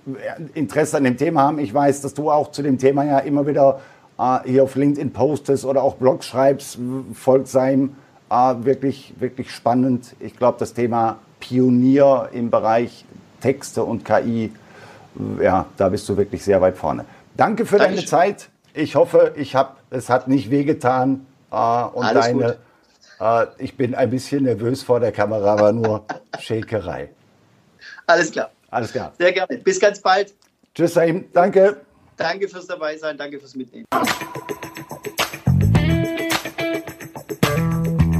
Interesse 0.55 0.97
an 0.97 1.03
dem 1.03 1.17
Thema 1.17 1.43
haben, 1.43 1.59
ich 1.59 1.73
weiß, 1.73 2.01
dass 2.01 2.13
du 2.13 2.31
auch 2.31 2.51
zu 2.51 2.61
dem 2.63 2.77
Thema 2.77 3.05
ja 3.05 3.19
immer 3.19 3.47
wieder 3.47 3.79
äh, 4.19 4.39
hier 4.45 4.63
auf 4.63 4.75
LinkedIn 4.75 5.13
postest 5.13 5.65
oder 5.65 5.83
auch 5.83 5.95
Blogs 5.95 6.25
schreibst, 6.25 6.77
folgt 7.13 7.47
seinem. 7.47 7.95
Wirklich, 8.29 9.13
wirklich 9.19 9.51
spannend. 9.51 10.15
Ich 10.19 10.37
glaube, 10.37 10.59
das 10.59 10.73
Thema 10.73 11.17
Pionier 11.39 12.29
im 12.31 12.49
Bereich 12.49 13.05
Texte 13.41 13.83
und 13.83 14.05
KI, 14.05 14.51
ja, 15.41 15.65
da 15.77 15.89
bist 15.89 16.07
du 16.09 16.17
wirklich 16.17 16.43
sehr 16.43 16.61
weit 16.61 16.77
vorne. 16.77 17.05
Danke 17.35 17.65
für 17.65 17.77
deine 17.77 17.95
Dankeschön. 17.95 18.09
Zeit. 18.09 18.49
Ich 18.73 18.95
hoffe, 18.95 19.33
ich 19.35 19.55
hab, 19.55 19.77
es 19.89 20.09
hat 20.09 20.27
nicht 20.27 20.51
wehgetan. 20.51 21.25
Äh, 21.51 21.55
und 21.55 22.05
Alles 22.05 22.25
deine, 22.25 22.57
äh, 23.19 23.45
ich 23.57 23.75
bin 23.75 23.95
ein 23.95 24.09
bisschen 24.09 24.43
nervös 24.43 24.83
vor 24.83 24.99
der 24.99 25.11
Kamera, 25.11 25.53
aber 25.53 25.71
nur 25.71 26.05
Shakerei. 26.39 27.09
Alles 28.05 28.31
klar. 28.31 28.51
Alles 28.69 28.91
klar. 28.91 29.13
Sehr 29.17 29.31
gerne. 29.31 29.57
Bis 29.57 29.79
ganz 29.79 29.99
bald. 29.99 30.33
Tschüss, 30.75 30.93
Saim. 30.93 31.25
Danke. 31.33 31.77
Danke 32.17 32.47
fürs 32.47 32.67
Dabeisein. 32.67 33.17
Danke 33.17 33.39
fürs 33.39 33.55
Mitnehmen. 33.55 33.85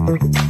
Thank 0.09 0.23
you. 0.23 0.48